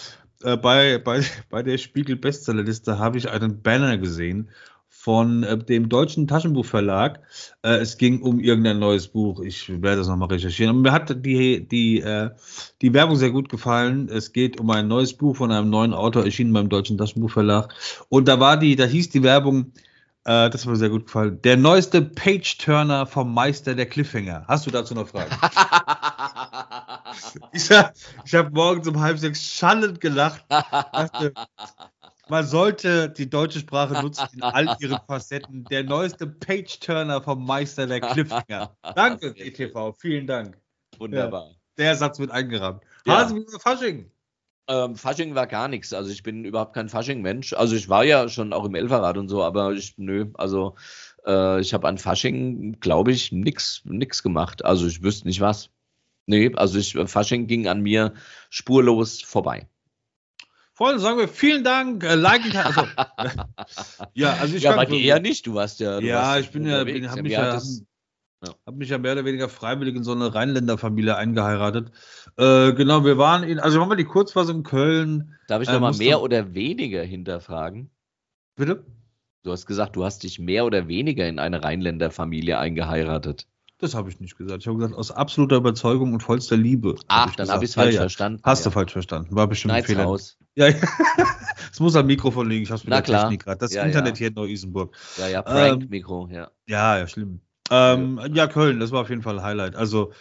äh, 0.42 0.56
bei, 0.56 0.96
bei, 0.96 1.22
bei 1.50 1.62
der 1.62 1.76
Spiegel 1.76 2.16
Bestsellerliste 2.16 2.98
habe 2.98 3.18
ich 3.18 3.28
einen 3.28 3.60
Banner 3.60 3.98
gesehen 3.98 4.48
von 5.04 5.42
äh, 5.42 5.58
dem 5.58 5.90
deutschen 5.90 6.26
Taschenbuchverlag. 6.26 7.20
Äh, 7.60 7.74
es 7.74 7.98
ging 7.98 8.22
um 8.22 8.40
irgendein 8.40 8.78
neues 8.78 9.08
Buch. 9.08 9.40
Ich 9.40 9.68
werde 9.68 9.98
das 9.98 10.08
nochmal 10.08 10.28
recherchieren. 10.28 10.74
Und 10.74 10.80
mir 10.80 10.92
hat 10.92 11.14
die, 11.26 11.68
die, 11.68 12.00
äh, 12.00 12.30
die 12.80 12.94
Werbung 12.94 13.16
sehr 13.16 13.30
gut 13.30 13.50
gefallen. 13.50 14.08
Es 14.08 14.32
geht 14.32 14.58
um 14.58 14.70
ein 14.70 14.88
neues 14.88 15.12
Buch 15.12 15.36
von 15.36 15.52
einem 15.52 15.68
neuen 15.68 15.92
Autor, 15.92 16.24
erschienen 16.24 16.54
beim 16.54 16.70
deutschen 16.70 16.96
Taschenbuchverlag. 16.96 17.74
Und 18.08 18.28
da 18.28 18.40
war 18.40 18.56
die, 18.56 18.76
da 18.76 18.86
hieß 18.86 19.10
die 19.10 19.22
Werbung, 19.22 19.72
äh, 20.24 20.48
das 20.48 20.62
hat 20.62 20.70
mir 20.70 20.76
sehr 20.76 20.88
gut 20.88 21.04
gefallen. 21.04 21.38
Der 21.42 21.58
neueste 21.58 22.00
Page-Turner 22.00 23.04
vom 23.04 23.34
Meister 23.34 23.74
der 23.74 23.84
Cliffhanger. 23.84 24.46
Hast 24.48 24.66
du 24.66 24.70
dazu 24.70 24.94
noch 24.94 25.08
Fragen? 25.08 25.30
ich 27.52 27.70
habe 27.70 27.92
hab 28.32 28.54
morgens 28.54 28.88
um 28.88 28.98
halb 28.98 29.18
sechs 29.18 29.52
schallend 29.52 30.00
gelacht. 30.00 30.46
Dachte, 30.48 31.34
man 32.28 32.46
sollte 32.46 33.10
die 33.10 33.28
deutsche 33.28 33.60
Sprache 33.60 34.00
nutzen 34.02 34.26
in 34.34 34.42
all 34.42 34.76
ihren 34.80 34.98
Facetten. 35.06 35.64
Der 35.64 35.84
neueste 35.84 36.26
Page-Turner 36.26 37.22
vom 37.22 37.44
Meister 37.44 37.86
der 37.86 38.00
Cliffhanger. 38.00 38.76
Danke, 38.94 39.34
ETV. 39.36 39.94
Vielen 39.98 40.26
Dank. 40.26 40.58
Wunderbar. 40.98 41.48
Ja, 41.48 41.56
der 41.78 41.96
Satz 41.96 42.18
wird 42.18 42.30
eingerahmt. 42.30 42.82
Ja. 43.06 43.18
Hase, 43.18 43.36
wie 43.36 43.52
war 43.52 43.60
Fasching? 43.60 44.10
Ähm, 44.66 44.96
Fasching 44.96 45.34
war 45.34 45.46
gar 45.46 45.68
nichts. 45.68 45.92
Also 45.92 46.10
ich 46.10 46.22
bin 46.22 46.44
überhaupt 46.44 46.74
kein 46.74 46.88
Fasching-Mensch. 46.88 47.52
Also 47.52 47.76
ich 47.76 47.88
war 47.88 48.04
ja 48.04 48.28
schon 48.28 48.52
auch 48.52 48.64
im 48.64 48.74
Elferrad 48.74 49.18
und 49.18 49.28
so, 49.28 49.42
aber 49.42 49.72
ich, 49.72 49.94
nö, 49.98 50.26
also 50.34 50.76
äh, 51.26 51.60
ich 51.60 51.74
habe 51.74 51.86
an 51.86 51.98
Fasching, 51.98 52.80
glaube 52.80 53.12
ich, 53.12 53.32
nichts 53.32 53.82
nix 53.84 54.22
gemacht. 54.22 54.64
Also 54.64 54.86
ich 54.86 55.02
wüsste 55.02 55.28
nicht 55.28 55.40
was. 55.40 55.70
Nee, 56.26 56.52
also 56.54 56.78
ich, 56.78 56.96
Fasching 57.06 57.46
ging 57.46 57.68
an 57.68 57.82
mir 57.82 58.14
spurlos 58.48 59.20
vorbei. 59.20 59.68
Freunde, 60.74 60.98
sagen 60.98 61.18
wir 61.18 61.28
vielen 61.28 61.62
Dank, 61.62 62.02
äh, 62.02 62.16
liken, 62.16 62.56
also, 62.56 62.82
ja, 64.14 64.34
also 64.34 64.56
ich 64.56 64.64
ja, 64.64 64.74
bei 64.74 64.86
dir 64.86 65.00
eher 65.00 65.20
nicht, 65.20 65.46
du 65.46 65.54
warst 65.54 65.78
ja. 65.78 66.00
Du 66.00 66.06
ja, 66.06 66.16
warst 66.16 66.40
ich 66.40 66.50
bin 66.50 66.66
ja, 66.66 66.82
bin, 66.82 67.08
hab 67.08 67.22
mich 67.22 67.32
ja, 67.32 67.54
ja. 67.54 67.60
Habe 68.66 68.76
mich 68.76 68.88
ja 68.88 68.98
mehr 68.98 69.12
oder 69.12 69.24
weniger 69.24 69.48
freiwillig 69.48 69.94
in 69.94 70.02
so 70.02 70.12
eine 70.12 70.34
Rheinländerfamilie 70.34 71.16
eingeheiratet. 71.16 71.92
Äh, 72.36 72.72
genau, 72.72 73.04
wir 73.04 73.18
waren 73.18 73.44
in, 73.44 73.60
also 73.60 73.78
machen 73.78 73.90
wir 73.90 73.96
die 73.96 74.04
Kurzfassung 74.04 74.58
in 74.58 74.62
Köln. 74.64 75.38
Darf 75.46 75.62
ich 75.62 75.68
äh, 75.68 75.72
nochmal 75.72 75.94
mehr 75.94 76.20
oder 76.20 76.54
weniger 76.54 77.02
hinterfragen? 77.04 77.90
Bitte? 78.56 78.84
Du 79.44 79.52
hast 79.52 79.66
gesagt, 79.66 79.94
du 79.94 80.04
hast 80.04 80.24
dich 80.24 80.40
mehr 80.40 80.64
oder 80.64 80.88
weniger 80.88 81.28
in 81.28 81.38
eine 81.38 81.62
Rheinländerfamilie 81.62 82.58
eingeheirairatet. 82.58 83.46
Das 83.78 83.94
habe 83.94 84.08
ich 84.08 84.20
nicht 84.20 84.38
gesagt. 84.38 84.62
Ich 84.62 84.68
habe 84.68 84.78
gesagt, 84.78 84.94
aus 84.94 85.10
absoluter 85.10 85.56
Überzeugung 85.56 86.12
und 86.12 86.22
vollster 86.22 86.56
Liebe. 86.56 86.94
Ach, 87.08 87.26
hab 87.26 87.36
dann 87.36 87.48
habe 87.48 87.64
ich 87.64 87.70
es 87.70 87.74
falsch 87.74 87.94
ja, 87.94 87.94
ja. 87.94 88.00
verstanden. 88.02 88.40
Hast 88.44 88.60
ja. 88.60 88.70
du 88.70 88.74
falsch 88.74 88.92
verstanden. 88.92 89.34
War 89.34 89.48
bestimmt 89.48 89.72
Schneid's 89.72 89.88
ein 89.88 89.96
Fehler. 89.96 90.08
Aus. 90.08 90.38
Ja, 90.54 90.68
ja. 90.68 90.76
es 91.72 91.80
muss 91.80 91.96
am 91.96 92.06
Mikrofon 92.06 92.48
liegen. 92.48 92.62
Ich 92.62 92.70
habe 92.70 92.78
es 92.78 92.84
mit 92.84 92.90
Na 92.90 92.96
der 92.96 93.02
klar. 93.02 93.22
Technik 93.22 93.44
gerade. 93.44 93.58
Das 93.58 93.72
Internet 93.72 94.16
hier 94.16 94.28
in 94.28 94.34
Neu-Isenburg. 94.34 94.96
Ja, 95.18 95.28
ja, 95.28 95.42
Prank-Mikro, 95.42 96.28
ähm, 96.28 96.34
ja. 96.34 96.50
Ja, 96.66 96.98
ja, 96.98 97.08
schlimm. 97.08 97.40
Ähm, 97.70 98.20
ja, 98.32 98.46
Köln, 98.46 98.78
das 98.78 98.92
war 98.92 99.00
auf 99.00 99.10
jeden 99.10 99.22
Fall 99.22 99.38
ein 99.38 99.44
Highlight. 99.44 99.74
Also 99.74 100.12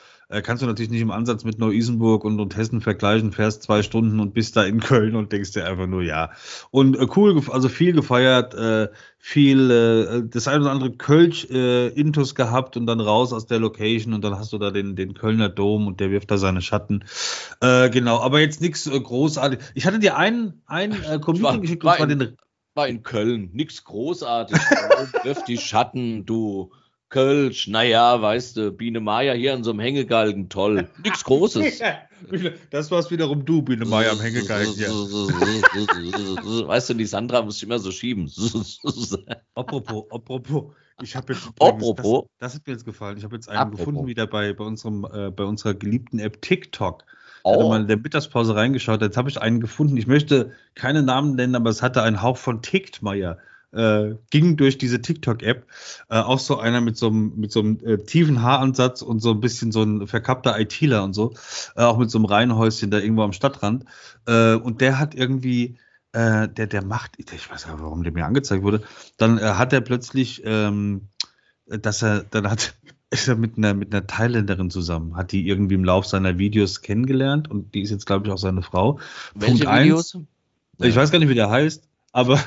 kannst 0.42 0.64
du 0.64 0.68
natürlich 0.68 0.92
nicht 0.92 1.02
im 1.02 1.12
Ansatz 1.12 1.44
mit 1.44 1.60
Neu-Isenburg 1.60 2.24
und, 2.24 2.40
und 2.40 2.56
Hessen 2.56 2.82
vergleichen, 2.82 3.32
fährst 3.32 3.64
zwei 3.64 3.84
Stunden 3.84 4.20
und 4.20 4.34
bist 4.34 4.56
da 4.56 4.64
in 4.64 4.80
Köln 4.80 5.16
und 5.16 5.32
denkst 5.32 5.52
dir 5.52 5.66
einfach 5.66 5.88
nur 5.88 6.02
ja. 6.02 6.32
Und 6.72 6.98
äh, 6.98 7.08
cool, 7.16 7.42
also 7.52 7.70
viel 7.70 7.94
gefeiert, 7.94 8.54
äh, 8.54 8.90
viel, 9.18 9.72
äh, 9.72 10.30
das 10.30 10.48
ein 10.48 10.62
oder 10.62 10.72
andere 10.72 10.92
Kölsch-Intus 10.92 12.32
äh, 12.32 12.36
gehabt 12.36 12.78
und 12.78 12.86
dann 12.86 13.00
raus 13.00 13.34
aus 13.34 13.46
der 13.46 13.60
Location 13.60 14.14
und 14.14 14.24
dann 14.24 14.38
hast 14.38 14.54
du 14.54 14.58
da 14.58 14.72
den, 14.72 14.96
den 14.96 15.14
Kölner 15.14 15.50
Dom 15.50 15.88
und 15.88 16.00
der 16.00 16.12
wirft 16.12 16.32
da 16.32 16.38
seine 16.38 16.62
Schatten. 16.62 17.06
Äh, 17.62 17.90
genau, 17.90 18.20
aber 18.20 18.40
jetzt 18.40 18.62
nichts 18.62 18.88
äh, 18.88 19.00
großartig. 19.00 19.60
Ich 19.76 19.86
hatte 19.86 20.00
dir 20.00 20.18
einen, 20.18 20.62
einen 20.66 21.02
äh, 21.04 21.20
Comedian 21.20 21.62
geschickt, 21.62 21.84
war, 21.84 22.00
war, 22.00 22.10
in, 22.10 22.38
war 22.74 22.88
in 22.88 23.04
Köln, 23.04 23.50
nichts 23.54 23.84
großartig. 23.84 24.58
wirft 25.24 25.48
die 25.48 25.58
Schatten, 25.58 26.26
du. 26.26 26.72
Kölsch, 27.14 27.68
naja, 27.68 28.20
weißt 28.20 28.58
du, 28.58 28.72
Biene 28.72 29.00
Meier 29.00 29.36
hier 29.36 29.54
an 29.54 29.64
so 29.64 29.70
einem 29.70 29.82
Hängegalgen, 29.82 30.50
toll. 30.50 30.90
Nichts 31.04 31.24
Großes. 31.24 31.80
das 32.72 32.90
war's 32.90 33.12
wiederum 33.12 33.46
du, 33.46 33.62
Biene 33.62 33.86
Meier 33.86 34.14
am 34.14 34.20
Hängegalgen. 34.20 34.74
Ja. 34.78 34.90
weißt 36.68 36.90
du, 36.90 36.96
die 36.96 37.06
Sandra 37.06 37.44
muss 37.44 37.58
ich 37.58 37.64
immer 37.64 37.78
so 37.78 37.92
schieben. 37.92 38.32
apropos, 39.54 40.06
apropos. 40.10 40.74
Ich 41.04 41.16
habe 41.16 41.34
jetzt 41.34 41.48
apropos. 41.60 42.24
Das, 42.40 42.54
das, 42.54 42.56
hat 42.56 42.66
mir 42.66 42.74
jetzt 42.74 42.86
gefallen. 42.86 43.18
Ich 43.20 43.24
habe 43.24 43.36
jetzt 43.36 43.48
einen 43.48 43.60
apropos. 43.60 43.86
gefunden 43.86 44.08
wieder 44.08 44.26
bei, 44.26 44.54
bei, 44.54 44.64
unserem, 44.64 45.06
äh, 45.14 45.30
bei 45.30 45.44
unserer 45.44 45.76
geliebten 45.76 46.18
App 46.18 46.42
TikTok. 46.42 47.04
Ich 47.06 47.40
oh. 47.44 47.70
mal 47.70 47.82
in 47.82 47.88
der 47.88 47.98
Mittagspause 47.98 48.56
reingeschaut. 48.56 49.04
Jetzt 49.04 49.18
habe 49.18 49.30
ich 49.30 49.40
einen 49.40 49.60
gefunden. 49.60 49.98
Ich 49.98 50.08
möchte 50.08 50.54
keine 50.74 51.04
Namen 51.04 51.36
nennen, 51.36 51.54
aber 51.54 51.70
es 51.70 51.84
hatte 51.84 52.02
einen 52.02 52.24
Hauch 52.24 52.38
von 52.38 52.64
Tiktmeier 52.64 53.38
äh, 53.74 54.16
ging 54.30 54.56
durch 54.58 54.78
diese 54.78 55.02
TikTok-App. 55.02 55.66
Äh, 56.10 56.20
auch 56.20 56.40
so 56.40 56.60
einer 56.60 56.82
mit 56.82 56.98
so 56.98 57.08
einem, 57.08 57.34
mit 57.36 57.52
so 57.52 57.60
einem 57.60 57.80
äh, 57.84 57.98
tiefen 57.98 58.42
Haaransatz 58.42 59.02
und 59.02 59.20
so 59.20 59.32
ein 59.32 59.40
bisschen 59.40 59.72
so 59.72 59.84
ein 59.84 60.08
verkappter 60.08 60.60
ITler 60.60 61.04
und 61.04 61.14
so. 61.14 61.34
Äh, 61.76 61.84
auch 61.84 61.98
mit 61.98 62.12
so 62.12 62.18
einem 62.18 62.26
Reihenhäuschen 62.26 62.92
da 62.92 63.00
irgendwo 63.00 63.24
am 63.24 63.34
Stadtrand. 63.34 63.86
Äh, 64.28 64.56
und 64.56 64.82
der 64.82 65.00
hat 65.00 65.16
irgendwie, 65.16 65.78
äh, 66.12 66.48
der, 66.48 66.68
der 66.68 66.84
macht, 66.84 67.18
ich 67.18 67.50
weiß 67.50 67.68
nicht, 67.68 67.80
warum 67.80 68.04
der 68.04 68.14
mir 68.14 68.26
angezeigt 68.26 68.64
wurde, 68.64 68.84
dann 69.18 69.40
hat 69.42 69.74
er 69.74 69.82
plötzlich, 69.82 70.44
ähm, 70.46 71.10
dass 71.66 72.04
er, 72.04 72.24
dann 72.24 72.50
hat, 72.50 72.76
ist 73.10 73.28
er 73.28 73.36
mit 73.36 73.58
einer, 73.58 73.74
mit 73.74 73.94
einer 73.94 74.06
Thailänderin 74.06 74.70
zusammen, 74.70 75.16
hat 75.16 75.32
die 75.32 75.48
irgendwie 75.48 75.76
im 75.76 75.84
Lauf 75.84 76.06
seiner 76.06 76.38
Videos 76.38 76.82
kennengelernt 76.82 77.50
und 77.50 77.74
die 77.74 77.82
ist 77.82 77.92
jetzt, 77.92 78.06
glaube 78.06 78.28
ich, 78.28 78.34
auch 78.34 78.38
seine 78.38 78.62
Frau. 78.62 79.00
Welche 79.36 79.66
Punkt 79.66 79.80
Videos? 79.80 80.16
Eins, 80.16 80.26
ich 80.80 80.96
weiß 80.96 81.12
gar 81.12 81.20
nicht, 81.20 81.30
wie 81.30 81.36
der 81.36 81.50
heißt, 81.50 81.88
aber 82.12 82.40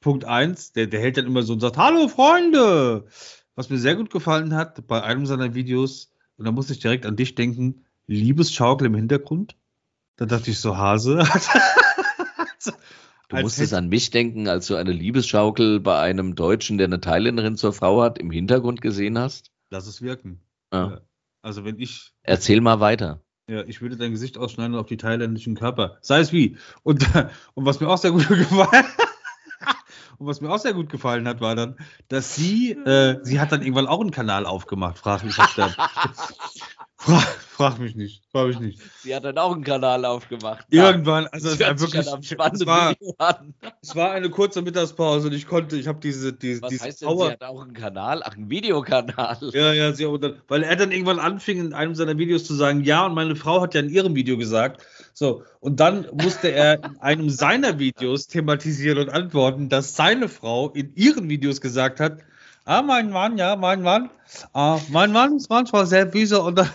Punkt 0.00 0.24
1, 0.24 0.72
der, 0.72 0.86
der 0.86 1.00
hält 1.00 1.16
dann 1.16 1.26
immer 1.26 1.42
so 1.42 1.52
und 1.52 1.60
sagt, 1.60 1.76
hallo 1.76 2.08
Freunde! 2.08 3.06
Was 3.54 3.70
mir 3.70 3.78
sehr 3.78 3.96
gut 3.96 4.10
gefallen 4.10 4.54
hat 4.54 4.86
bei 4.86 5.02
einem 5.02 5.26
seiner 5.26 5.54
Videos, 5.54 6.12
und 6.36 6.44
da 6.44 6.52
musste 6.52 6.72
ich 6.72 6.78
direkt 6.78 7.06
an 7.06 7.16
dich 7.16 7.34
denken, 7.34 7.84
Liebesschaukel 8.06 8.86
im 8.86 8.94
Hintergrund. 8.94 9.56
Da 10.16 10.26
dachte 10.26 10.50
ich 10.50 10.60
so, 10.60 10.76
Hase. 10.76 11.18
du 13.28 13.36
musstest 13.36 13.74
an 13.74 13.88
mich 13.88 14.10
denken, 14.10 14.48
als 14.48 14.68
du 14.68 14.76
eine 14.76 14.92
Liebesschaukel 14.92 15.80
bei 15.80 16.00
einem 16.00 16.34
Deutschen, 16.34 16.78
der 16.78 16.86
eine 16.86 17.00
Thailänderin 17.00 17.56
zur 17.56 17.72
Frau 17.72 18.02
hat, 18.02 18.18
im 18.18 18.30
Hintergrund 18.30 18.80
gesehen 18.80 19.18
hast? 19.18 19.50
Lass 19.70 19.86
es 19.86 20.00
wirken. 20.00 20.40
Ah. 20.70 21.00
Also 21.42 21.64
wenn 21.64 21.78
ich. 21.78 22.12
Erzähl 22.22 22.60
mal 22.60 22.80
weiter. 22.80 23.22
Ja, 23.48 23.64
ich 23.64 23.80
würde 23.80 23.96
dein 23.96 24.12
Gesicht 24.12 24.38
ausschneiden 24.38 24.76
auf 24.76 24.86
die 24.86 24.96
thailändischen 24.96 25.54
Körper. 25.54 25.98
Sei 26.02 26.20
es 26.20 26.32
wie. 26.32 26.56
Und, 26.82 27.06
und 27.54 27.64
was 27.64 27.80
mir 27.80 27.88
auch 27.88 27.98
sehr 27.98 28.12
gut 28.12 28.28
gefallen 28.28 28.68
hat. 28.72 28.86
Und 30.18 30.26
was 30.26 30.40
mir 30.40 30.50
auch 30.50 30.58
sehr 30.58 30.74
gut 30.74 30.90
gefallen 30.90 31.28
hat, 31.28 31.40
war 31.40 31.54
dann, 31.54 31.76
dass 32.08 32.34
sie, 32.34 32.72
äh, 32.72 33.18
sie 33.22 33.40
hat 33.40 33.52
dann 33.52 33.62
irgendwann 33.62 33.86
auch 33.86 34.00
einen 34.00 34.10
Kanal 34.10 34.46
aufgemacht. 34.46 34.98
Frag 34.98 35.24
mich, 35.24 35.38
was 35.38 35.54
der. 35.54 35.74
frag, 37.58 37.78
mich 37.78 37.94
nicht. 37.94 38.22
Frag 38.32 38.46
mich 38.46 38.60
nicht. 38.60 38.80
Sie 39.02 39.14
hat 39.14 39.24
dann 39.24 39.36
auch 39.36 39.52
einen 39.52 39.64
Kanal 39.64 40.04
aufgemacht. 40.04 40.64
Irgendwann, 40.70 41.26
also 41.26 41.50
es 41.50 41.60
war 41.60 41.78
wirklich. 41.78 42.06
Es 42.06 42.66
war, 42.66 42.94
es 43.82 43.96
war 43.96 44.12
eine 44.12 44.30
kurze 44.30 44.62
Mittagspause 44.62 45.28
und 45.28 45.34
ich 45.34 45.46
konnte, 45.46 45.76
ich 45.76 45.86
habe 45.86 45.98
diese, 46.00 46.32
diese, 46.32 46.62
was 46.62 46.70
diese 46.70 46.84
heißt 46.84 47.02
denn, 47.02 47.18
sie 47.18 47.24
hat 47.24 47.42
auch 47.42 47.60
einen 47.60 47.74
Kanal? 47.74 48.22
Ach, 48.24 48.36
einen 48.36 48.48
Videokanal. 48.48 49.36
Ja, 49.52 49.72
ja, 49.72 49.92
sie 49.92 50.06
auch 50.06 50.18
dann, 50.18 50.40
weil 50.48 50.62
er 50.62 50.76
dann 50.76 50.92
irgendwann 50.92 51.18
anfing, 51.18 51.58
in 51.58 51.74
einem 51.74 51.94
seiner 51.94 52.16
Videos 52.16 52.44
zu 52.44 52.54
sagen, 52.54 52.84
ja, 52.84 53.04
und 53.04 53.14
meine 53.14 53.36
Frau 53.36 53.60
hat 53.60 53.74
ja 53.74 53.80
in 53.80 53.90
ihrem 53.90 54.14
Video 54.14 54.38
gesagt, 54.38 54.82
so, 55.12 55.42
und 55.60 55.80
dann 55.80 56.06
musste 56.12 56.48
er 56.48 56.84
in 56.84 57.00
einem 57.00 57.28
seiner 57.28 57.78
Videos 57.78 58.28
thematisieren 58.28 58.98
und 58.98 59.10
antworten, 59.10 59.68
dass 59.68 59.96
seine 59.96 60.28
Frau 60.28 60.70
in 60.70 60.94
ihren 60.94 61.28
Videos 61.28 61.60
gesagt 61.60 61.98
hat, 61.98 62.18
ah, 62.64 62.82
mein 62.82 63.10
Mann, 63.10 63.36
ja, 63.36 63.56
mein 63.56 63.82
Mann, 63.82 64.10
ah, 64.52 64.78
mein 64.90 65.10
Mann 65.10 65.36
ist 65.36 65.50
manchmal 65.50 65.86
sehr 65.86 66.04
böse 66.04 66.40
und 66.40 66.56
dann, 66.56 66.70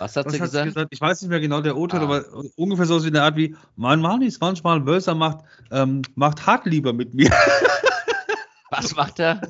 was 0.00 0.16
hat 0.16 0.26
was 0.26 0.32
sie 0.32 0.40
hat 0.40 0.46
gesagt? 0.46 0.66
gesagt? 0.66 0.88
Ich 0.92 1.00
weiß 1.00 1.20
nicht 1.22 1.30
mehr 1.30 1.40
genau 1.40 1.60
der 1.60 1.76
o 1.76 1.86
ah. 1.90 1.96
aber 1.98 2.24
ungefähr 2.56 2.86
so 2.86 2.98
in 2.98 3.12
der 3.12 3.24
Art 3.24 3.36
wie, 3.36 3.54
mein 3.76 4.00
Mann 4.00 4.22
ist 4.22 4.40
manchmal 4.40 4.80
böser, 4.80 5.14
macht, 5.14 5.44
ähm, 5.70 6.02
macht 6.14 6.46
hart 6.46 6.66
lieber 6.66 6.92
mit 6.92 7.14
mir. 7.14 7.30
Was 8.70 8.96
macht 8.96 9.18
er? 9.18 9.40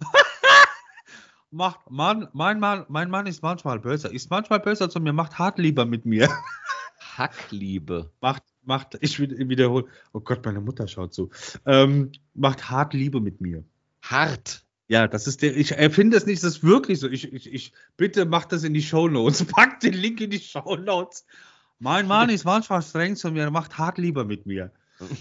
macht, 1.50 1.90
Mann, 1.90 2.28
mein 2.32 2.58
Mann, 2.58 2.86
mein 2.88 3.10
Mann 3.10 3.26
ist 3.26 3.42
manchmal 3.42 3.78
böser, 3.78 4.10
ist 4.10 4.30
manchmal 4.30 4.60
böser 4.60 4.88
zu 4.88 4.98
mir, 4.98 5.12
macht 5.12 5.38
hart 5.38 5.58
lieber 5.58 5.84
mit 5.84 6.06
mir. 6.06 6.28
Hackliebe. 7.18 8.10
Macht, 8.20 8.44
macht, 8.62 8.96
ich 9.00 9.18
wiederhole, 9.18 9.86
oh 10.12 10.20
Gott, 10.20 10.44
meine 10.44 10.60
Mutter 10.60 10.86
schaut 10.86 11.12
zu. 11.12 11.30
Ähm, 11.66 12.12
macht 12.34 12.70
hart 12.70 12.94
Liebe 12.94 13.20
mit 13.20 13.40
mir. 13.40 13.64
Hart. 14.02 14.64
Ja, 14.88 15.06
das 15.06 15.26
ist 15.26 15.42
der, 15.42 15.54
ich 15.54 15.72
erfinde 15.72 16.16
es 16.16 16.24
nicht, 16.24 16.42
das 16.42 16.56
ist 16.56 16.64
wirklich 16.64 16.98
so. 17.00 17.08
Ich, 17.08 17.30
ich, 17.32 17.52
ich 17.52 17.72
bitte 17.98 18.24
macht 18.24 18.52
das 18.52 18.64
in 18.64 18.72
die 18.72 18.82
Show 18.82 19.06
Notes. 19.06 19.44
Packt 19.52 19.82
den 19.82 19.92
Link 19.92 20.20
in 20.20 20.30
die 20.30 20.40
Show 20.40 20.76
Notes. 20.76 21.26
Mein 21.78 22.08
Mann 22.08 22.30
ist 22.30 22.44
manchmal 22.44 22.82
streng 22.82 23.14
zu 23.14 23.30
mir, 23.30 23.50
macht 23.50 23.78
hart 23.78 23.98
lieber 23.98 24.24
mit 24.24 24.46
mir. 24.46 24.72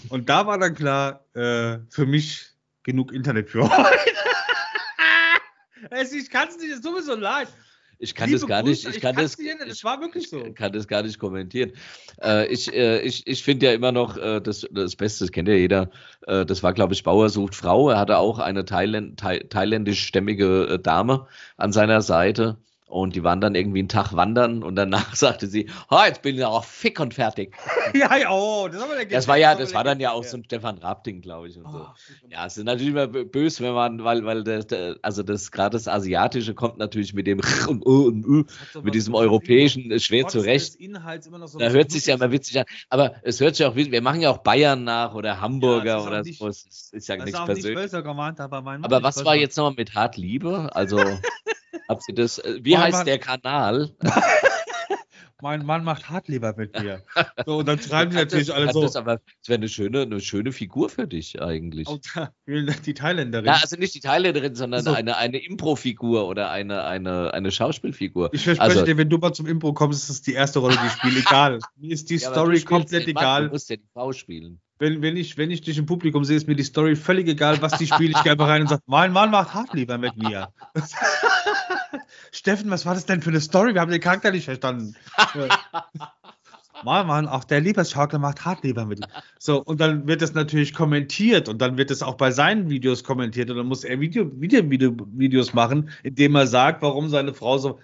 Und 0.09 0.27
da 0.29 0.47
war 0.47 0.57
dann 0.57 0.73
klar, 0.73 1.25
äh, 1.35 1.79
für 1.89 2.05
mich 2.07 2.47
genug 2.83 3.11
Internet 3.11 3.49
für 3.49 3.69
heute. 3.77 3.99
es, 5.91 6.13
ich 6.13 6.29
kann 6.29 6.47
es 6.47 6.57
nicht, 6.57 6.71
es 6.71 6.81
tut 6.81 6.95
mir 6.95 7.03
so 7.03 7.15
leid. 7.15 7.49
Ich 7.99 8.13
kann 8.13 8.31
das 8.31 8.45
gar 8.45 8.63
nicht, 8.63 8.87
ich 8.87 9.01
kann 9.01 9.15
das, 9.15 9.37
nicht, 9.37 9.55
das 9.67 9.83
war 9.83 9.99
wirklich 10.01 10.29
so. 10.29 10.43
kann 10.53 10.71
das 10.71 10.87
gar 10.87 11.03
nicht 11.03 11.19
kommentieren. 11.19 11.71
Äh, 12.21 12.47
ich 12.47 12.71
äh, 12.73 13.01
ich, 13.01 13.25
ich 13.25 13.43
finde 13.43 13.67
ja 13.67 13.73
immer 13.73 13.91
noch 13.91 14.17
äh, 14.17 14.39
das, 14.39 14.67
das 14.71 14.95
Beste, 14.95 15.25
das 15.25 15.31
kennt 15.31 15.47
ja 15.47 15.55
jeder. 15.55 15.89
Äh, 16.27 16.45
das 16.45 16.63
war, 16.63 16.73
glaube 16.73 16.93
ich, 16.93 17.03
Bauer 17.03 17.29
sucht 17.29 17.55
Frau. 17.55 17.89
Er 17.89 17.99
hatte 17.99 18.17
auch 18.17 18.39
eine 18.39 18.65
Thailänd, 18.65 19.19
Thai, 19.19 19.39
thailändischstämmige 19.39 20.67
äh, 20.69 20.79
Dame 20.79 21.27
an 21.57 21.71
seiner 21.71 22.01
Seite. 22.01 22.57
Und 22.87 23.15
die 23.15 23.23
waren 23.23 23.41
dann 23.41 23.53
irgendwie 23.53 23.79
einen 23.79 23.89
Tag 23.89 24.13
wandern 24.15 24.63
und 24.63 24.75
danach 24.77 25.13
sagte 25.15 25.47
sie, 25.47 25.69
ha, 25.89 26.07
jetzt 26.07 26.21
bin 26.21 26.37
ich 26.37 26.45
auch 26.45 26.63
fick 26.63 27.01
und 27.01 27.13
fertig. 27.13 27.53
ja, 27.93 28.15
ja, 28.15 28.31
oh, 28.31 28.69
das, 28.69 28.81
das 29.09 29.27
war 29.27 29.35
ja, 29.35 29.55
das 29.55 29.73
war 29.73 29.83
dann 29.83 29.99
ja 29.99 30.11
auch 30.11 30.23
so 30.23 30.37
ein 30.37 30.45
Stefan 30.45 30.77
Raab-Ding, 30.77 31.21
glaube 31.21 31.49
ich. 31.49 31.57
Und 31.57 31.69
so. 31.69 31.79
oh, 31.79 31.87
ja, 32.29 32.45
es 32.45 32.55
ist 32.55 32.63
natürlich 32.63 32.91
immer 32.91 33.07
böse, 33.07 33.61
wenn 33.63 33.73
man, 33.73 34.03
weil, 34.05 34.23
weil 34.23 34.43
das, 34.43 34.67
also 35.01 35.21
das 35.21 35.51
gerade 35.51 35.75
das 35.75 35.89
Asiatische 35.89 36.53
kommt 36.53 36.77
natürlich 36.77 37.13
mit 37.13 37.27
dem 37.27 37.41
und, 37.67 37.83
und, 37.83 38.25
und 38.25 38.85
mit 38.85 38.95
diesem 38.95 39.15
europäischen 39.15 39.99
schwer 39.99 40.27
zurecht. 40.27 40.77
So 40.79 41.59
da 41.59 41.69
hört 41.69 41.91
sich 41.91 42.05
ja 42.05 42.15
immer 42.15 42.31
witzig 42.31 42.59
an. 42.59 42.65
Aber 42.89 43.15
es 43.23 43.41
hört 43.41 43.57
sich 43.57 43.65
auch 43.65 43.75
wir 43.75 44.01
machen 44.01 44.21
ja 44.21 44.31
auch 44.31 44.39
Bayern 44.39 44.85
nach 44.85 45.13
oder 45.13 45.41
Hamburger 45.41 45.97
ja, 45.97 46.07
oder 46.07 46.23
so. 46.23 46.47
Das 46.47 46.89
ist 46.93 47.07
ja 47.07 47.17
nichts 47.17 47.43
persönliches. 47.43 47.93
aber, 47.93 48.79
aber 48.81 49.03
was 49.03 49.25
war 49.25 49.35
jetzt 49.35 49.57
nochmal 49.57 49.75
mit 49.75 49.93
Hart 49.93 50.15
Liebe? 50.15 50.69
Also 50.73 50.99
Habt 51.87 52.03
ihr 52.07 52.15
das? 52.15 52.39
Äh, 52.39 52.59
wie 52.61 52.76
mein 52.77 52.85
heißt 52.85 52.93
Mann, 52.93 53.05
der 53.05 53.19
Kanal? 53.19 53.91
mein 55.41 55.65
Mann 55.65 55.83
macht 55.83 56.09
Hartleber 56.09 56.53
mit 56.57 56.79
mir. 56.79 57.03
So, 57.45 57.57
und 57.57 57.67
dann 57.67 57.79
schreiben 57.79 58.11
die 58.11 58.17
natürlich 58.17 58.47
das, 58.47 58.55
alle 58.55 58.71
so. 58.71 58.81
Das, 58.81 58.95
aber 58.95 59.15
das 59.15 59.49
wäre 59.49 59.57
eine 59.57 59.69
schöne, 59.69 60.01
eine 60.01 60.19
schöne 60.19 60.51
Figur 60.51 60.89
für 60.89 61.07
dich 61.07 61.41
eigentlich. 61.41 61.87
Die 62.47 62.93
Thailänderin. 62.93 63.45
Ja, 63.45 63.59
also 63.61 63.75
nicht 63.75 63.93
die 63.93 63.99
Thailänderin, 63.99 64.55
sondern 64.55 64.83
so. 64.83 64.93
eine, 64.93 65.17
eine 65.17 65.37
Impro-Figur 65.37 66.27
oder 66.27 66.49
eine, 66.49 66.83
eine, 66.85 67.33
eine 67.33 67.51
Schauspielfigur. 67.51 68.29
Ich 68.33 68.43
verspreche 68.43 68.71
also, 68.71 68.85
dir, 68.85 68.97
wenn 68.97 69.09
du 69.09 69.17
mal 69.17 69.33
zum 69.33 69.45
Impro 69.45 69.73
kommst, 69.73 70.03
ist 70.03 70.09
das 70.09 70.21
die 70.21 70.33
erste 70.33 70.59
Rolle, 70.59 70.77
die 70.81 70.87
ich 70.87 70.93
spiele. 70.93 71.19
Egal. 71.19 71.59
Mir 71.75 71.91
ist 71.91 72.09
die 72.09 72.17
ja, 72.17 72.31
Story 72.31 72.61
komplett 72.61 73.07
egal. 73.07 73.45
Du 73.45 73.51
musst 73.51 73.69
ja 73.69 73.75
die 73.75 73.87
Frau 73.93 74.11
spielen 74.11 74.59
wenn, 74.79 75.01
wenn, 75.01 75.17
ich, 75.17 75.37
wenn 75.37 75.51
ich 75.51 75.61
dich 75.61 75.77
im 75.77 75.85
Publikum 75.85 76.23
sehe, 76.23 76.37
ist 76.37 76.47
mir 76.47 76.55
die 76.55 76.63
Story 76.63 76.95
völlig 76.95 77.27
egal, 77.27 77.61
was 77.61 77.77
die 77.77 77.87
spiele. 77.87 78.11
Ich 78.11 78.23
gehe 78.23 78.31
einfach 78.31 78.47
rein 78.47 78.61
und 78.61 78.67
sage, 78.67 78.83
mein 78.85 79.11
Mann 79.11 79.31
macht 79.31 79.53
hart 79.53 79.73
lieber 79.73 79.97
mit 79.97 80.15
mir. 80.17 80.49
Steffen, 82.31 82.69
was 82.69 82.85
war 82.85 82.93
das 82.93 83.05
denn 83.05 83.21
für 83.21 83.29
eine 83.29 83.41
Story? 83.41 83.73
Wir 83.73 83.81
haben 83.81 83.91
den 83.91 84.01
Charakter 84.01 84.31
nicht 84.31 84.45
verstanden. 84.45 84.95
mein 86.83 87.07
Mann, 87.07 87.27
auch 87.27 87.43
der 87.43 87.61
Liebesschaukel 87.61 88.19
macht 88.19 88.45
hart 88.45 88.63
lieber 88.63 88.85
mit 88.85 88.99
mir. 88.99 89.07
So, 89.39 89.63
und 89.63 89.79
dann 89.79 90.07
wird 90.07 90.21
das 90.21 90.33
natürlich 90.33 90.73
kommentiert 90.73 91.49
und 91.49 91.61
dann 91.61 91.77
wird 91.77 91.91
es 91.91 92.01
auch 92.01 92.15
bei 92.15 92.31
seinen 92.31 92.69
Videos 92.69 93.03
kommentiert 93.03 93.49
und 93.49 93.57
dann 93.57 93.67
muss 93.67 93.83
er 93.83 93.99
Video, 93.99 94.29
Video, 94.39 94.69
Video, 94.69 94.95
Videos 95.13 95.53
machen, 95.53 95.89
indem 96.03 96.35
er 96.35 96.47
sagt, 96.47 96.81
warum 96.81 97.09
seine 97.09 97.33
Frau 97.33 97.57
so. 97.57 97.79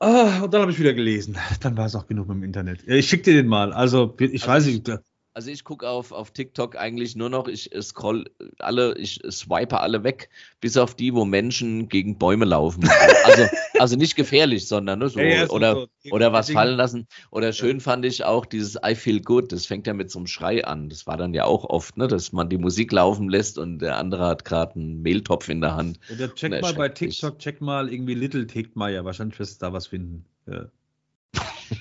Ah, 0.00 0.42
und 0.42 0.52
dann 0.52 0.62
habe 0.62 0.72
ich 0.72 0.78
wieder 0.78 0.92
gelesen. 0.92 1.38
Dann 1.60 1.76
war 1.76 1.86
es 1.86 1.94
auch 1.94 2.06
genug 2.06 2.28
im 2.28 2.42
Internet. 2.42 2.86
Ich 2.86 3.08
schicke 3.08 3.24
dir 3.24 3.34
den 3.34 3.46
mal. 3.46 3.72
Also, 3.72 4.14
ich 4.18 4.42
also 4.42 4.48
weiß 4.48 4.66
nicht. 4.66 4.90
Also 5.36 5.50
ich 5.50 5.64
gucke 5.64 5.88
auf, 5.88 6.12
auf 6.12 6.30
TikTok 6.30 6.76
eigentlich 6.76 7.16
nur 7.16 7.28
noch, 7.28 7.48
ich 7.48 7.68
scroll 7.80 8.30
alle, 8.60 8.96
ich 8.96 9.20
swipe 9.28 9.80
alle 9.80 10.04
weg, 10.04 10.30
bis 10.60 10.76
auf 10.76 10.94
die, 10.94 11.12
wo 11.12 11.24
Menschen 11.24 11.88
gegen 11.88 12.18
Bäume 12.18 12.44
laufen. 12.44 12.88
Also, 13.24 13.46
also 13.78 13.96
nicht 13.96 14.16
gefährlich, 14.16 14.68
sondern 14.68 14.98
ne, 14.98 15.08
so, 15.08 15.18
ja, 15.18 15.26
ja, 15.26 15.48
oder, 15.48 15.74
so. 15.74 16.10
oder 16.10 16.32
was 16.32 16.50
fallen 16.50 16.76
lassen. 16.76 17.08
Oder 17.30 17.54
schön 17.54 17.80
fand 17.80 18.04
ich 18.04 18.22
auch 18.22 18.44
dieses 18.44 18.76
I 18.86 18.94
feel 18.94 19.20
good, 19.20 19.50
das 19.50 19.64
fängt 19.64 19.86
ja 19.86 19.94
mit 19.94 20.10
so 20.10 20.18
einem 20.18 20.26
Schrei 20.26 20.62
an. 20.62 20.90
Das 20.90 21.06
war 21.06 21.16
dann 21.16 21.32
ja 21.32 21.46
auch 21.46 21.64
oft, 21.64 21.96
ne, 21.96 22.06
dass 22.06 22.32
man 22.32 22.50
die 22.50 22.58
Musik 22.58 22.92
laufen 22.92 23.30
lässt 23.30 23.56
und 23.56 23.78
der 23.78 23.96
andere 23.96 24.26
hat 24.26 24.44
gerade 24.44 24.74
einen 24.74 25.00
Mehltopf 25.00 25.48
in 25.48 25.62
der 25.62 25.74
Hand. 25.74 25.98
Oder 26.12 26.34
check 26.34 26.60
mal 26.60 26.74
bei 26.74 26.90
TikTok, 26.90 27.38
check 27.38 27.62
mal 27.62 27.90
irgendwie 27.90 28.14
Little 28.14 28.46
Tickmeyer, 28.46 29.06
wahrscheinlich 29.06 29.38
wirst 29.38 29.62
du 29.62 29.66
da 29.66 29.72
was 29.72 29.86
finden. 29.86 30.26
Ja. 30.46 30.66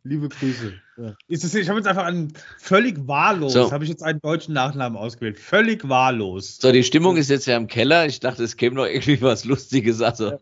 Liebe 0.04 0.30
Grüße. 0.30 0.74
Ja. 0.98 1.14
Ist 1.28 1.44
das, 1.44 1.54
ich 1.56 1.68
habe 1.68 1.80
jetzt 1.80 1.88
einfach 1.88 2.06
einen 2.06 2.34
völlig 2.58 3.08
wahllos, 3.08 3.54
so. 3.54 3.72
habe 3.72 3.84
ich 3.84 3.90
jetzt 3.90 4.02
einen 4.02 4.22
deutschen 4.22 4.54
Nachnamen 4.54 4.98
ausgewählt. 4.98 5.38
Völlig 5.38 5.88
wahllos. 5.90 6.58
So, 6.62 6.72
die 6.72 6.84
Stimmung 6.84 7.18
ist 7.18 7.30
jetzt 7.30 7.48
ja 7.48 7.58
im 7.58 7.68
Keller. 7.68 8.06
Ich 8.06 8.22
dachte, 8.22 8.44
es 8.44 8.56
käme 8.56 8.78
noch 8.78 8.86
irgendwie 8.86 9.22
was 9.22 9.44
Lustiges. 9.44 10.02
Also, 10.02 10.32
ja. 10.32 10.38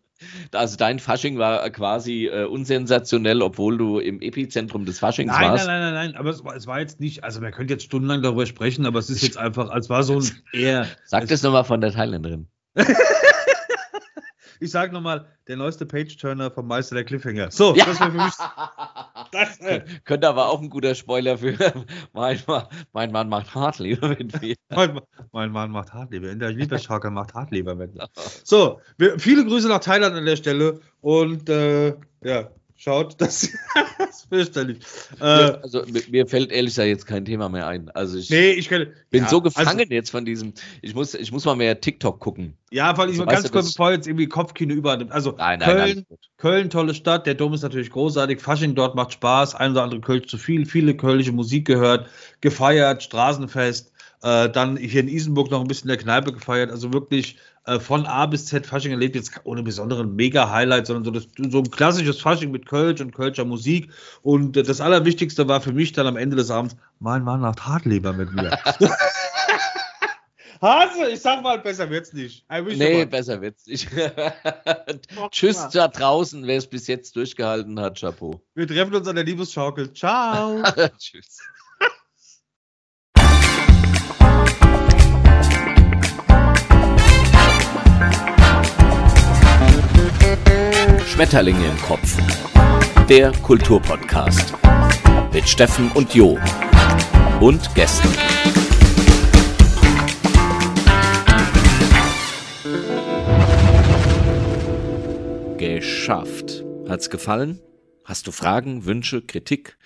also 0.52 0.78
dein 0.78 1.00
Fasching 1.00 1.40
war 1.40 1.68
quasi 1.72 2.28
äh, 2.28 2.46
unsensationell, 2.46 3.42
obwohl 3.42 3.80
du 3.80 4.00
im 4.00 4.22
Epizentrum 4.22 4.86
des 4.86 5.00
Faschings 5.00 5.32
nein, 5.32 5.52
warst. 5.52 5.66
Nein, 5.66 5.82
nein, 5.82 5.94
nein, 5.94 6.12
nein. 6.12 6.20
Aber 6.20 6.30
es 6.30 6.44
war, 6.44 6.56
es 6.56 6.68
war, 6.68 6.80
jetzt 6.80 7.00
nicht, 7.00 7.24
also 7.24 7.42
man 7.42 7.52
könnte 7.52 7.74
jetzt 7.74 7.84
stundenlang 7.84 8.22
darüber 8.22 8.46
sprechen, 8.46 8.86
aber 8.86 9.00
es 9.00 9.10
ist 9.10 9.24
jetzt 9.24 9.38
einfach, 9.38 9.70
als 9.70 9.90
war 9.90 10.04
so 10.04 10.20
ein 10.20 10.32
eher. 10.54 10.88
Sag 11.06 11.28
das 11.28 11.42
nochmal 11.42 11.64
von 11.64 11.82
der 11.82 11.94
Thailänderin. 11.94 12.48
Ich 14.60 14.72
sage 14.72 14.94
nochmal, 14.94 15.26
der 15.48 15.58
neueste 15.58 15.86
Page-Turner 15.86 16.52
vom 16.52 16.68
Meister 16.68 16.96
der 16.96 17.04
Cliffhanger. 17.04 17.52
So, 17.52 17.76
ja. 17.76 17.86
das 17.86 18.00
wäre 18.00 18.12
für 18.12 18.18
mich. 18.18 18.34
Das, 19.32 19.60
äh, 19.60 19.84
Könnte 20.06 20.30
aber 20.30 20.48
auch 20.48 20.62
ein 20.62 20.70
guter 20.70 20.96
Spoiler 20.96 21.38
für 21.38 21.54
mein, 22.14 22.42
mein 22.94 23.12
Mann 23.12 23.28
macht 23.28 23.54
Hartleber 23.54 24.10
mit. 24.10 24.32
Mein, 24.70 25.02
mein 25.34 25.52
Mann 25.52 25.72
macht 25.72 25.94
Hartleber. 25.94 26.30
In 26.30 26.40
der 26.40 26.52
Liebescharke 26.52 27.10
macht 27.10 27.34
Hartleber 27.34 27.76
mit. 27.76 27.92
So, 28.44 28.80
wir, 28.98 29.20
viele 29.20 29.46
Grüße 29.46 29.68
nach 29.68 29.80
Thailand 29.80 30.16
an 30.16 30.26
der 30.26 30.38
Stelle 30.38 30.80
und 31.02 31.50
äh, 31.50 31.96
ja, 32.24 32.50
schaut, 32.78 33.20
das, 33.20 33.50
das 34.00 34.10
ist 34.10 34.30
fürchterlich. 34.30 34.78
Äh, 35.20 35.24
also 35.24 35.84
mir 36.10 36.28
fällt 36.28 36.52
ehrlich 36.52 36.72
gesagt 36.72 36.88
jetzt 36.88 37.08
kein 37.08 37.26
Thema 37.26 37.50
mehr 37.50 37.68
ein. 37.68 37.90
Also 37.90 38.18
ich, 38.18 38.30
nee, 38.30 38.52
ich 38.52 38.70
kann, 38.70 38.88
bin 39.10 39.24
ja, 39.24 39.30
so 39.30 39.42
gefangen 39.42 39.80
also, 39.80 39.94
jetzt 39.94 40.12
von 40.12 40.24
diesem. 40.24 40.54
Ich 40.82 40.96
muss, 40.96 41.14
ich 41.14 41.32
muss 41.32 41.44
mal 41.46 41.56
mehr 41.56 41.82
TikTok 41.82 42.20
gucken. 42.20 42.54
Ja, 42.72 42.98
weil 42.98 43.10
ich 43.10 43.14
also, 43.14 43.26
mal 43.26 43.34
ganz 43.34 43.52
kurz, 43.52 43.74
bevor 43.74 43.92
jetzt 43.92 44.08
irgendwie 44.08 44.28
Kopfkino 44.28 44.74
übernimmt. 44.74 45.12
Also 45.12 45.34
nein, 45.38 45.60
nein, 45.60 45.68
Köln, 45.68 46.06
Köln, 46.38 46.70
tolle 46.70 46.94
Stadt, 46.94 47.26
der 47.26 47.36
Dom 47.36 47.54
ist 47.54 47.64
natürlich 47.64 47.90
großartig, 47.90 48.40
Fasching 48.40 48.76
dort 48.76 48.96
macht 48.96 49.14
Spaß, 49.14 49.56
ein 49.56 49.72
oder 49.72 49.84
andere 49.84 50.02
Kölsch 50.02 50.28
zu 50.28 50.38
viel, 50.38 50.66
viele 50.66 50.96
kölsche 50.96 51.32
Musik 51.32 51.66
gehört, 51.66 52.08
gefeiert, 52.42 53.04
Straßenfest. 53.04 53.92
Äh, 54.24 54.50
dann 54.50 54.78
hier 54.78 55.02
in 55.02 55.08
Isenburg 55.08 55.52
noch 55.52 55.62
ein 55.62 55.68
bisschen 55.68 55.90
in 55.90 55.96
der 55.96 56.04
Kneipe 56.04 56.34
gefeiert. 56.34 56.72
Also 56.72 56.92
wirklich 56.92 57.38
äh, 57.66 57.80
von 57.80 58.06
A 58.06 58.26
bis 58.26 58.46
Z 58.46 58.66
Fasching 58.66 58.92
erlebt, 58.92 59.16
jetzt 59.16 59.42
ohne 59.44 59.62
besonderen 59.62 60.16
Mega-Highlight, 60.16 60.88
sondern 60.88 61.06
so, 61.06 61.12
das, 61.12 61.28
so 61.52 61.60
ein 61.60 61.70
klassisches 61.70 62.20
Fasching 62.20 62.50
mit 62.50 62.66
Kölsch 62.66 63.00
und 63.02 63.14
Kölscher 63.14 63.46
Musik. 63.46 63.92
Und 64.24 64.58
äh, 64.58 64.64
das 64.64 64.82
Allerwichtigste 64.82 65.48
war 65.48 65.62
für 65.62 65.74
mich 65.74 65.92
dann 65.92 66.08
am 66.08 66.18
Ende 66.18 66.36
des 66.36 66.50
Abends, 66.50 66.76
mein 67.00 67.24
Mann 67.24 67.42
macht 67.42 67.66
Hartleber 67.66 68.14
mit 68.14 68.34
mir. 68.34 68.58
Hase, 70.62 71.12
ich 71.12 71.22
sag 71.22 71.44
mal, 71.44 71.60
besser 71.60 71.90
wird's 71.90 72.14
nicht. 72.14 72.46
Nee, 72.50 73.06
besser 73.06 73.42
wird's 73.42 73.68
nicht. 73.68 73.88
Tschüss 75.32 75.68
da 75.72 75.88
draußen, 75.88 76.48
wer 76.48 76.58
es 76.58 76.68
bis 76.68 76.88
jetzt 76.88 77.16
durchgehalten 77.16 77.80
hat, 77.80 78.00
Chapeau. 78.00 78.42
Wir 78.56 78.68
treffen 78.68 78.96
uns 78.96 79.08
an 79.08 79.16
der 79.16 79.26
Liebesschaukel. 79.26 79.94
Ciao. 79.94 80.64
Tschüss. 80.98 81.40
Schmetterlinge 91.18 91.66
im 91.66 91.78
Kopf. 91.78 92.16
Der 93.10 93.32
Kulturpodcast. 93.42 94.54
Mit 95.34 95.50
Steffen 95.50 95.92
und 95.94 96.14
Jo. 96.14 96.38
Und 97.40 97.74
Gästen. 97.74 98.08
Geschafft. 105.58 106.64
Hat's 106.88 107.10
gefallen? 107.10 107.62
Hast 108.06 108.28
du 108.28 108.32
Fragen, 108.32 108.86
Wünsche, 108.86 109.24
Kritik? 109.24 109.80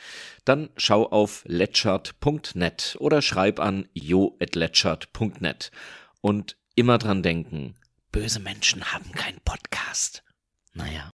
Dann 0.44 0.70
schau 0.76 1.08
auf 1.08 1.44
letchert.net 1.48 2.98
oder 3.00 3.22
schreib 3.22 3.62
an 3.62 3.88
jo.letchert.net. 3.94 5.72
Und 6.20 6.58
immer 6.76 6.98
dran 6.98 7.24
denken, 7.24 7.76
böse 8.12 8.42
Menschen 8.42 8.92
haben 8.92 9.14
keinen 9.14 9.40
Podcast. 9.46 10.26
Naja. 10.74 11.10